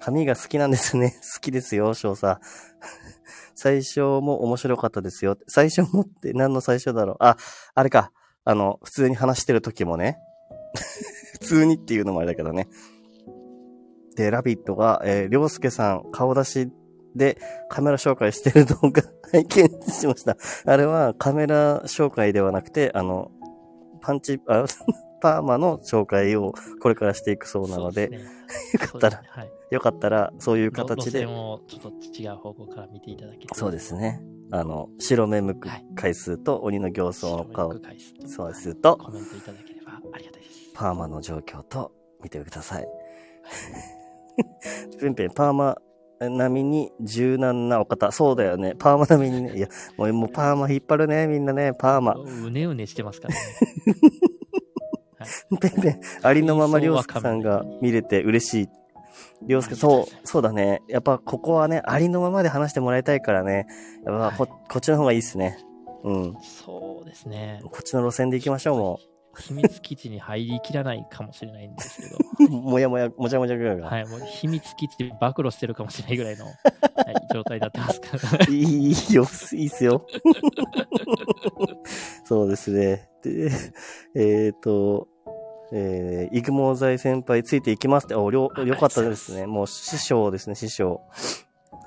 [0.00, 1.14] 髪が好きなんですね。
[1.34, 2.40] 好きですよ、少佐。
[3.56, 5.36] 最初も面白かったですよ。
[5.48, 7.16] 最初もって何の最初だろう？
[7.20, 7.36] あ、
[7.74, 8.12] あれか。
[8.44, 10.18] あの、普通に話してる時もね。
[11.32, 12.68] 普通にっていうのもあれだけどね。
[14.14, 16.68] で、ラビットが、えー、りょうすけさん、顔出し
[17.16, 17.38] で
[17.68, 19.02] カメラ紹介してる動画
[19.32, 20.36] 拝見しました。
[20.64, 23.30] あれはカメラ紹介ではなくて、あの、
[24.00, 24.64] パンチ、あ
[25.20, 28.24] パーマの紹介をこれからしていくそうなので、でね、
[28.72, 31.22] よかったら、はい、よかったら、そういう形で。
[31.22, 33.46] ちょっと違う方向から見ていただけ。
[33.54, 34.20] そうですね。
[34.50, 37.74] あの、白目向く回数と鬼の形相の顔、
[38.26, 40.72] そうすると、コメントいただければありがたいです。
[40.74, 42.86] パーマの状況と見てください。
[45.00, 45.76] ペンペン、パーマ
[46.20, 48.10] 並みに柔軟なお方。
[48.10, 48.74] そうだよね。
[48.78, 49.56] パーマ並みにね。
[49.56, 52.14] いや、もうもうパーマ引っ張るね、みんなね、パーマ。
[52.14, 53.40] うねうねしてますからね。
[55.60, 58.68] ペンペン、ありのままりょうすけさんが見れて嬉しい。
[59.42, 60.82] りょうすけ、そう、そうだね。
[60.88, 63.66] やっぱここはね、ありのままで話してもらいたいからね。
[64.04, 65.58] やっぱこ、こっちの方がいいっすね。
[66.04, 66.36] うん。
[66.42, 67.60] そうですね。
[67.64, 69.16] こっちの路線で行きましょう、もう。
[69.38, 72.08] 秘密基地に入りきらないかもしれないんですけ
[72.44, 72.48] ど。
[72.56, 73.86] もやもや、もちゃもちゃぐらいが。
[73.88, 76.54] はい、もう秘密基地暴露してるかもしれないぐらいの、はい、
[77.32, 78.44] 状態になってますから。
[78.48, 80.06] いいよ、いいっすよ。
[82.24, 83.10] そうですね。
[83.22, 83.50] で、
[84.14, 85.08] えっ、ー、と、
[85.72, 89.46] えー、イグモ財先輩ついていきますって、お、よ、よかったですね。
[89.46, 91.00] もう師匠ですね、師匠。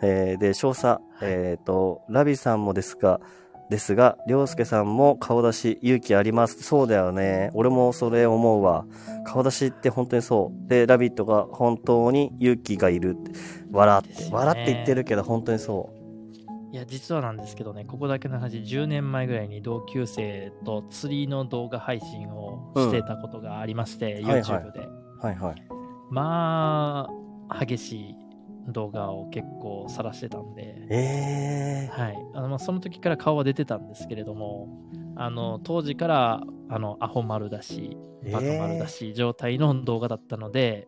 [0.02, 3.20] えー、で、少佐、えっ、ー、と、ラビさんもですが、
[3.70, 6.64] ですが、りょうすけさんも顔出し勇気あります。
[6.64, 7.52] そうだよね。
[7.54, 8.86] 俺もそれ思うわ。
[9.26, 10.68] 顔出しって本当にそう。
[10.68, 13.16] で、ラビットが本当に勇気がいる。
[13.72, 15.99] 笑って、ね、笑って言ってるけど本当にそう。
[16.72, 24.88] いや、実はなんですけどね、ここだけの話、10年前ぐらいに同級生と釣りの動画配信をしてたことがありまして、うん、YouTube で。
[25.20, 25.64] はいはい。
[26.12, 27.10] ま
[27.50, 28.16] あ、激しい
[28.68, 32.18] 動画を結構晒してたんで、えー、はい。
[32.36, 34.68] あの、まあ、その時から顔は出てたんですけれども、
[35.16, 37.98] あの、当時から、あの、アホ丸だし、
[38.32, 40.88] バカ丸だし、状態の動画だったので、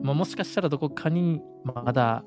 [0.00, 2.24] まあ、もしかしたらどこかにまだ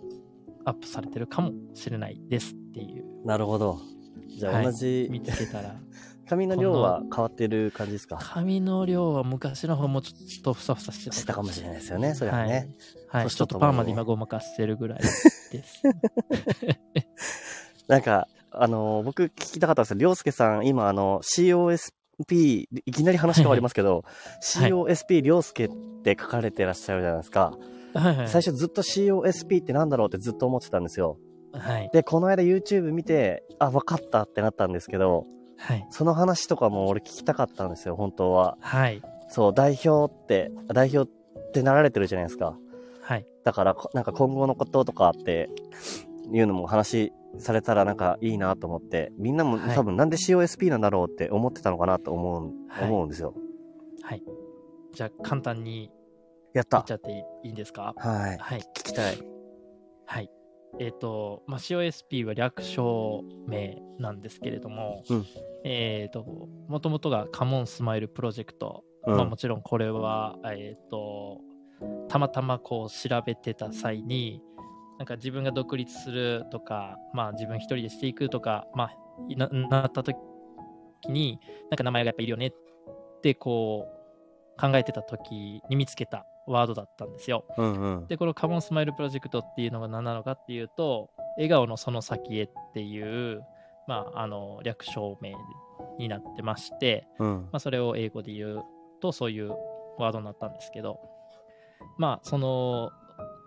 [0.65, 3.05] アップされてるかもしれないですっていう。
[3.25, 3.79] なるほど。
[4.27, 5.75] じゃあ同じ、はい、見つけたら。
[6.29, 8.17] 髪の量は変わってる感じですか？
[8.21, 11.15] 髪の量は昔の方もちょっとふさふさしてた。
[11.15, 12.69] したかもしれないですよね、それはね。
[13.09, 13.21] はい。
[13.23, 15.47] はい、ちょっとパーマで今ごまかしてるぐらいです。
[17.87, 19.97] なんか、あのー、僕聞きたかったんですよ。
[19.97, 25.69] りょうすけさん、今、あの、COSP、いきなり話変わりますけど、はい、COSP りょうすけっ
[26.03, 27.57] て書かれてらっしゃるじゃないですか。
[27.93, 31.17] はいはい、最初ずっと COSP ってなんだろうってずっと思ってたんですよ。
[31.53, 31.89] はい。
[31.91, 35.25] で、この間 YouTube 見て、あ、分かったってなったんですけど、
[35.57, 35.85] はい。
[35.89, 38.57] その話とかも俺聞きたかったんですよ、本当は。
[38.61, 39.01] はい。
[39.27, 42.57] そう、代表って、代表ってなられてるじゃないですか。
[43.01, 43.25] はい。
[43.43, 45.49] だから、なんか今後のこととかって
[46.31, 53.33] いうのも話されたらなんかいいなと思って、みんなも多分なんで COSP なんだろうって思ってたのかなと思う、はい、思うんですよ。
[54.01, 54.23] はい。
[54.93, 55.89] じゃあ簡単に
[56.53, 56.79] やった。
[56.79, 57.11] っちゃって
[57.43, 57.93] いいんですか？
[57.97, 58.37] はい。
[58.37, 58.59] はい。
[58.75, 59.17] 聞きたい。
[60.05, 60.29] はい。
[60.79, 65.25] えっ、ー、と、まあ、COSP は略称名なんですけれども、うん、
[65.65, 66.25] えっ、ー、と、
[66.67, 68.83] もともとがカモンスマイルプロジェクト。
[69.05, 71.41] うん、まあ、もちろんこれは、えっ、ー、と、
[72.07, 74.41] たまたまこう調べてた際に、
[74.99, 78.97] なんか自分が独立するとか、まあ自分一人でしていくとか、まあ、
[79.35, 80.15] ななった時
[81.09, 81.39] に、
[81.71, 82.53] なんか名前がやっぱいるよねっ
[83.21, 87.45] てこう考えてた時に見つけたワードだったんですよ。
[87.57, 93.41] うんうん、で、このカモンスマイルプロジェクトっていうのが何なのかっていうと、笑顔のその先へっていう、
[93.87, 95.33] まあ、あの略称名
[95.97, 98.63] になってまして、うん、まあ、それを英語で言う
[99.01, 99.51] とそういう
[99.97, 100.99] ワードになったんですけど、
[101.97, 102.91] まあ、その、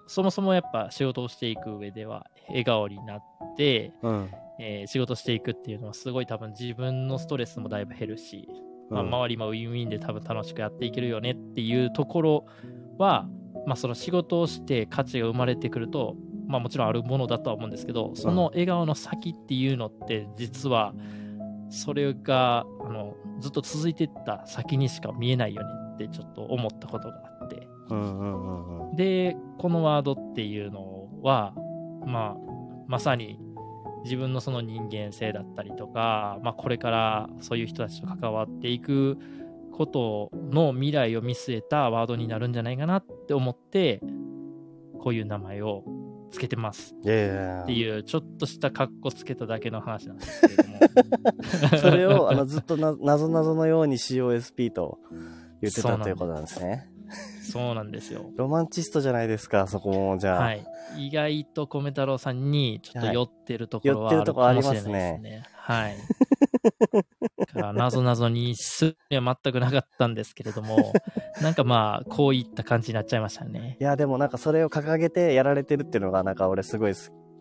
[0.06, 3.22] そもそもやっぱ仕事をしていく上では笑顔になっ
[3.56, 4.30] て、うん、
[4.60, 8.48] えー、仕事していくっていうのはすごい多分自分のストレスもだいぶ減るし、
[8.90, 12.46] まあ、周りもウィンウィンで多分楽しくやっていけるよねっていうところ
[12.98, 13.26] は、
[13.66, 16.16] まあ、その仕事をして価値が生まれてくると、
[16.46, 20.94] まあ、もちろんあるものだとは思うんですけどその笑顔の先っていうのって実は
[21.70, 27.66] それがあのずっと続いてった先にしか見えないよねってちょっと思ったことがあって、
[28.96, 31.54] でこのワードっていうのは、
[32.06, 32.36] まあ、
[32.86, 33.38] まさに
[34.04, 39.18] 自分のその人間性だったりとか、まあ、これからそういう人たちと関わっていく
[39.72, 44.00] ことの未来を見据えたワードになるんじゃないかなって思って
[45.00, 45.84] こういう名前を
[46.30, 46.94] つけてます。
[46.94, 50.74] っていうちょっとしたカッコつけただけの話なんですけれども。
[51.78, 54.98] それをあのずっとなぞなぞのように COSP と
[55.60, 56.93] 言ってたということなんですね
[57.44, 58.30] そうなんですよ。
[58.36, 60.44] ロマンチストじゃないですか、そこも、じゃあ。
[60.44, 60.66] はい。
[60.96, 65.44] 意外と米太郎さんにちょっと酔ってるところはあるかもしれないですね。
[65.54, 65.96] はい。
[67.54, 70.92] からなぞなぞにすには全くなかったんですけれども、
[71.40, 73.76] なんかまあ、こういった感じになっちゃいましたね。
[73.80, 76.92] いや、でもなんかそれを掲げてやられてるっていうのが、なんか俺すごい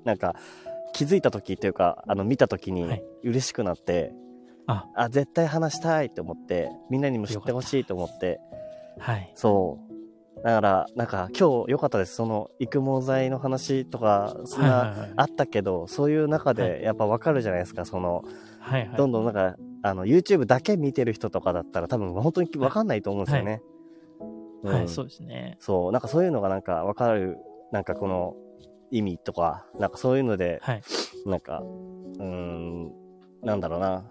[0.05, 0.35] なんか
[0.93, 2.85] 気づいた時っていうか、あの見た時に
[3.23, 4.13] 嬉しくなって、
[4.67, 8.39] はい、ああ、絶対話したいと思って、みんなにも知ってほしいと思って、
[8.99, 9.31] はい。
[9.35, 9.82] そう。
[10.43, 12.15] だから、なんか今日良かったです。
[12.15, 17.85] その育毛剤の話とか、そんなあったけど、そういう中でやっぱわかるじゃないですか。
[17.85, 18.25] その、
[18.59, 23.61] はいはい、どんどんなんか、あの、YouTube だけ見てる人とかだったら多分本当にわかんないと思うんですよね。
[24.63, 25.55] はい、はい、そうですね。
[25.59, 25.91] そう。
[25.93, 27.37] なんかそういうのがなんかわかる、
[27.71, 28.35] なんかこの
[28.91, 30.81] 意味とか、なんかそういうので、はい、
[31.25, 31.63] なんか、
[32.19, 32.91] うん、
[33.43, 34.09] なんだろうな。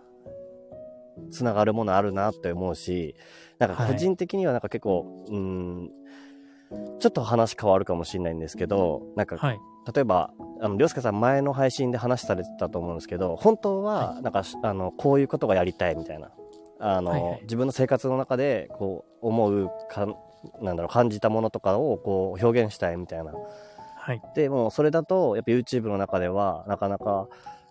[1.30, 3.14] つながるものあるなって思うし、
[3.59, 5.90] なんか個人的にはなんか結構、はい、うん、
[6.98, 9.60] ちょっと話変わるかもしれないんですけど、なんか、はい、
[9.92, 10.30] 例えば、
[10.60, 16.30] あの、りょうすけさん前の配信で話されてたと思うんですけど、本当は、なんか、はい、あの、こういうことがやりたいみたいな、
[16.78, 20.06] あの、はいはい、自分の生活の中で、こう、思うか、
[20.60, 23.32] なんだろう、感じたものとかを、こう、表現したいみたいな。
[23.96, 24.22] はい。
[24.34, 27.28] で、もそれだと、やっぱ YouTube の中では、なかなか、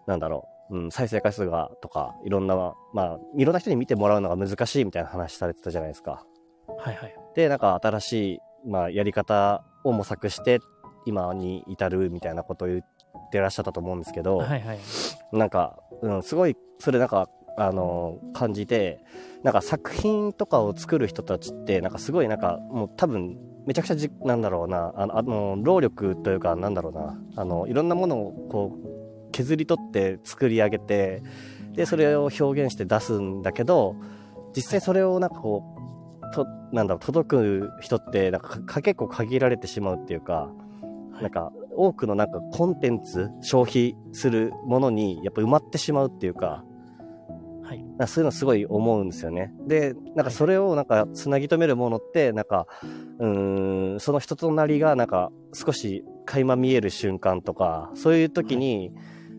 [0.07, 2.55] なんだろう、うん、再生回数がとか、いろんな、
[2.93, 6.25] まあ、いろんな人に見てもらうのが難しいみたいな話されてたじゃないですか。
[6.79, 7.15] はいはい。
[7.35, 10.59] で、なんか新しい、まあ、やり方を模索して、
[11.05, 14.79] 今に至るみたいなことを言ってらっしゃったと思うんですけど、はいはい。
[15.31, 19.03] なんか、うん、すごい、それなんか、あの感じて、
[19.43, 29.01] なんか作品とかを作る人たちって、なんかすごいなんか、もう多分、めちゃくちゃじ、なんだろうな、あの、あの労力というか、なんだろうな、あの、いろんなものをこう、
[29.31, 31.23] 削り取って作り上げて
[31.73, 33.95] でそれを表現して出すんだけど
[34.55, 35.80] 実際それをなんかこう
[36.31, 40.49] となんだろう届く人ってなんか結構限られてしまうっていうか、
[41.21, 46.63] なんか多くのなんかコンテンツ消費するものにやっぱ埋まってしまうっていうか、
[47.63, 49.53] はい、なそういうのすごい思うんですよね。
[49.67, 52.67] で、なんかそれをなんかつなぎ止めるものって、なんか、
[53.19, 58.91] うん、その人となりがなんか少し垣間見える瞬間とか、そういう時に、はい。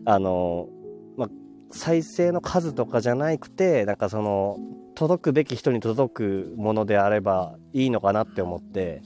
[0.05, 0.67] あの、
[1.15, 1.29] ま
[1.71, 4.57] 再生の数とかじゃなくて、なんかその、
[4.95, 9.01] 届くべき人に届くものであればいいのかなって思って、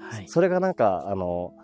[0.00, 1.54] はい、それがなんか、あの、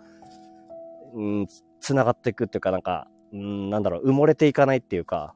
[1.13, 1.47] うん、
[1.79, 5.35] つながっていくっていうか、なんか、うん、なんだろう、埋もれていかないっていうか、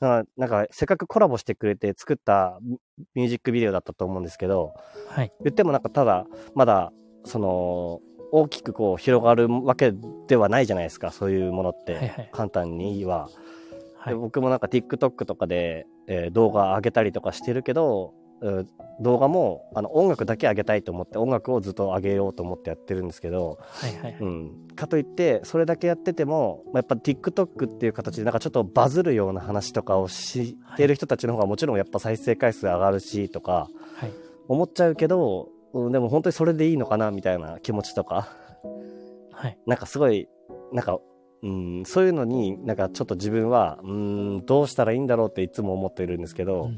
[0.00, 2.60] なんか、せっかくコラボしてくれて作った
[3.14, 4.74] ミュージックビデオだったと思うんですけど、
[5.08, 6.92] はい、言ってもなんかただ、まだ、
[7.24, 8.00] その、
[8.30, 9.92] 大きくこう広がるわけ
[10.28, 13.28] ではないじゃないですかそういうものって、簡単には、
[14.12, 18.14] はい、僕もなんか TikTok とかで、えー、動画上げたりとかしてるけど、
[19.00, 24.20] 動画もあの音楽だけ上げたいと思って音楽をずっと上げようと思ってやってるんですけど、はいはいはい。
[24.20, 33.68] うん、かといってそれだけやってても、まあ、やっぱ TikTok っていう形でなんかちょっとバズるような話とかをしてる人たちの方がもちろんやっぱ再生回数上がるしとか
[34.46, 38.28] 思っちゃうけど、うん、でも本当にそれでいいのかなみたいな気持ちとか、
[39.32, 39.58] はい。
[39.66, 40.28] なんかすごい、
[40.72, 40.98] なんか、
[41.42, 46.70] うん、そういうのになんかちょっと自分は、うん、どうしたらいいんだろうっていつも思っているんですけど、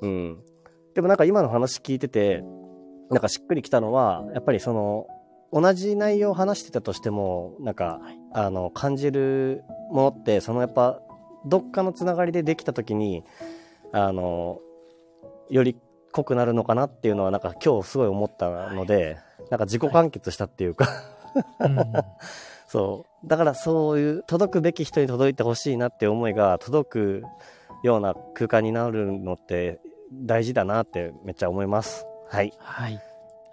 [0.00, 0.38] うん、うん。
[0.94, 2.44] でもなんか今の話聞いてて、
[3.10, 5.06] なんかしっくりきたのは、やっぱりその、
[5.52, 11.00] 同じ内容を話してたとしても、なんか、はい、あの、感じるものって、そのやっぱ、
[11.46, 13.24] どっかのつながりでできた時に、
[13.92, 14.60] あの、
[15.48, 15.76] より
[16.12, 19.16] 濃くなるのかなっていうのはなんか今日すごい思ったので、はい、
[19.50, 21.92] なんか自己完結したっていうかはいうん、
[22.66, 23.07] そう。
[23.24, 27.22] だからそういう届くべき人に届いてほしいなって思いが届く
[27.82, 29.80] ような空間になるのって
[30.12, 32.06] 大事だなってめっちゃ思います。
[32.28, 32.52] はい。
[32.58, 33.00] はい。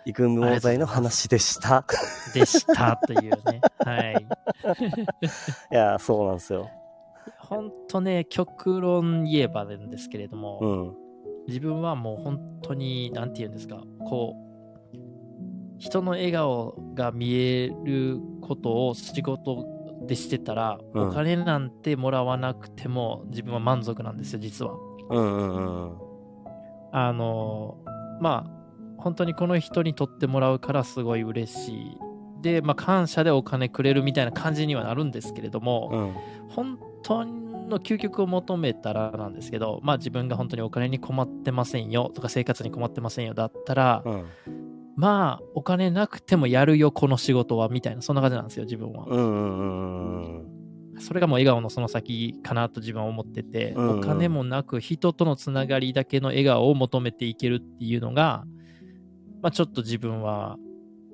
[0.05, 1.83] 育毛剤の話でした。
[2.33, 3.61] でしたというね。
[3.79, 4.27] はい。
[5.71, 6.69] いや、そうなんですよ。
[7.39, 10.95] 本当ね、極論言えばなんですけれども、うん、
[11.47, 14.54] 自分はもう本当に、なんて言うんですか、こう、
[15.77, 19.65] 人の笑顔が見えることを仕事
[20.07, 24.73] でしてたら、うん、お金なんてもらわなくても自分は満足なんですよ、実は。
[25.09, 25.97] うんうんうん。
[26.91, 27.77] あの、
[28.21, 31.97] まあ、本当にこの人に取ってもらうからすごい嬉しい。
[32.41, 36.13] で、まあ、感謝でお金くれるみたいな感じにはなるんですけれども、うん、
[36.49, 44.25] 本当の究極を求めたらなんですけど、まあ、自分が本当にお金に困ってませんよとか生活に困ってませんよだったら、うん、
[44.95, 49.05] まあお金なくてもやるよこの仕事はみたいなそんな感じなんですよ自分は。
[50.99, 58.45] それがもう笑顔のその先かなと自分は思ってて、うんうん、お金もなく人とのつながりだけの笑顔を求めていけるっていうのが、
[59.41, 60.57] まあ、ちょっと自分は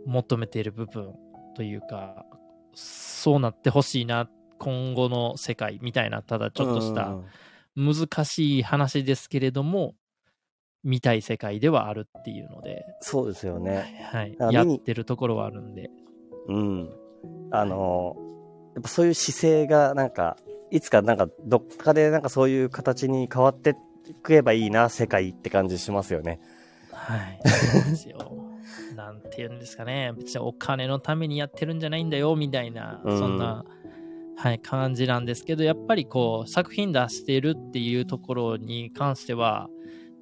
[0.05, 1.13] 求めている部分
[1.55, 2.25] というか、
[2.75, 4.29] そうなってほしいな、
[4.59, 7.15] 今後の世界みたいな、ただちょっとした
[7.75, 9.95] 難しい話ですけれども、
[10.83, 12.83] 見たい世界ではあるっていうので。
[13.01, 14.07] そうですよね。
[14.11, 14.35] はい。
[14.53, 15.89] やってるところはあるんで。
[16.47, 16.89] うん。
[17.51, 18.15] あの、
[18.75, 20.37] やっぱそういう姿勢がなんか、
[20.71, 23.75] いつかなんかどっかでなんかそういう形に変わって
[24.23, 26.39] くればいいな、世界って感じしますよね。
[26.91, 27.39] はい。
[27.45, 28.17] そうですよ。
[28.95, 30.13] なんて言うんですかね。
[30.17, 33.65] 別にお金のためにやってるんじゃないんだよ、みたいな、そんな、
[34.37, 39.69] はい、感じなんですけど、やっぱりこう、作品出してるっていうところに関しては、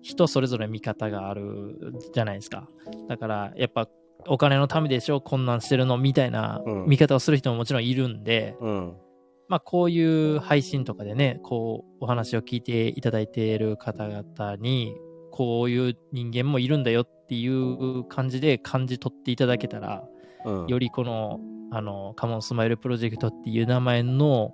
[0.02, 1.80] 人それぞれ見方がある
[2.14, 2.70] じゃないですか。
[3.08, 3.88] だから、やっぱ、
[4.28, 8.94] お金のためでしょ、困難してるの、みたいな見方をする人ももちろんいるんで、うん、
[9.48, 14.96] まあ、こういう配信とかでね、こう、お話を聞いていただいている方々に、
[15.32, 20.04] こういう人間もいるんだよっていう感じで感じ取っていただけたら、
[20.46, 21.40] うん、よりこの、
[21.72, 24.54] あの、カモンスマイルプロジェクトっていう名前の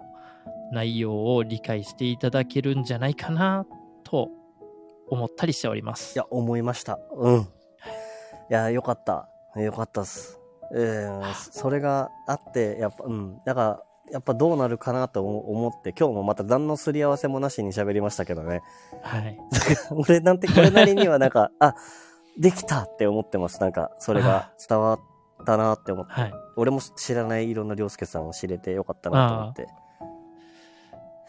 [0.71, 3.65] 内容を理解していただけるんじゃないかな
[4.03, 4.29] と
[5.07, 6.15] 思ったりしております。
[6.15, 6.99] いや、思いました。
[7.15, 7.39] うん。
[7.41, 7.45] い
[8.49, 9.29] や、よかった。
[9.55, 10.39] よかったっす。
[10.73, 13.37] えー、それがあって、やっぱ、うん。
[13.45, 18.61] だから、やっぱどうなるかなと思って、今日もまた何のすり合わせもなしに喋りましたけどね。
[19.01, 19.37] はい。
[19.91, 21.75] 俺なんてこれなりにはなんか、 あ、
[22.37, 23.59] できたって思ってます。
[23.61, 24.99] なんか、それが伝わっ
[25.45, 26.13] たなって思って。
[26.13, 29.67] はい、俺も知らないいろんな涼介さんを知れてよかったなと思って。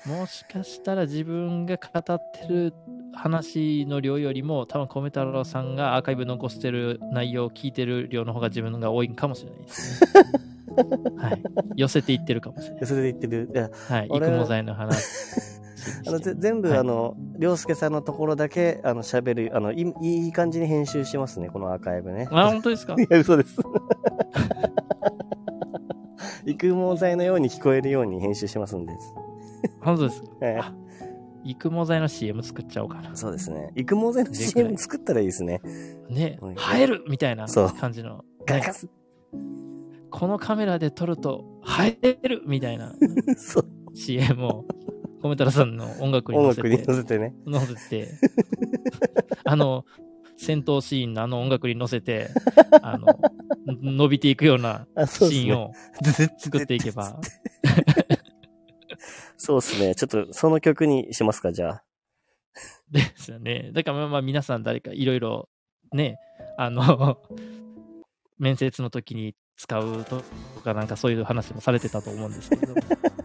[0.07, 2.73] もしかしたら自分が語ってる
[3.15, 10.23] 話の量よりも、多分米太郎さんがアーカイブ残してる内容を聞いてる量の方が自分が多いかもしれないですね。
[11.19, 11.43] はい。
[11.77, 12.81] 寄せていってるかもしれない。
[12.83, 13.51] 寄せていってる。
[13.53, 14.07] いやはい。
[14.07, 14.97] 育毛剤の話。
[16.07, 22.29] あの全部、はい、あの、涼介さんのところだけ、あの、喋る、あのい、いい感じに編集しますね、このアーカイブね。
[22.33, 22.95] あ、本当ですか？
[23.01, 23.57] いや、嘘です。
[26.45, 29.15] 育毛剤のように聞こえるように編集しますんです。
[29.81, 30.61] 本当ですか、え
[31.45, 33.17] 育毛剤の CM 作っちゃおうかな。
[33.17, 33.71] そうですね。
[33.77, 35.61] 育毛剤の CM 作ったらいいですね。
[36.09, 38.25] ね、生えるみたいな感じの。
[38.45, 38.89] ガガス
[40.11, 41.45] このカメラで撮ると
[41.85, 42.95] 映えるみたいな
[43.95, 44.65] CM を、
[45.21, 46.69] コメ太郎さんの音楽に乗せて。
[46.69, 47.35] 音楽に乗せてね。
[47.47, 48.09] 乗せて、
[49.45, 49.85] あの、
[50.37, 52.29] 戦闘シーンのあの音楽に乗せて、
[52.83, 53.07] あの、
[53.67, 55.73] 伸びていくようなシーンを
[56.39, 57.21] 作っていけば。
[59.37, 59.95] そうですね。
[59.95, 61.83] ちょっとその曲にしますか、じゃあ。
[62.91, 63.71] ですよね。
[63.73, 65.49] だからまあ皆さん誰かいろいろ
[65.93, 66.19] ね、
[66.57, 67.19] あの、
[68.39, 70.23] 面接の時に使うと
[70.63, 72.75] か、なんかそういう話もされてたと思うんですけど、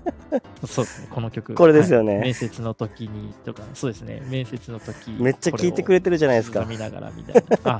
[0.65, 1.53] そうですね、この曲。
[1.53, 6.65] これですよね、はい、面接の時にとか、そうですね、面接の時めっちゃ聞いてくれてるじゃないですか。
[6.65, 7.73] 見ながらみたいな。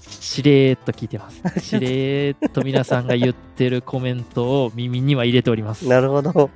[0.00, 1.60] しれーっと聞いてます。
[1.60, 5.86] しれーっと皆さんが言ってるコメントを耳には入れております。
[5.86, 6.50] なるほど。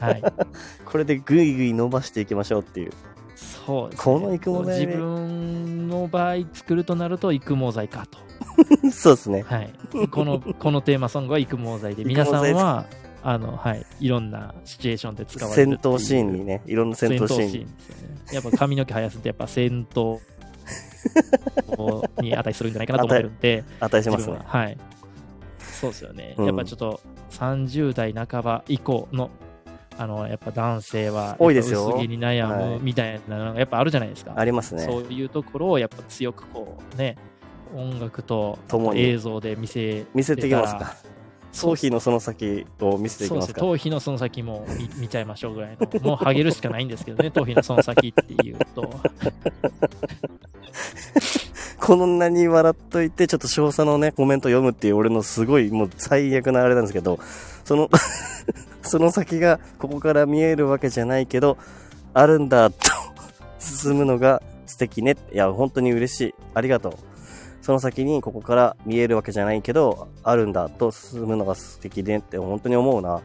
[0.00, 0.22] はい。
[0.84, 2.92] これでぐいぐい伸ばしていきましょうっていう。
[3.34, 8.18] そうです、ね、この育毛剤、自分の場合作るとなると育毛剤かと。
[8.90, 9.42] そうですね。
[9.42, 9.72] はい。
[10.10, 12.86] この、このテーマソングは育毛剤で、皆さんは、
[13.22, 17.40] あの、はい、いろんなシチュエーションで使われる戦闘シーンにね、いろんな戦闘シーン。
[17.40, 18.16] ーンですよね。
[18.32, 20.20] やっぱ髪の毛生やすってやっぱ戦闘
[22.20, 23.64] に値するんじゃないかなと思うんで。
[23.80, 24.38] 値しますね。
[24.44, 24.78] はい。
[25.58, 26.34] そうですよね。
[26.38, 27.00] うん、やっぱちょっと
[27.30, 29.30] 30代半ば以降の
[29.98, 31.86] あの、やっぱ男性は、多いですよ。
[31.88, 34.34] 薄毛に悩むみたいなのがやっぱあるじゃないですか。
[34.36, 34.82] ありますね。
[34.84, 37.16] そういうところをやっぱ強くこうね、
[37.74, 38.58] 音楽と
[38.94, 40.94] 映像で見せ見せていきますか。
[41.58, 46.00] 頭皮のその先を見せていきますか頭皮のその先も見 見ちゃいましょうぐらいの。
[46.02, 48.90] もうハゲるしかないんですけどね、 頭皮のその先っていうと。
[51.80, 57.18] こんなに笑っといて、ちょっと少佐のね、コメント読むっていう俺のすごいもう最悪なあれなんですけど、
[57.64, 57.88] その
[58.86, 61.58] その先がここから見えるわけじゃないけど、
[62.14, 62.76] あるんだと
[63.58, 65.16] 進むのが素敵ね。
[65.32, 66.34] いや、本当に嬉しい。
[66.54, 66.92] ありがとう。
[67.60, 73.22] その先にここから見えるわけじゃないけど、あるんだと進むのが素敵でって本当に思うな。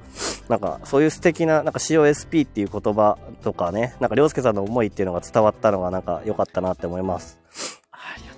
[0.49, 7.39] なんか、そういう素敵な、なんか COSP っていう言葉とかね、なんか、りょうすけさんの思いっていうのが伝わったのがなんか良かったなって思います。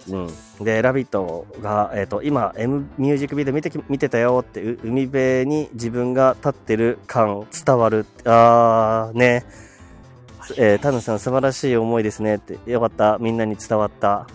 [0.10, 0.16] う
[0.62, 8.06] ん、で、ラビットが、え、ー、と、今、M ミュージックビデオ見て、見てたよって、海辺に自分が立ってる感伝わる。
[8.26, 9.46] あー、ね。
[10.58, 14.28] えー、タヌさん素晴らしい思いですねって、よかった、みんなに伝わった。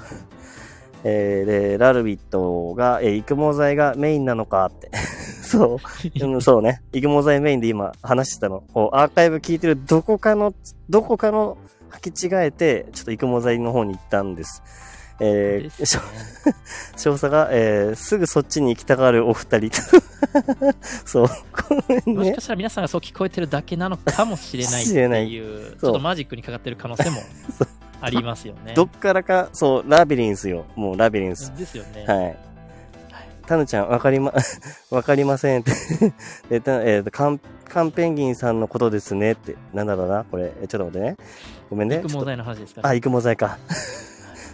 [1.05, 4.91] えー、で、ラルビットが、えー、育毛剤がメインなのかって。
[5.43, 5.79] そ
[6.21, 6.83] う、うん、そうね。
[6.93, 8.65] 育毛剤メインで今話してたの。
[8.73, 10.55] こう、アーカイブ聞いてるどこかの、
[10.89, 11.57] どこかの
[11.91, 14.63] 履き違えて、ちょっと育毛剤の方に行ったんです。
[15.21, 15.85] えー、
[16.97, 19.71] 少佐が、えー、すぐそっちに行きたがるお二人。
[21.05, 21.29] そう。
[21.89, 27.23] ね、もしかしたら皆さんがそう聞こえてるだけなのかもしれないっていう、ちょっとマジックにかかってる可能性も
[28.01, 28.75] ありますよね。
[28.75, 30.67] どっからか、そう、ラビリンスよ。
[30.77, 31.53] もうラビリンス。
[31.57, 32.05] ですよね。
[32.07, 32.49] はい。
[33.49, 34.33] タヌちゃん、わかりま、
[34.91, 35.73] わかりませんって。
[36.51, 39.57] えっと、えっ、ー、と、カン、カンペンギンさんのことですねって。
[39.73, 40.51] なんだろうなこれ。
[40.51, 41.17] ちょっと待ってね。
[41.71, 42.03] ごめんね。
[42.05, 43.59] 育毛剤の話ですか、ね、あ、育毛剤か。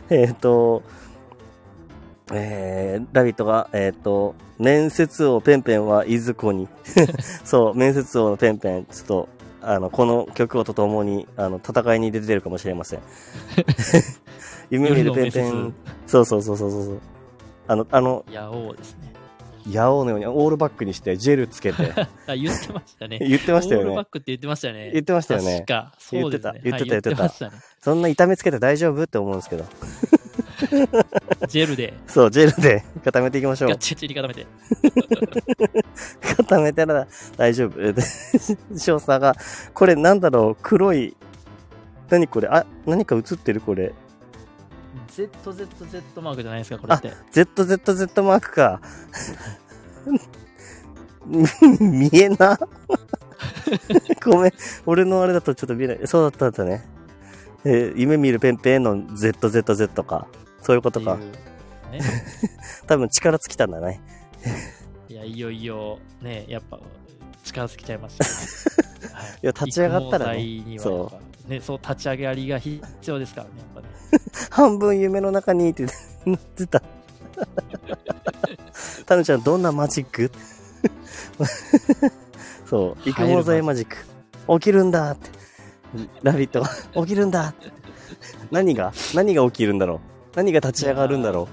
[0.11, 0.83] えっと、
[2.33, 6.69] えー、ラビットが、えっ、ー、と、面接王ペンペンはいずこに。
[7.45, 9.29] そう、面接王のペンペン、ちょっと、
[9.63, 13.01] あの、この曲をとともに、あの、戦いに出てるかもしれません。
[14.71, 15.75] 夢見るペンペン、
[16.07, 17.01] そうそうそうそうそう。
[17.67, 19.15] あの、あの、ヤオウですね。
[19.71, 21.83] ヤオウのようにオールバックにしてジェルつけて。
[22.27, 23.19] あ、言ってましたね。
[23.19, 23.87] 言ってましたよね。
[23.87, 24.91] オールバックって言ってましたよね。
[24.93, 25.55] 言ってましたよね。
[25.61, 25.95] 確か。
[25.99, 26.61] そうですね。
[26.65, 27.53] 言ってた、言ってた、言ってた。
[27.85, 29.67] そんな痛めつけて大丈夫って思うんですけど。
[31.49, 31.93] ジェルで。
[32.07, 33.69] そう、ジェルで固めていきましょう。
[33.69, 34.47] ガッチチリ固めて。
[36.35, 37.07] 固めたら
[37.37, 37.75] 大丈夫。
[38.79, 39.37] 少佐が、
[39.75, 41.15] これなんだろう、黒い、
[42.09, 43.93] 何これ、あ、何か映ってるこれ。
[45.11, 47.13] ZZZ マークじゃないですか、これって。
[47.33, 48.81] ZZZ マークか。
[51.79, 52.59] 見えな
[54.25, 54.53] ごめん。
[54.87, 56.01] 俺のあれだとちょっと見えない。
[56.07, 56.95] そうだったんだね。
[57.65, 60.27] えー、夢見るペンペンの ZZZ か。
[60.63, 61.17] そういうことか。
[61.17, 62.01] ね、
[62.87, 64.01] 多分力尽きたんだね。
[65.09, 66.79] いや、いよいよ、ね、やっぱ、
[67.45, 68.31] 力尽きちゃいました、ね
[69.15, 70.65] はい、いや、立ち上がったらね。
[70.79, 71.13] そ
[71.47, 71.49] う。
[71.49, 73.95] ね、そう、立ち上がりが必要ですからね、やっぱね。
[74.51, 75.87] 半分夢の中にって
[76.27, 76.83] なってた。
[79.07, 80.31] タヌちゃん、どんなマジック？
[82.67, 83.97] そう、育毛剤マジック。
[84.59, 85.31] 起きるんだって。
[86.23, 86.65] ラビット、
[87.03, 87.55] 起きるんだ。
[88.51, 88.93] 何が？
[89.15, 89.99] 何が起きるんだろう？
[90.37, 91.49] 何が立ち上がるんだろう？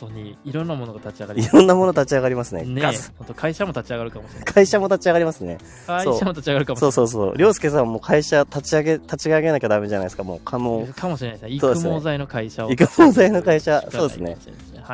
[0.00, 2.62] 当にいろんなものが立ち上がります、いろんなもの立ち上がりますね。
[2.62, 2.82] ね
[3.18, 4.44] 本当会社も立ち上がるかもしれない。
[4.46, 5.58] 会社も立ち上がりますね。
[5.86, 6.92] 会社も立ち上がるかもしれない。
[6.92, 7.36] そうそうそう。
[7.36, 10.24] りょうすけさんも会社立ち上げ、立ち上げなきゃダメじゃないですか。
[10.24, 10.86] もう、かも。
[10.96, 11.56] かもしれないですね。
[11.56, 12.70] 育毛剤の会社を。
[12.70, 14.38] 育毛剤の会社、そうですね。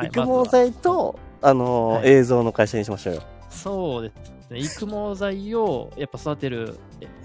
[0.03, 3.23] 育毛剤と、あの映像の会社にしましょうよ。
[3.49, 4.59] そうですね。
[4.59, 6.77] 育毛剤をやっぱ育てる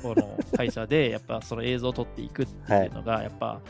[0.03, 3.61] この会社で、 やっぱその映像を撮っていくっていうのが、やっぱ、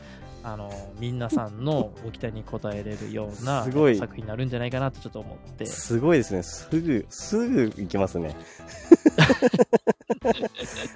[0.44, 5.66] あの皆さんのご期待に応えれるような作品になるんじゃないかなとちょっと思って。
[5.66, 6.42] すごいですね。
[6.42, 8.34] すぐすぐ行きますね。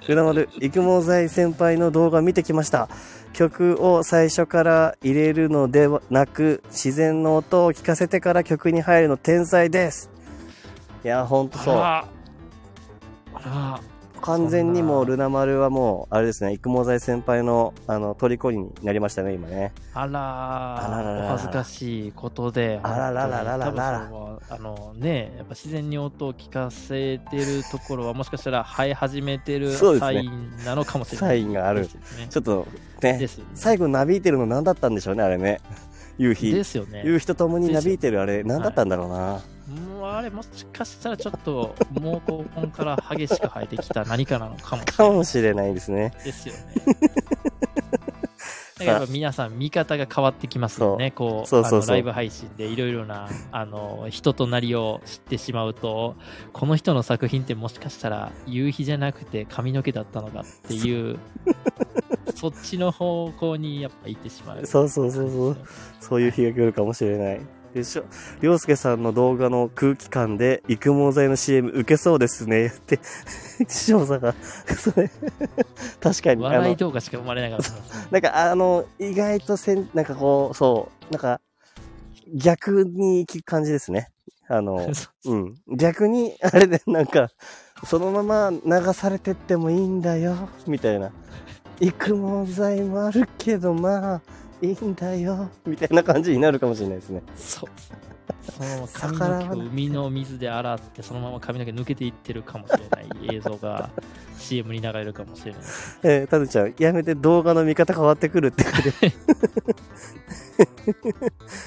[0.05, 2.89] 船丸育毛剤先輩の動画見てきました。
[3.31, 10.09] 曲を最初から入れるのではなく自然の音を聞かせてから曲に入るの天才です。
[11.05, 12.16] いやほんとそう
[14.21, 19.73] 完全にもうルナ丸はもう、あれですね、育毛剤先輩の、あの、虜になりましたね、今ね。
[19.93, 22.79] あらあららお恥ずかしいことで。
[22.83, 24.11] あらららららら
[24.49, 31.87] あのね、やっぱ自然に音を聞かせてるところは、もしかしたら生え始めてるサインなのかもしれない、ね、サインがある。
[32.29, 32.67] ちょっと
[33.01, 35.61] ね、ね最後なびいてるの何だったんでしょうね、あれね。
[36.17, 36.51] 夕日。
[36.51, 37.03] ですよね。
[37.05, 39.41] 夕日とともになびいてるあれ、何だったんだろうな。
[39.67, 42.21] もうあれもしかしたらちょっと毛
[42.61, 44.95] 根から激しく生えてきた何かなのかもしれない。
[44.95, 46.13] かもしれないですね。
[46.23, 46.61] ですよね。
[48.79, 51.11] だから皆さん見方が変わってきますよね。
[51.11, 56.15] こう、そうそうそうライブ配信でいろいろな、あの、人となりを知ってしまうと、
[56.53, 61.17] この人の作品ってもしかしたら夕日じゃなくて髪の毛だったのかっていう、
[62.35, 64.65] そっちの方向にやっぱ行ってしまう。
[64.65, 65.57] そうそうそうそう。
[65.99, 67.41] そういう日が来るかもしれない。
[67.77, 68.05] でしょ、
[68.41, 72.67] りょうすけさんの動画の空気感で育毛剤の CM 受けそうですね。
[72.67, 72.99] って、
[73.67, 74.33] 師匠さんが、
[74.77, 75.09] それ、
[75.99, 76.43] 確かに。
[76.43, 77.77] 笑い動画しか生まれなかった、ね。
[78.11, 81.39] なんか、あの、意外とせん、なんかこう、そう、なんか、
[82.33, 84.09] 逆に行く感じですね。
[84.47, 84.89] あの、
[85.25, 85.55] うん。
[85.75, 87.29] 逆に、あれで、なんか、
[87.85, 91.11] そのまま流されてってもいいんだよ、みたいな。
[91.79, 94.21] 育毛剤もあるけど、まあ、
[94.61, 97.21] いいんだよ、みたいな感じになるかもしれないですね。
[97.35, 97.69] そう。
[98.51, 103.89] そのまま髪の毛を海の水で洗って、そのまま髪の毛抜けていってるかもしれない映像が
[104.37, 105.61] CM に流れるかもしれない。
[106.03, 108.65] えー、たぬちゃん、やめて動画の見方変わってくるって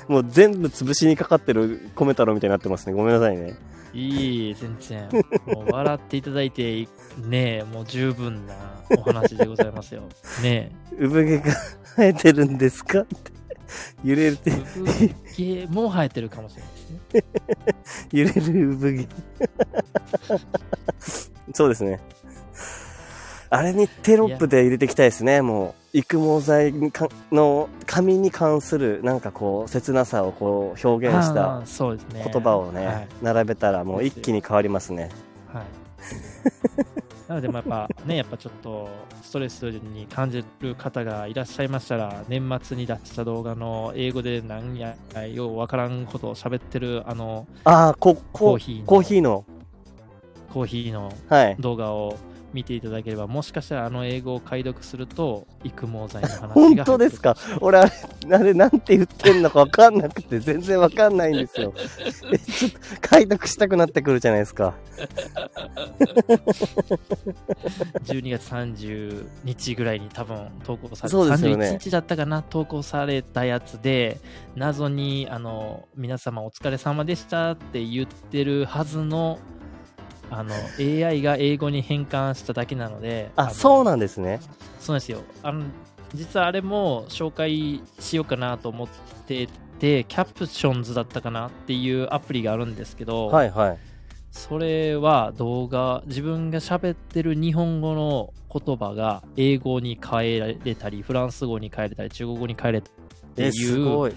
[0.08, 2.94] もう全部潰しにかかってるコメ太郎みたいになってますね。
[2.94, 3.56] ごめんなさいね。
[3.92, 5.08] いい、全然。
[5.46, 6.86] もう笑っていただいて、
[7.18, 8.54] ねえ、もう十分な
[8.96, 10.02] お話でございますよ。
[10.42, 10.96] ねえ。
[11.06, 11.44] 産毛が
[11.96, 13.00] 生えてるんですか？
[13.00, 13.32] って。
[14.02, 14.50] 揺れるって。
[14.50, 16.70] 産毛も生えてるかもしれない
[17.12, 17.22] で
[17.84, 18.12] すね。
[18.12, 19.08] 揺れる産毛。
[21.54, 22.00] そうですね。
[23.52, 25.80] あれにテロップで入れていきたいですね、もう。
[25.92, 26.72] 育毛剤
[27.32, 31.60] の髪に関するなんかこう切なさをこう表現した
[32.30, 35.10] 言葉をね、並べたらもう一気に変わりますね。
[35.52, 35.64] はい。
[37.30, 38.88] なので、やっぱね、 やっぱちょっと
[39.22, 44.96] ストレスに感じる方がいらっしゃいましたら、年末に出した動画の英語で何や
[45.32, 49.44] ようわからんことを喋ってる、あの、あコーヒーコーヒーの、
[50.52, 51.12] コーヒーの
[51.60, 52.16] 動画を、
[52.52, 57.36] 見ていただければ、もしかしたらあの英語を解読すると、育毛剤の話が本当ですか？
[57.60, 61.72] 俺あれ、あれなんて言ってんのか分かんなくて、全然分かんないんですよ。
[61.76, 64.74] ちょっと解読したくなってくるじゃないですか。
[68.04, 71.22] 12月30日ぐらいに多分投稿されて、ね、
[71.68, 74.20] 31日だったかな、投稿されたやつで、
[74.56, 79.38] 謎に、あの、皆様お疲れ様でしたって言ってるはずの
[80.30, 84.40] あの AI が英語に変換しただけなのであそうなんですね
[84.78, 85.64] そうですよあの
[86.14, 88.88] 実はあれも紹介しようかなと思っ
[89.26, 89.48] て
[89.80, 93.78] てキャプションズだったかなっていうアプリがあるんですけど、はいはい、
[94.30, 102.92] それは動画自分が喋ってる日本語の言葉が英語に変えられたりフランス語に変えれたり中国語に変えれたっ
[103.34, 104.12] ていう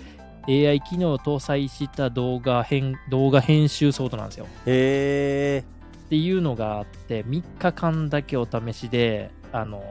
[0.47, 4.47] AI 機能を搭載した動画編動画編集ソフトなんですよ。
[4.65, 5.82] へえ。
[6.13, 9.83] っていうのがあって、3日間だけお試しで、あの、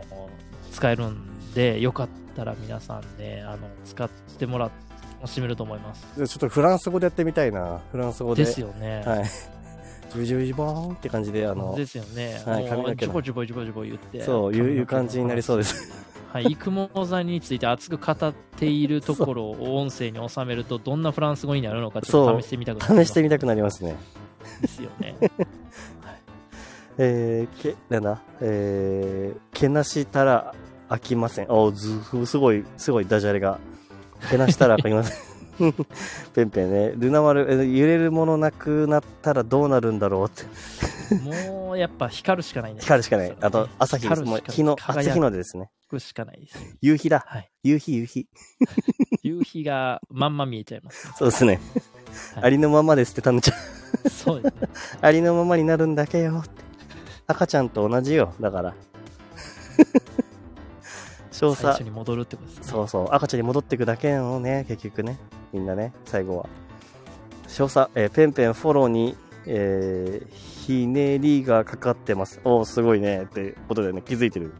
[0.71, 4.09] 使えるんで、よかったら皆さんね、あの、使っ
[4.39, 6.07] てもらって、楽しめると思います。
[6.15, 7.81] ちょっとフランス語でやってみたいな。
[7.91, 8.45] フランス語で。
[8.45, 9.03] ですよね。
[9.05, 9.25] はい。
[9.25, 11.75] ジュブジュブジュボーンって感じで、あの。
[11.77, 12.41] ですよね。
[12.45, 13.07] はい、髪の毛。
[13.07, 14.23] ジュボジュボジュボジュボ言って。
[14.23, 15.93] そういういう感じになりそうです。
[16.33, 23.07] はい、育毛剤について熱く語っているところを音声に収めると、どんなフランス語になるのかちょっと試してみたくなります。
[23.07, 23.97] 試してみたくなりますね。
[24.61, 25.17] ですよね。
[27.05, 30.55] えー、け、なんだ、えー、けなしたら
[30.89, 31.47] 飽きません。
[31.51, 33.59] おず、すごい、すごいダジャレが。
[34.31, 35.33] けなしたら飽きません。
[36.33, 36.93] ペンペンね。
[36.97, 40.45] ルナ丸、え揺れるものなくなったらどうなるんだろうって。
[41.25, 42.81] もう、やっぱ光るしかないね。
[42.81, 43.37] 光るしかない。
[43.41, 44.23] あと、朝日です。
[44.23, 45.71] もう日の、初日の出ですね。
[45.99, 46.77] しかないです。
[46.81, 47.25] 夕日だ。
[47.27, 47.51] はい。
[47.65, 48.29] 夕日、夕日。
[49.25, 51.61] 夕日がまんま見えちゃいます、そうですね。
[52.35, 53.59] はい、ありのままですって、タヌちゃん。
[54.11, 54.69] そうですね。
[55.03, 56.72] ありのままになるんだけよって。
[57.33, 58.75] 赤ちゃんと同じよ、だから。
[61.33, 61.55] 詳細。
[61.55, 62.65] 最初に戻るってことですね。
[62.65, 63.09] そうそう。
[63.11, 65.19] 赤ちゃんに戻っていくだけのね、結局ね。
[65.53, 66.47] みんなね、最後は。
[67.49, 70.35] 詳細、えー、ペンペンフォローに、えー、
[70.67, 72.41] ひねりがかかってます。
[72.45, 73.23] おすごいね。
[73.23, 74.53] ってことでね、気づいてる。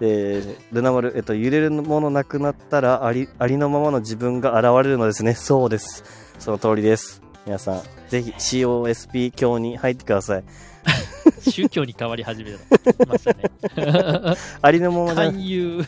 [0.00, 0.42] で、
[0.72, 5.34] ルナ丸、えっと、揺れるものなくなったらあり、ありのままの自分が現れるのですね。
[5.34, 6.04] そうです。
[6.38, 7.22] その通りです。
[7.46, 10.44] 皆さん、ぜひ COSP 教に入ってください。
[11.50, 12.52] 宗教に変わり始め
[13.06, 13.50] ましたね。
[14.62, 15.84] ありのままじゃ、勧誘。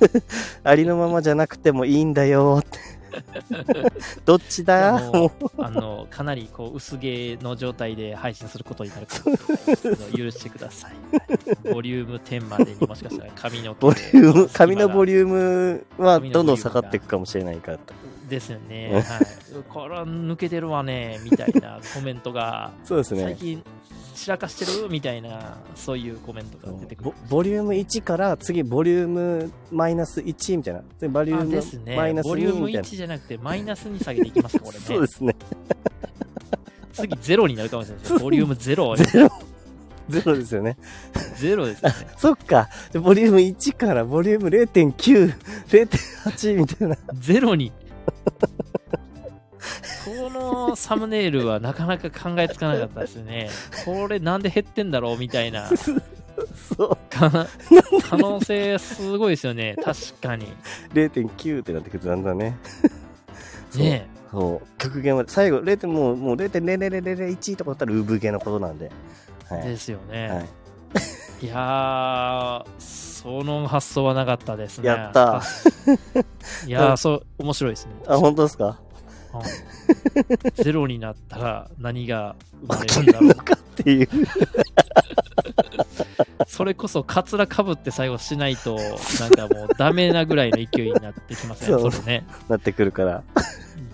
[0.64, 2.96] ありのままじゃなくてもいいんだよって。
[4.24, 5.10] どっちだ？
[5.12, 10.92] もうあのかなりこう薄毛の状態で配信することになるかもしれないですけど許してください。
[11.72, 17.94] ボリューム10までにもしかしたら髪のボリューム髪のボリュームはどんどん下がっていくかもしれないからと。
[18.28, 18.92] ですよね。
[18.92, 19.04] はい。
[19.68, 23.22] これは抜けてるわね、みたいなコメントが、そうですね。
[23.22, 23.62] 最近
[24.16, 27.12] 散らかしてるみたいな、そういうコメントが出てくる。
[27.28, 30.80] ボリューム1から次、ボリュームマイナス1みたいな。
[31.08, 31.96] ボリュームですね。
[31.96, 34.84] マイナス2ボリューム1じゃなくて、マイナスに下げていきますか、これね。
[34.86, 35.36] そうですね。
[36.94, 38.96] 次、ゼロになるかもしれないですボリュームゼロ。
[38.96, 39.28] ゼロ。
[40.08, 40.78] ゼロですよね。
[41.36, 41.92] ゼロですね。
[42.16, 42.68] そっか。
[42.94, 45.34] ボリューム1からボリューム0.9、
[45.68, 46.96] 0.8みたいな。
[47.20, 47.72] ゼロに。
[50.04, 53.50] このサムネイルはなかなか考えつかなかったですね。
[53.84, 55.68] これなんで減ってんだろうみたいな。
[56.76, 57.48] そう可
[58.16, 59.76] 能性すごいですよね。
[59.82, 60.46] 確かに。
[60.92, 62.56] 0.9ってなってくるとなんだね。
[63.74, 64.78] ねそう。
[64.78, 65.30] 極限まで。
[65.30, 65.86] 最後、0.
[65.88, 68.90] もうもう0.00001とかだったらウブゲのことなんで。
[69.48, 70.28] はい、ですよね。
[70.28, 70.46] はい、
[71.46, 74.88] いやその発想はなかったですね。
[74.88, 75.42] やった
[76.66, 77.92] いや そう、面白いですね。
[78.06, 78.80] あ、本当ですか？
[80.54, 83.34] ゼロになったら何が生まれるんだろう。
[83.34, 84.08] かっていう。
[86.46, 92.26] それこそカツラかぶって最後しないとなんかもうダメなぐらいの勢いになってきますねそれね。
[92.48, 93.22] なってくるから。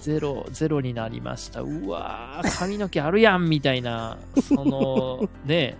[0.01, 1.61] ゼロゼロになりました。
[1.61, 5.77] うわー髪の毛あるやんみたいなそのね。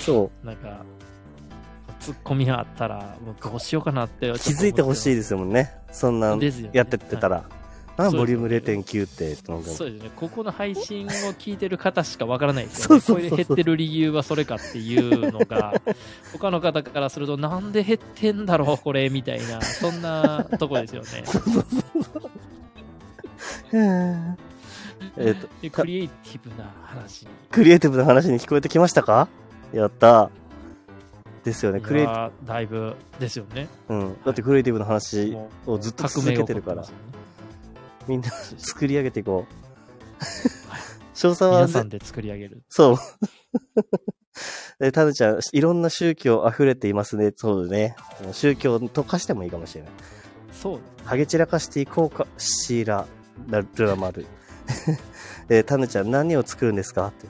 [0.00, 0.46] そう。
[0.46, 0.84] なんか
[2.00, 5.72] ツッコミがあったらもうどうしようかなって気づいてほしいですもんね。
[5.90, 6.36] そんな
[6.72, 7.44] やってってたら、
[7.98, 10.10] あボリューム0.9ってそうですね。
[10.16, 13.02] ここの配信を聞いてる方しかわからないですよね。
[13.02, 15.80] これで減ってる理由はそれかっていうのが
[16.32, 21.22] 他の方からするとなんで減ってんだろうこれみたいなそんなとこですよね。
[21.24, 21.64] そうそう
[22.02, 22.30] そう
[25.16, 29.28] えっとクリエイティブな話クリエイティブな話に聞こえてきましたか？
[29.72, 30.30] やった。
[31.44, 31.80] ですよね。
[31.80, 32.06] クリエイ
[32.44, 33.68] だいぶですよね。
[33.88, 34.16] うん。
[34.24, 36.84] だってクリエイティブな話をずっと続けてるから、
[38.08, 39.54] みんな作り上げていこう。
[41.14, 41.56] 詳細は。
[41.66, 42.62] 皆さんで作り上げる。
[42.68, 42.96] そう。
[44.78, 47.32] で、タヌちゃん、いろんな宗教溢れていますね。
[47.34, 47.96] そうね。
[48.32, 49.92] 宗教溶かしてもいいかもしれない。
[50.52, 50.80] そう。
[51.04, 53.06] ハゲ散らかしていこうかしら、
[53.48, 54.26] ルラマル。
[55.48, 57.06] えタヌちゃん何を作るんですか？
[57.08, 57.26] って。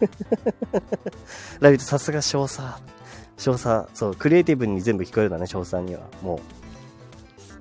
[1.60, 2.60] ラビットさすが少佐。
[3.36, 6.02] 少佐、そう、クリエイティブに全部聞こえるんだね、少佐には。
[6.22, 6.40] も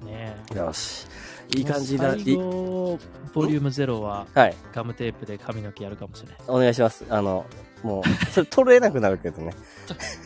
[0.04, 0.06] う。
[0.06, 1.06] ねよし。
[1.56, 2.12] いい感じだ。
[2.12, 3.00] 最後、
[3.34, 4.56] ボリューム0は、はい。
[4.74, 6.38] ガムテープで髪の毛やるかもしれない。
[6.48, 7.06] お願いします。
[7.10, 7.46] あの、
[7.84, 9.54] もう、それ取れなくなるけどね。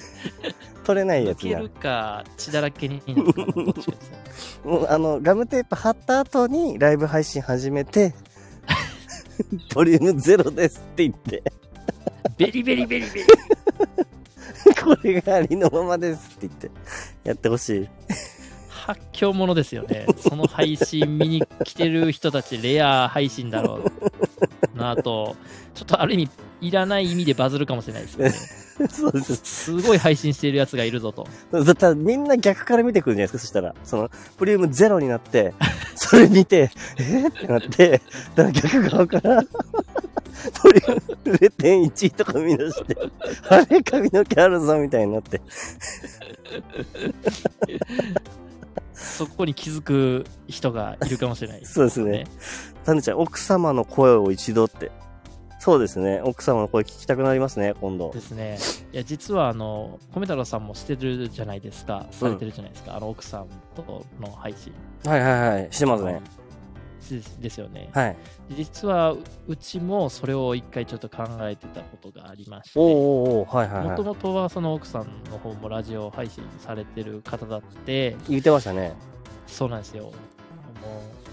[0.83, 1.69] 取れないやつになる。
[1.69, 3.41] か、血だらけになるか
[4.67, 8.13] もう、あの、ガムテープ貼った後にライブ配信始めて、
[9.73, 11.43] ボリューム0ですって言って。
[12.37, 13.25] ベリベリベリベリ。
[14.83, 16.71] これがありのままですって言って、
[17.23, 17.89] やってほしい。
[18.83, 20.05] 発狂ものですよね。
[20.19, 23.79] その配信見に来てる人たち、レア配信だろ
[24.75, 25.37] うなと、
[25.73, 26.29] ちょっとある意味、
[26.59, 28.87] いらない意味でバズるかもしれないですね。
[28.91, 29.35] そうです。
[29.35, 31.25] すごい配信しているやつがいるぞと。
[31.51, 33.73] だったらみんな逆から見てくるんじゃないですか、そしたら。
[33.85, 35.53] その、プリウムゼロになって、
[35.95, 38.01] それ見て、えー、ってなって、
[38.35, 42.97] だから逆側から、プリウム0.1とか見出して、
[43.47, 45.39] あれ髪の毛あるぞみたいになって。
[49.03, 52.25] そこに気づく人がいるかもしれない、ね、 そうですね。
[52.85, 54.91] タヌちゃん、奥様の声を一度って。
[55.59, 56.19] そうですね。
[56.25, 58.11] 奥様の声聞きたくなりますね、今度。
[58.11, 58.57] ですね。
[58.91, 62.05] いや、実は、あの、米太郎さんもしてるじゃないですか。
[62.11, 62.91] されてるじゃないですか。
[62.91, 64.73] うん、あの、奥さんとの配信。
[65.05, 65.67] はいはいはい。
[65.71, 66.21] してますね。
[67.39, 67.89] ですよね。
[67.93, 68.17] はい。
[68.51, 69.15] 実は、
[69.47, 72.79] うちもそれを一回ちょっと考えてたことがありまして。
[72.79, 73.45] も
[73.95, 78.15] ともとはその奥さんの方もラジオ配信されてる方だって。
[78.29, 78.93] 言ってましたね。
[79.47, 80.05] そうなんですよ。
[80.05, 80.11] も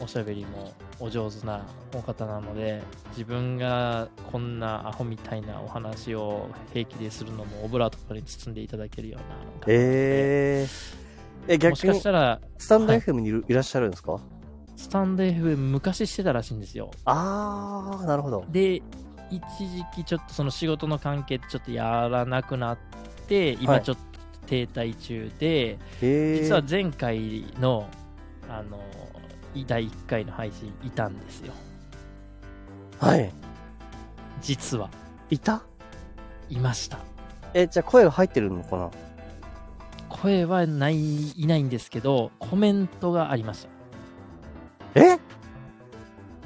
[0.01, 9.37] うおしゃべりもお上手なお方なので自分がこんなアホみたいなお話を平気でするのもオブラートに包んでいただけるような
[9.67, 14.23] えー、え逆にもしかしたらスタンド FM にいらっしゃるんですか、はい、
[14.81, 16.91] スタンド FM 昔してたらしいんですよ。
[17.05, 18.47] ああなるほど。
[18.49, 18.81] で
[19.31, 22.79] 一時期ちょっとその仕事の関係でちょっとやらなくなっ
[23.29, 24.03] て今ちょっと
[24.47, 27.89] 停滞中で、はい、実は前回の
[28.49, 28.81] あの
[29.67, 31.53] 第1回の配信いたんですよ。
[32.99, 33.31] はい。
[34.41, 34.89] 実は。
[35.29, 35.63] いた？
[36.49, 36.99] いました。
[37.53, 38.91] えじゃあ声が入ってるのかな？
[40.09, 43.69] 声はないいないんですけどコメントがありました。
[43.69, 43.70] え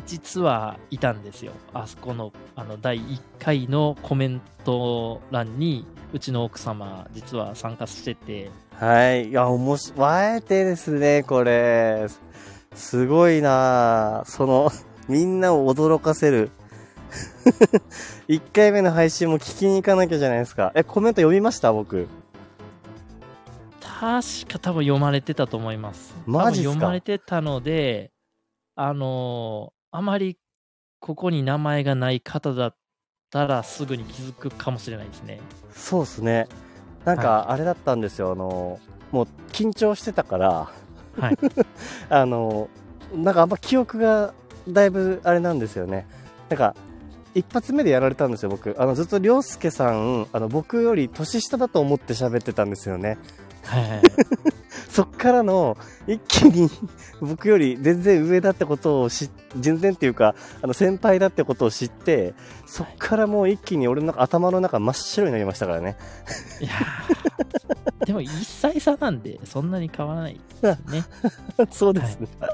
[0.06, 9.28] 実はいたんですよあそこのあの第1回のコメント欄にうちの奥様実は参加しててはい。
[9.28, 12.06] いや、おもし、あえてですね、これ。
[12.74, 14.72] すごいなその、
[15.08, 16.50] みんなを驚かせる。
[18.26, 20.72] 1回目の配信も聞きに行かなきゃじゃないですか。
[20.74, 21.72] え、コメント読みました？
[21.72, 22.08] 僕。
[23.80, 24.22] 確
[24.52, 26.14] か多分読まれてたと思います。
[26.26, 26.70] マジすか？
[26.74, 28.10] 読まれてたので、
[28.74, 30.38] あのー、あまり
[30.98, 32.76] ここに名前がない方だっ
[33.30, 35.40] たらすぐに気づくかもしれないですね。
[35.70, 36.48] そうですね。
[37.04, 38.80] なんかあれだったんですよ、あの
[39.12, 40.70] もう緊張してたから、
[41.16, 41.38] はい、
[42.10, 42.68] あの
[43.14, 44.34] なんかあんま記憶が
[44.66, 46.08] だいぶあれなんですよね。
[46.48, 46.74] なんか、
[47.36, 48.74] 一発目でやられたんですよ、僕。
[48.76, 53.18] あの、ずっと涼介さん、あの、僕より年下だと思って喋ってたんですよね。
[53.64, 54.02] はいはい、
[54.88, 55.76] そっからの、
[56.06, 56.70] 一気に
[57.20, 62.34] 僕より全然上だってことを知全然っていうか、あの、先輩だってことを知って、
[62.66, 65.96] そっからもう一気に俺の頭の中真っ白になりましたからね。
[66.60, 66.70] いや
[68.04, 71.04] でも1歳差なんで、そんなに変わらないですね。
[71.70, 72.28] そうですね。
[72.40, 72.48] は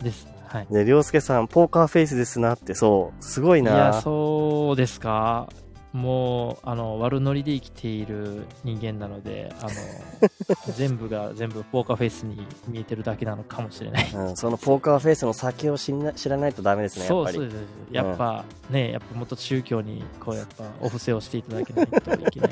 [0.00, 0.26] い、です。
[0.46, 0.66] はい。
[0.70, 3.72] ね、りょうすけさん、ポーカーフェイスですなって、そう、すごいな。
[3.72, 5.48] いや、そうですか。
[5.94, 9.70] もうあの悪ノリで生きている人間なのであの
[10.74, 15.92] 全部が全部ポーカーフェイスに見えてるだけなのかもしれない、うん、そのポーカーフェイスの先を知
[16.28, 17.56] らないとダメですねそうそうです。
[17.92, 22.50] やっぱ、うん、ねやっぱもっと宗教にこうやっぱお布施をしていただけないといけない。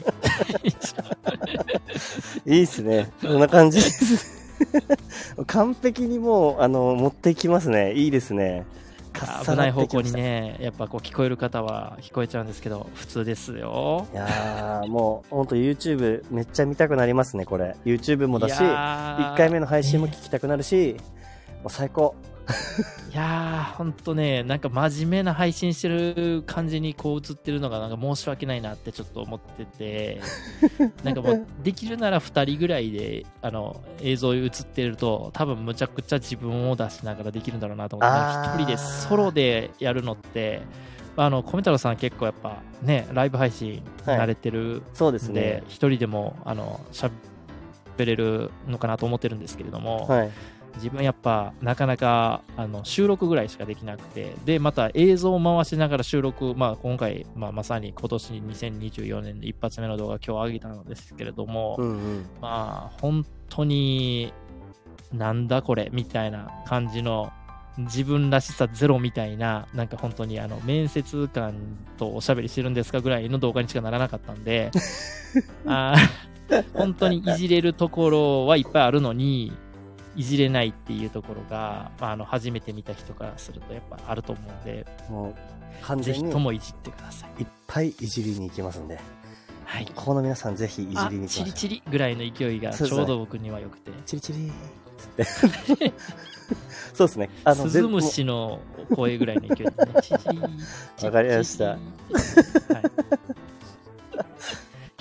[2.47, 3.11] いいっすね。
[3.21, 3.79] こんな感じ。
[3.83, 4.43] で す
[5.49, 7.95] 完璧にもうあの持っていきますね。
[7.95, 8.65] いいですね
[9.13, 14.07] 危ない方向にね、やっぱこう聞こえる方は聞こえちゃうんですけど、普通ですよ。
[14.13, 17.77] いやー、もう本当 YouTube めっちゃ見たくなりますね、これ。
[17.85, 20.97] YouTube もだし、1回目の配信も聞きたくなるし、
[21.63, 22.15] もう最高。
[23.13, 30.21] いやー、ほんとね、なんか真面目な配信してる感じにこう映ってるのが、なんか申し訳ないなってちょっと思ってて、
[31.05, 40.63] なんかもう、できるなら2人ぐらいで、あの、映像映ってると、多分むちゃくちゃ自分を出しながらできるんだろうなと思って、1人でソロでやるのって、
[41.17, 45.63] あの、米太郎さん結構やっぱね、ライブ配信慣れてるんで、はい、そうですね。
[45.69, 47.11] 一人でも、あの、喋
[47.99, 50.31] れるのかなと思ってるんですけれども、はい
[50.77, 64.33] 自分やっぱなかなかあの収録ぐらいしかできなくてでまた映像を回しながら収録、まあ、今回、まあ、まさに今年2024年で一発目の動画今日上げたのですけれども、うんうん、まあ本当に
[65.13, 67.33] なんだこれみたいな感じの
[67.79, 71.55] 自分らしさゼロみたいな、なんか本当にあの面接官
[71.97, 74.71] とおしゃべりしてるんですかぐらいの動画にしかならなかったんで、
[75.67, 75.97] あ
[76.75, 79.53] 本当にいじれるところはいっぱいあるのに、
[80.17, 85.35] いじれないっていうところが、まあ、あの初めて見た人からするとやっぱあると思うんで、もう
[85.83, 87.43] 完全にぜひともいじってください。
[87.43, 88.99] いっぱいいじりに行きますんで。
[89.65, 93.91] はい、ここの皆さんぜひいじりにチリチリぐらいの勢いがちょうど僕にはよくて。
[94.05, 94.53] チリチリ
[94.99, 95.25] つって。
[96.93, 97.31] そうですね。
[97.45, 98.61] あの、スズムシの
[98.95, 99.73] 声ぐらいの勢いでね。
[101.03, 101.65] わかりました。
[101.65, 103.32] はい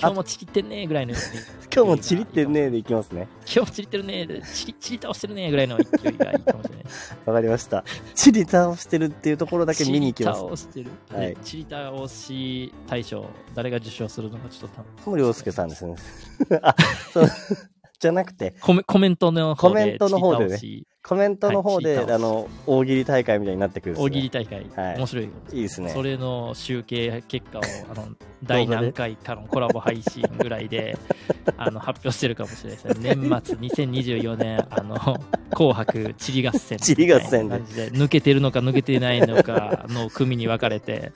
[0.01, 1.13] 今日もちりってんねぐらいの。
[1.73, 3.27] 今日もちりってんねでいきますね。
[3.45, 6.85] 今日もちりってるねで、ちり、ちり倒してるねぐらいの勢いがいいかもしれない。
[7.25, 7.85] わかりました。
[8.15, 10.39] ちり倒してるっていうところだけ見に行きます。
[10.39, 10.91] ちり倒してる。
[11.15, 11.37] はい。
[11.43, 15.17] ちり倒し大賞、誰が受賞するのかちょっと楽しみ。
[15.17, 15.95] 涼介さんですね。
[16.63, 16.75] あ、
[17.13, 17.27] そう。
[17.99, 19.69] じゃなくてコメ、コメントの方で。
[19.69, 20.59] コメントの方でね。
[21.03, 24.65] コメントの方で、はい、あの、大喜利大会みたいになってくる、ね、大喜利大会。
[24.75, 24.97] はい。
[24.97, 25.25] 面白い。
[25.25, 25.29] い
[25.59, 25.89] いですね。
[25.89, 27.61] それの集計結果を、
[27.91, 28.07] あの、
[28.43, 30.97] 第何回かのコラボ配信ぐらいで、
[31.57, 33.15] あの、発表してるかもしれないですね。
[33.15, 35.19] 年末2024年、あの、
[35.49, 36.77] 紅白地理合戦。
[36.77, 37.57] 地理合戦で。
[37.89, 41.13] 抜けてるのか抜けてないのかの組に分かれて、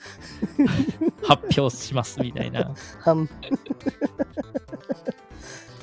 [1.22, 2.74] 発表しますみたいな。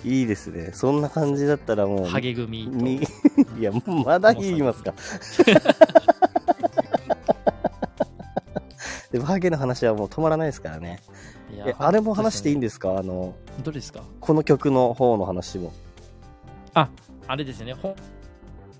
[0.03, 0.71] いいですね。
[0.73, 2.05] そんな感じだったらもう。
[2.05, 2.63] ハゲ組
[3.59, 3.71] いや、
[4.05, 4.93] まだ言いますか。
[9.11, 10.99] でもハゲの話はもう止まらないですからね。
[11.65, 12.97] え、あれも話していいんですか？
[12.97, 14.01] あの、どれですか？
[14.19, 15.71] この曲の方の話も。
[16.73, 16.89] あ、
[17.27, 17.73] あれですね。
[17.73, 17.95] ほ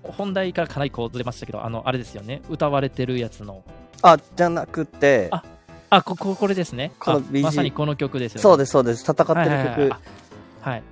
[0.02, 2.42] 本題からかなりこうずれましたけど、あの、あれですよね。
[2.50, 3.62] 歌われてるやつの。
[4.02, 5.28] あ、じゃなくて。
[5.30, 5.42] あ、
[5.88, 6.90] あこここれですね。
[6.98, 8.42] この BG、まさにこの曲ですよね。
[8.42, 9.02] そうです、そうです。
[9.04, 9.40] 戦ってる曲。
[9.40, 9.90] はい、はい
[10.62, 10.82] はい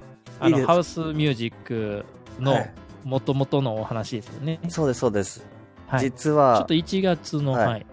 [0.43, 2.05] あのハウスミュージック
[2.41, 2.67] の
[3.05, 4.59] もともとのお話ですよね。
[4.69, 5.47] そうです、そうです。
[5.87, 6.57] はい、実は。
[6.59, 7.87] ちょっと1月の、はい、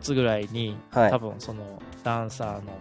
[0.00, 2.72] 末ぐらいに、はい、多分そのダンサーの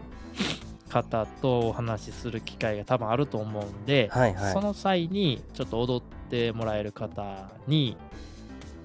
[0.89, 7.97] 方とお話しする機会が多分あると思うんで、はいはい、その際にちょっと踊ってもらえる方に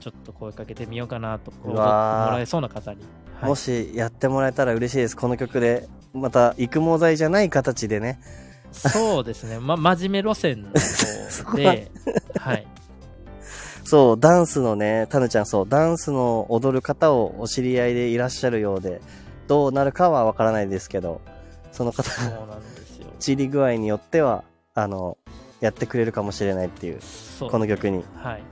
[0.01, 3.03] ちょっと声かけてみようかなと踊ってもらえそうな方に、
[3.41, 5.17] はい、もしやってもらえたら嬉しいです。
[5.17, 8.21] この曲でまた育毛剤じゃない形でね
[8.73, 9.59] そうですね。
[9.59, 11.91] ま、真面目路線の方で、
[12.39, 12.67] はい。
[13.85, 19.01] そう、ダンスのね、タヌちゃん、そう、ダンスの踊る方をお知り合いでいらっしゃるようで、
[19.49, 21.21] どうなるかはわからないですけど、
[21.73, 23.07] その方、そうなんですよ。
[23.19, 24.45] 散り具合によっては、
[24.75, 25.19] あの、
[25.61, 28.05] やってくれるかもしれないっていう、うこの曲に。
[28.17, 28.43] はい。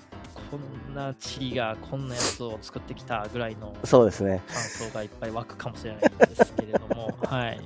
[0.90, 7.60] こんなチリがこんなやつを作ってきたぐらいのそうですね感想がいっぱい湧くかもしれないんですけれども はい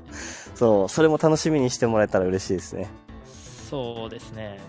[0.54, 2.90] そうそれも楽しみにしてもらえたら嬉しいですね
[3.70, 4.60] そうですね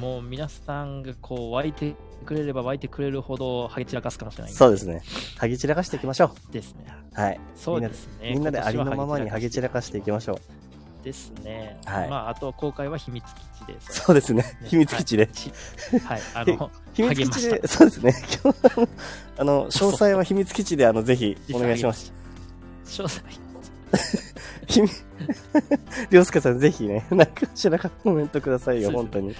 [0.00, 4.52] もう皆さんがこう湧いてくれれば湧いてくれるほど、はぎ散らかすかもしれない。
[4.52, 5.02] そうですね。
[5.38, 6.52] はぎ散らかしていきましょう。
[6.52, 6.86] ですね。
[7.12, 7.40] はい。
[7.56, 8.30] そうですね。
[8.32, 10.71] みんなでありのままにはぎ散らかしていきましょう。
[11.02, 11.78] ですね。
[11.84, 12.10] はい。
[12.10, 14.00] まあ、あと公開は秘密基地です。
[14.02, 14.44] そうですね。
[14.64, 15.28] 秘密基地で。
[16.04, 16.20] はい。
[16.34, 18.14] あの、秘密基地で、そうですね。
[19.38, 22.12] あの、詳細は秘密基地で、あの、ぜひ、お願いします。
[22.86, 23.22] 詳細
[24.68, 25.04] 秘密、
[26.10, 29.34] りょうすけさん、ぜひね、なんかしらかコメントくださいよ、本当に。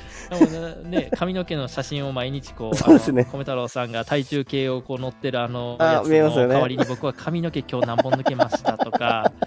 [0.84, 3.26] ね、髪の毛の写真を毎日こう、 そうですね。
[3.32, 6.54] 米太郎さんが体重計をこう乗ってるあの、あ見えますよね。
[6.54, 9.32] 代わりに僕は髪の毛今日何本抜けましたとか。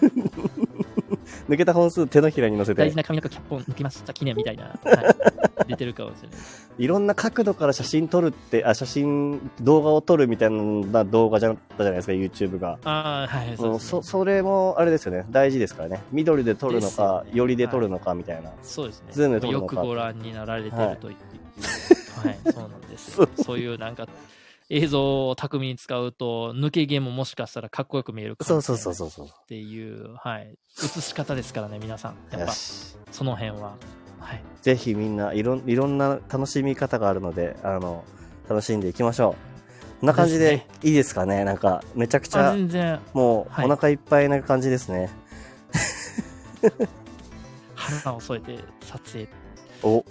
[1.48, 2.82] 抜けた本数手のひらに乗せて。
[2.82, 4.70] 大事な髪の毛1本抜きました記念みたいな、は
[5.66, 6.38] い、出てるかもしれない。
[6.78, 12.78] いろんな角度から写真撮るって、あ、写真、動画を撮るみたいな動画じゃったじゃないですか、YouTube が。
[12.84, 16.02] ああ、はい、そう、ね、そそれも、あれですよね、大事ですからね。
[16.12, 18.50] 緑で撮るのか、よりで撮るのかみたいな。
[18.62, 19.08] そうですね。
[19.12, 19.76] ズームで撮るのか。
[19.76, 21.38] よくご覧になられてると言って、
[22.20, 23.18] はい、はい、そうなんです。
[23.42, 24.06] そういうなんか、
[24.70, 32.16] 映像を巧みに使うと、抜け毛ももしかしたらかっこよく見えるかもしれないっていう、はい、映し方ですからね、皆さん。
[32.30, 33.76] やっぱ、その辺は。
[34.20, 38.04] はい、ぜひみんないろいろんな楽しみ方があるので、あの、
[38.48, 40.00] 楽しんでいきましょう。
[40.00, 42.54] こんな感じでいいですかね、ね、なんか、めちゃくちゃ、
[43.14, 45.10] もう、お腹いっぱいな感じですね。
[47.74, 49.28] 花を添えて撮影。
[49.82, 50.04] お、はい、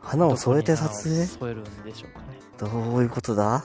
[0.00, 1.26] 花を添えて撮影？
[1.26, 2.41] 添えるんでしょうかね。
[2.62, 3.64] どういうことだ？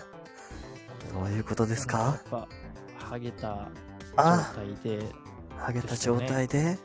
[1.13, 1.97] どういうことですか？
[1.99, 2.47] やっぱ、
[2.97, 3.67] ハゲた
[4.15, 4.23] 状
[4.55, 5.05] 態で、
[5.55, 6.79] ハゲた状態で、ね、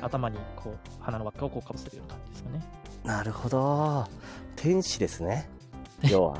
[0.00, 2.64] 頭にこう、鼻の輪っかをこうかぶせるような感じですよね。
[3.04, 4.06] なるほど。
[4.56, 5.48] 天使ですね。
[6.02, 6.38] 要は。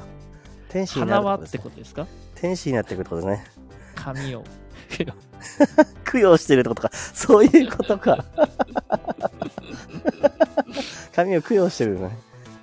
[0.69, 2.06] 天使になるってことです、ね、ってことですか？
[2.35, 3.44] 天使になってくることね。
[3.94, 4.43] 髪を。
[6.05, 6.90] 供養してるってことか。
[6.93, 8.24] そういうことか。
[11.14, 12.10] 髪を供養してるね。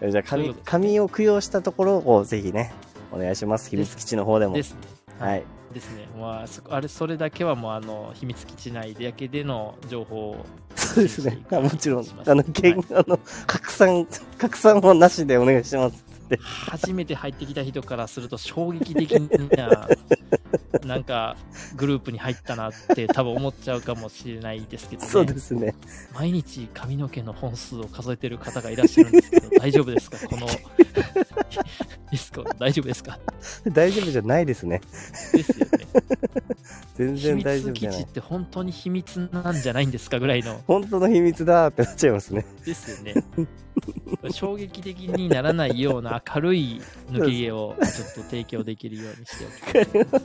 [0.01, 2.71] じゃあ紙、紙を供養したところをぜひね、
[3.11, 3.69] お願いします。
[3.69, 4.53] 秘密基地の方でも。
[4.53, 4.79] ですね。
[5.19, 5.43] はい。
[5.73, 6.07] ですね。
[6.17, 10.45] まあ、あれ、それだけはもう、あの、秘密基地内だけでの情報を。
[10.75, 11.39] そうですね。
[11.51, 14.07] もちろん、あの、け、はい、あの、 拡散、
[14.37, 16.05] 拡散もなしでお願いします。
[16.69, 19.11] 初めて入ってきた人からすると衝撃的
[19.57, 19.87] な
[20.85, 21.35] なんか
[21.75, 25.75] グループに入ったなって多分思っちゃうかもしれないですけど、ね、そうですね。
[26.13, 30.47] 毎日髪の毛の本数を数えてる方がいらっしゃるんですけど大丈夫ですかこの
[31.35, 33.19] ディスコ大丈夫ですか？
[33.71, 34.81] 大丈夫じゃないですね
[35.33, 35.87] ですよね
[36.95, 43.23] 全然大丈夫じゃない秘密基地って本当に秘密なんじゃないんですかぐらいの 本当の秘密だってなっちゃいますねですよね
[44.31, 46.81] 衝撃的にならないような明るい
[47.11, 49.45] 抜け毛をちょっと提供できるようにして
[49.79, 50.19] おきま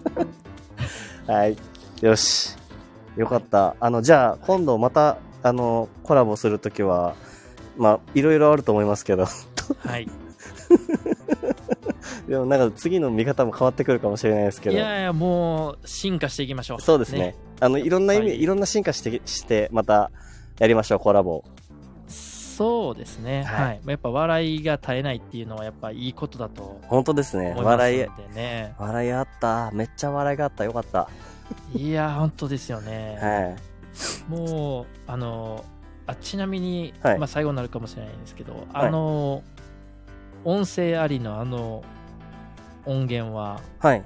[1.27, 1.31] す。
[1.31, 1.57] はい。
[2.03, 2.57] よし。
[3.17, 3.77] よかった。
[3.79, 7.15] あの、じゃあ、今度また、あの、コラボするときは、
[7.79, 9.27] まあ、いろいろあると思いますけど。
[9.79, 10.09] はい。
[12.29, 14.77] でもなんか次の見方も変わってくるかもしれないですけど。
[14.77, 16.81] いやいや、もう進化していきましょう。
[16.81, 17.19] そうですね。
[17.19, 17.35] ね。
[17.61, 20.11] あの、いろんな意味、はい、いろんな進化して、して、また
[20.59, 21.45] やりましょう、コラボ。
[22.09, 27.53] そうですね、はい、やっぱ笑いが絶えないっていうのはやっぱいいことだと本当ですね。
[27.57, 28.07] 笑い
[28.79, 29.73] 笑いあった。
[29.73, 30.63] めっちゃ笑いがあった。
[30.63, 31.09] よかった。
[31.75, 35.65] いや本当ですよね、はい、もうあの
[36.07, 39.43] あちなみに、はい、まあ、最後になるかもしれないんですけど、あの
[40.45, 41.83] 音声ありのあの
[42.87, 44.05] 音源は、はい、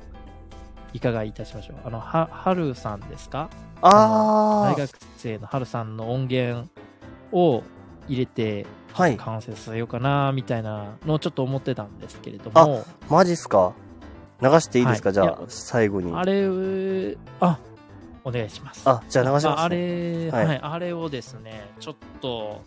[0.93, 1.77] いかがいたしましょう？
[1.85, 3.51] あのははるさんですか？
[3.83, 6.69] ああ大学生のはるさんの音源
[7.33, 7.63] を
[8.09, 12.85] 入れて、はい、完成させようかなみたいなのをちょっと思ってたんですけれども。
[12.87, 13.75] あ、マジっすか？
[14.41, 16.15] 流していいですか、はい、じゃあ、最後に。
[16.15, 17.59] あれ、あ、
[18.23, 18.89] お願いします。
[18.89, 22.63] あ、じゃあ流します、ね、あれ、はい、はい、あれをですね、ちょっと、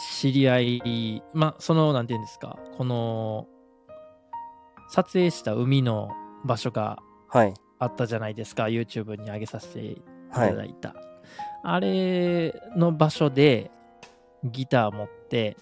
[0.00, 3.46] 知り合い、まあ、その、なんていうんですか、この、
[4.88, 6.10] 撮影した海の
[6.44, 6.98] 場所が
[7.78, 10.02] あったじゃないですか、はい、YouTube に上げさせてい
[10.32, 10.90] ただいた。
[10.90, 10.98] はい。
[11.62, 13.70] あれの場所で
[14.42, 15.56] ギター持って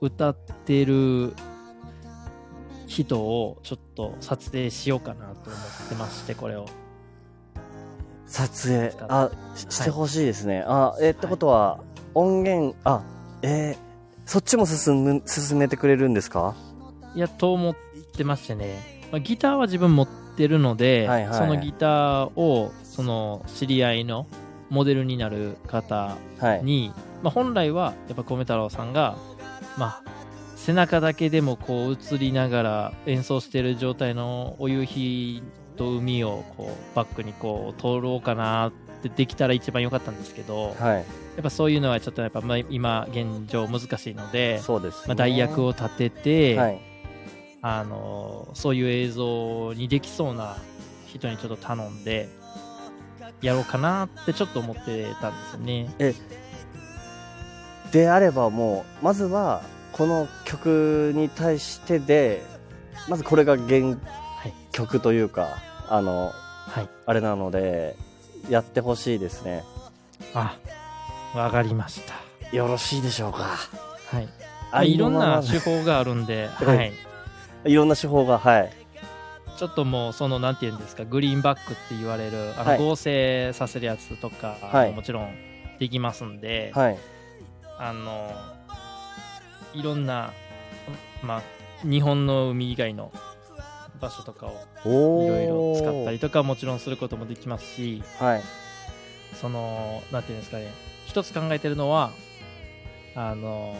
[0.00, 1.34] 歌ってる
[2.86, 6.66] 人をちょっと撮影しようかなと思ってましてこれを。
[8.26, 8.94] 撮影。
[9.08, 11.80] あしてほしいですね、はい、あえってことは、
[12.14, 13.02] 音源あ
[13.42, 13.76] えー、
[14.24, 16.54] そっちも進む進めてくれるんですか？
[17.14, 17.76] いやと思っ
[18.16, 18.78] てましてね、
[19.10, 24.26] まあ、ギターは自分持ってるので、はいはい、そのギターをその知り合いの
[24.70, 26.62] モデルになる方に、はい、
[27.22, 29.16] まあ、本来はやっぱ米太郎さんが、
[29.76, 30.02] まあ、
[30.56, 35.42] 背中だけでもこう映りながら演奏している状態のお夕日
[35.76, 38.72] と海をこうバックにこう通ろうかな
[39.08, 41.02] っってできたら一番良かったんですけど、はい、や
[41.40, 46.80] っぱそういうのはちょっとやっぱ今現状難しいので、そうです、ね、まあ、代役を立てて、はい、
[47.60, 50.56] あのそういう映像にできそうな
[51.06, 52.28] 人にちょっと頼んで
[53.40, 55.94] やろうかなってちょっと思ってたんですよね。
[55.98, 56.14] え
[57.92, 59.62] であればもうまずは
[59.92, 62.42] この曲に対してで
[63.08, 63.98] まずこれが原
[64.70, 65.58] 曲というか、
[65.88, 66.32] あの、
[66.68, 67.96] はい、あれなので
[68.48, 69.64] やってほしいですね。
[70.34, 70.56] あ
[71.34, 72.14] わかりました。
[72.56, 73.56] よろしいでしょうか。
[74.10, 74.28] はい。
[74.70, 76.92] あいろんな手法があるんで、 はい、
[77.64, 77.74] い。
[77.74, 78.72] ろんな手法がはい。
[79.56, 85.34] ちょっともうそのなんていうんですかグリーンバックって言われるあの合成させるやつとか、はい、もちろん
[85.78, 86.98] できますんで、はい、
[87.78, 88.32] あの
[89.74, 90.32] いろんな
[91.22, 91.42] まあ
[91.84, 93.12] 日本の海以外の
[94.02, 94.52] 場所とか
[94.84, 98.42] をいろいろ使ったりとかもちろんすることもできますし、はい、
[99.40, 100.70] そのなんていうんですかね。
[101.06, 102.10] 一つ考えてるのは
[103.14, 103.76] あの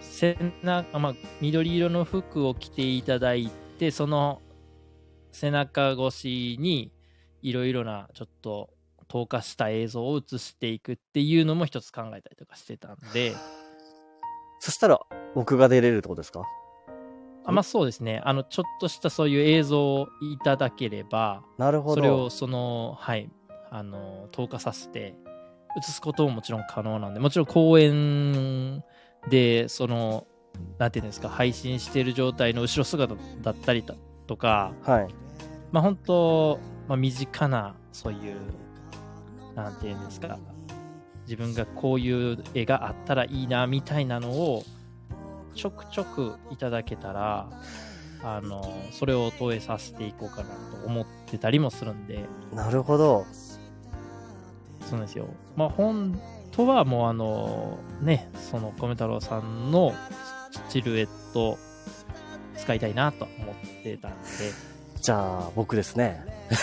[0.00, 4.40] 背中、まあ、緑色の服を着ていただいてその
[5.32, 6.92] 背中越しに
[7.42, 8.70] いろいろなちょっと
[9.08, 13.34] 透過した映像を映していくっていうのも一つ考えたりとかしてたんで。
[14.58, 14.98] そしたら
[15.34, 16.44] 僕が出れるってことですか？
[17.46, 18.20] あまあそうですね。
[18.24, 21.94] あの、ちょっとしたそういう映像をいただければ、なるほど。
[21.94, 23.30] それをその、はい、
[23.70, 25.14] あの、投下させて、
[25.78, 28.82] 映すことももちろん可能なんで、もちろん公演
[29.28, 30.26] で、その、
[30.78, 33.84] なんていうんですか、配信している状態の後ろ姿だったり
[34.26, 35.08] とか、はい。
[35.70, 36.58] まあ本当、
[36.88, 38.36] まあ身近な、そういう、
[39.54, 40.38] なんていうんですか、
[41.26, 44.64] 自分がこういう絵があったらいいな、みたいなのを、
[45.56, 47.48] ちょくちょくいただけたら、
[48.22, 48.62] あの、
[48.92, 52.24] それを投影させていこうかなと思ってたりもするんで。
[52.52, 53.26] なるほど。
[54.88, 55.28] そうですよ。
[55.56, 56.20] まあ、本
[56.52, 59.92] 当はもうあの、ね、その米太郎さんの
[60.68, 61.58] シルエット
[62.56, 64.18] 使いたいなと思ってたんで。
[65.00, 66.22] じゃあ、僕ですね。
[66.26, 66.56] はい。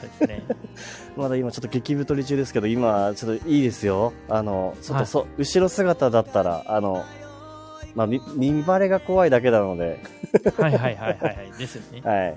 [0.00, 0.42] そうですね。
[1.16, 4.12] まだ今ちょっと激太り中ですけど、今ちょっといいですよ。
[4.28, 7.04] あの、ちょっとそ、はい、後ろ姿だったら、あの、
[7.94, 10.00] まあ、見、見バレが怖いだけなので
[10.58, 11.52] はいはいはいはい。
[11.58, 12.00] ですよね。
[12.02, 12.36] はい。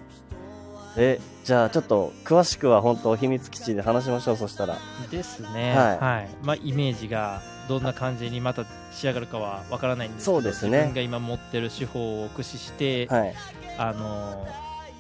[0.98, 4.78] え、じゃあちょっと詳しくは本当秘密基地で話しましょう、そしたら。
[5.12, 5.76] ですね。
[5.76, 5.98] はい。
[6.00, 10.72] はい、まあ、イメージがどんな感じにまた仕上がるかはわからないんですけど、そうですね。
[10.72, 13.36] 自分が今持ってる手法を駆使して、はい、
[13.78, 14.48] あの、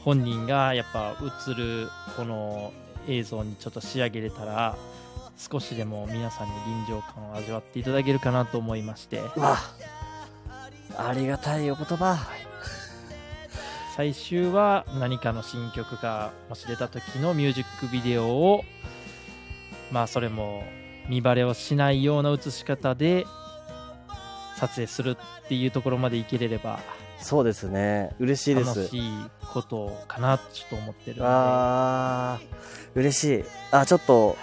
[0.03, 1.15] 本人がやっぱ
[1.49, 2.71] 映るこの
[3.07, 4.75] 映像にちょっと仕上げれたら、
[5.37, 6.53] 少しでも皆さんに
[6.87, 9.19] 臨場感を味わっていただけるかなと思いまして。
[9.19, 9.96] わあ
[11.15, 12.17] りがたいお言葉。
[13.95, 18.63] 最終は何かの新曲がもし出た時のミュージックビデオを、
[19.91, 20.63] まあそれも
[21.09, 23.25] 見バレをしないような映し方で
[24.57, 26.79] 撮影するっていうところまでいけれれば、
[27.19, 28.15] そうですね。
[28.19, 28.67] 嬉しいです。
[28.67, 29.01] 楽しい
[29.41, 32.39] ことかなちょっと思ってるああ、
[32.93, 33.43] 嬉しい。
[33.71, 34.37] あ、ちょっと、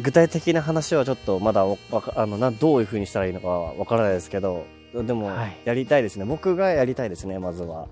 [0.00, 4.66] 具体的な話はちょっとまだあのなどういう風にしたらいいのかわからないですけど、
[5.02, 5.30] でも、
[5.64, 7.88] やりたいですね、はい、僕がやりたいですね、まずは。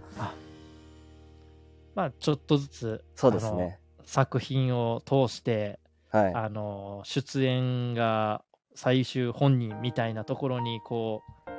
[1.94, 3.78] まあ、ちょっとずつ、そうですね。
[4.04, 5.78] 作品を通して、
[6.10, 8.42] はい、あの、出演が
[8.74, 11.50] 最終本人みたいなところに、こう、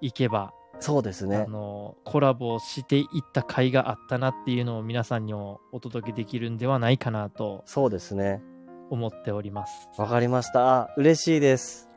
[0.00, 1.36] 行けば、そうですね。
[1.36, 7.62] あの、コラボしていった甲斐があったなっていうのを皆さんにもお届けできるんではないかなと。
[7.66, 8.42] そうですね。
[8.90, 9.88] 思っております。
[9.96, 10.92] わかりました。
[10.96, 11.91] 嬉しいです。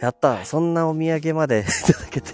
[0.00, 2.32] やった、そんなお土産までいただけて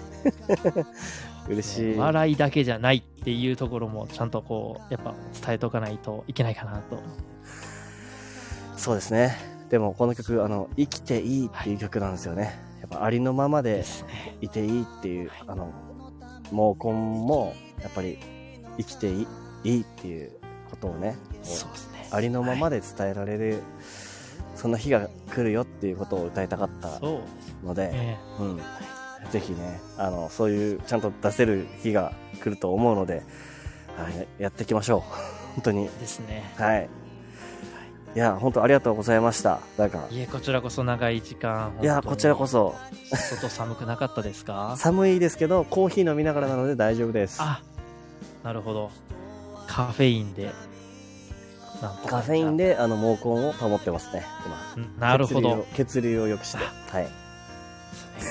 [1.49, 1.97] 嬉しい。
[1.97, 5.15] 笑いだけじゃないっていうところもちゃんとこう、やっぱ
[5.45, 7.01] 伝えとかないといけないかなと。
[8.77, 9.37] そうですね。
[9.69, 12.43] でもこの曲、あの、生きていいっていう曲なんですよね。
[12.43, 12.53] はい、
[12.83, 13.85] やっぱありのままで
[14.41, 15.73] いていいっていう、はい、あの、
[16.51, 17.53] 毛根も、
[17.83, 18.19] やっぱり
[18.79, 19.27] 生きてい
[19.65, 20.31] いっていう
[20.71, 22.09] ことをね、そうですね。
[22.13, 23.61] ありのままで伝えられる、はい
[24.57, 26.99] その日が来るよっていうことを歌いたかった
[27.65, 28.61] ので、ね、うん、
[29.31, 32.13] ぜひねあのそういうちゃんと出せる日が
[32.43, 33.23] 来ると思うので、
[33.97, 35.01] はい、やっていきましょう。
[35.57, 35.85] 本当に。
[35.85, 36.53] ですね。
[36.57, 36.89] はい。
[38.15, 38.19] い。
[38.19, 39.61] や本当ありがとうございました。
[39.79, 42.75] なんかいえこちらこそ長い時間いやこちらこそ。
[43.13, 44.75] 外寒くなかったですか？
[44.79, 47.39] 寒いですけどコーヒー飲みながらなので大丈夫です。
[47.41, 47.61] あ
[48.43, 48.91] なるほど。
[49.67, 50.53] カフェインで。
[52.07, 54.25] カフェインであの毛根を保ってますね
[54.77, 55.09] 今。
[55.09, 55.67] なるほど。
[55.75, 56.59] 血流を良くして。
[56.91, 57.26] はい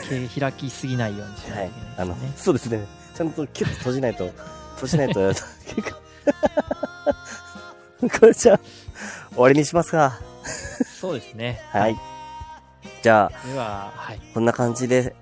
[0.09, 4.29] 毛開きすぎないようにしないはい、あの そうですねちゃんとキュッと閉じないと
[4.75, 5.45] 閉じないと結
[5.81, 5.95] 構
[8.19, 8.59] これじゃ
[9.31, 10.19] 終わりにしますか
[10.99, 11.61] そうですね。
[11.71, 11.95] はい。
[13.01, 14.21] じゃあ、では、はい。
[14.33, 15.15] こんな感じで、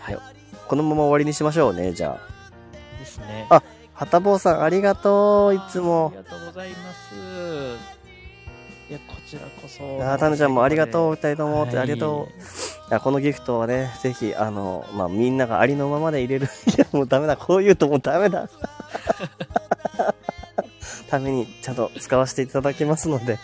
[0.00, 0.18] はい。
[0.66, 2.98] このまま終わりにしましょうね、じゃあ。
[2.98, 3.46] ですね。
[3.50, 3.62] あ、
[3.92, 6.12] はたぼうさん、ありがとう、いつも。
[6.14, 7.99] ありがとうございます。
[8.90, 10.04] いや、こちらこそ。
[10.04, 12.40] あ、たぬちゃんもありがとう、二人とも、はい、ありがとう。
[12.90, 16.48] いや、このギフトはね、ぜひ、あの、まあ、みんながありのままで入れる。
[16.76, 18.50] いや、もうダメだ、こう言うともうダメだ。
[21.08, 23.34] ためにちゃんと使わせていただきますので。
[23.34, 23.36] い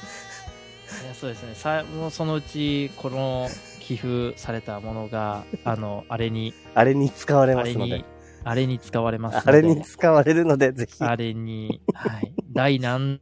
[1.06, 1.54] や、そうですね。
[1.54, 3.48] さもうそのうち、この
[3.78, 6.54] 寄付されたものが、 あの、あれに。
[6.74, 8.04] あれに使われますので。
[8.42, 11.04] あれに使われますあれに使われるので、ぜひ。
[11.04, 12.32] あれに、はい。
[12.52, 13.20] 第何、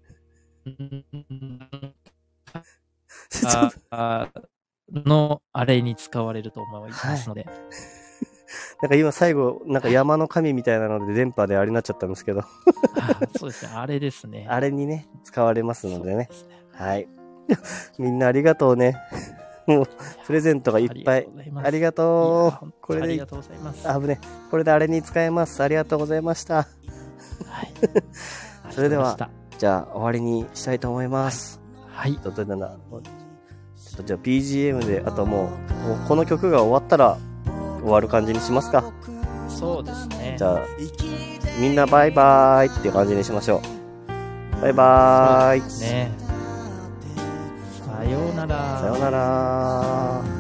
[3.90, 4.28] あ
[4.92, 7.44] の、あれに使われると思いますので。
[7.44, 7.54] はい、
[8.82, 12.42] なんか今最後、なんか山の神みたいなので電波であれになっちゃったんですけど。
[13.38, 14.46] そうですね、あれですね。
[14.48, 16.14] あれにね、使われますのでね。
[16.14, 16.28] でね
[16.72, 17.08] はい。
[17.98, 18.96] みんなありがとうね。
[19.66, 19.86] もう、
[20.26, 21.28] プレゼントがいっぱい。
[21.62, 22.72] ありがとう。
[22.80, 23.88] これで、ありがとうございます。
[23.88, 24.20] あぶね。
[24.50, 25.62] これであれに使えます。
[25.62, 26.54] ありがとうございました。
[26.56, 26.64] は
[27.62, 27.72] い。
[28.70, 31.60] それでは、じゃあ終わりにしたいと思います。
[31.88, 32.18] はい。
[32.22, 32.76] どうだな。
[33.94, 35.52] ちょっとじゃあ BGM で、あとも
[35.84, 37.16] う、もうこの曲が終わったら
[37.80, 38.92] 終わる感じにしますか。
[39.48, 40.34] そうですね。
[40.36, 40.66] じゃあ、
[41.60, 43.62] みんなバイバーイっていう感じにしましょ
[44.58, 44.62] う。
[44.62, 45.80] バイバーイ。
[45.80, 46.10] ね。
[47.86, 48.80] さようなら。
[48.80, 50.33] さようなら。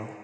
[0.00, 0.21] み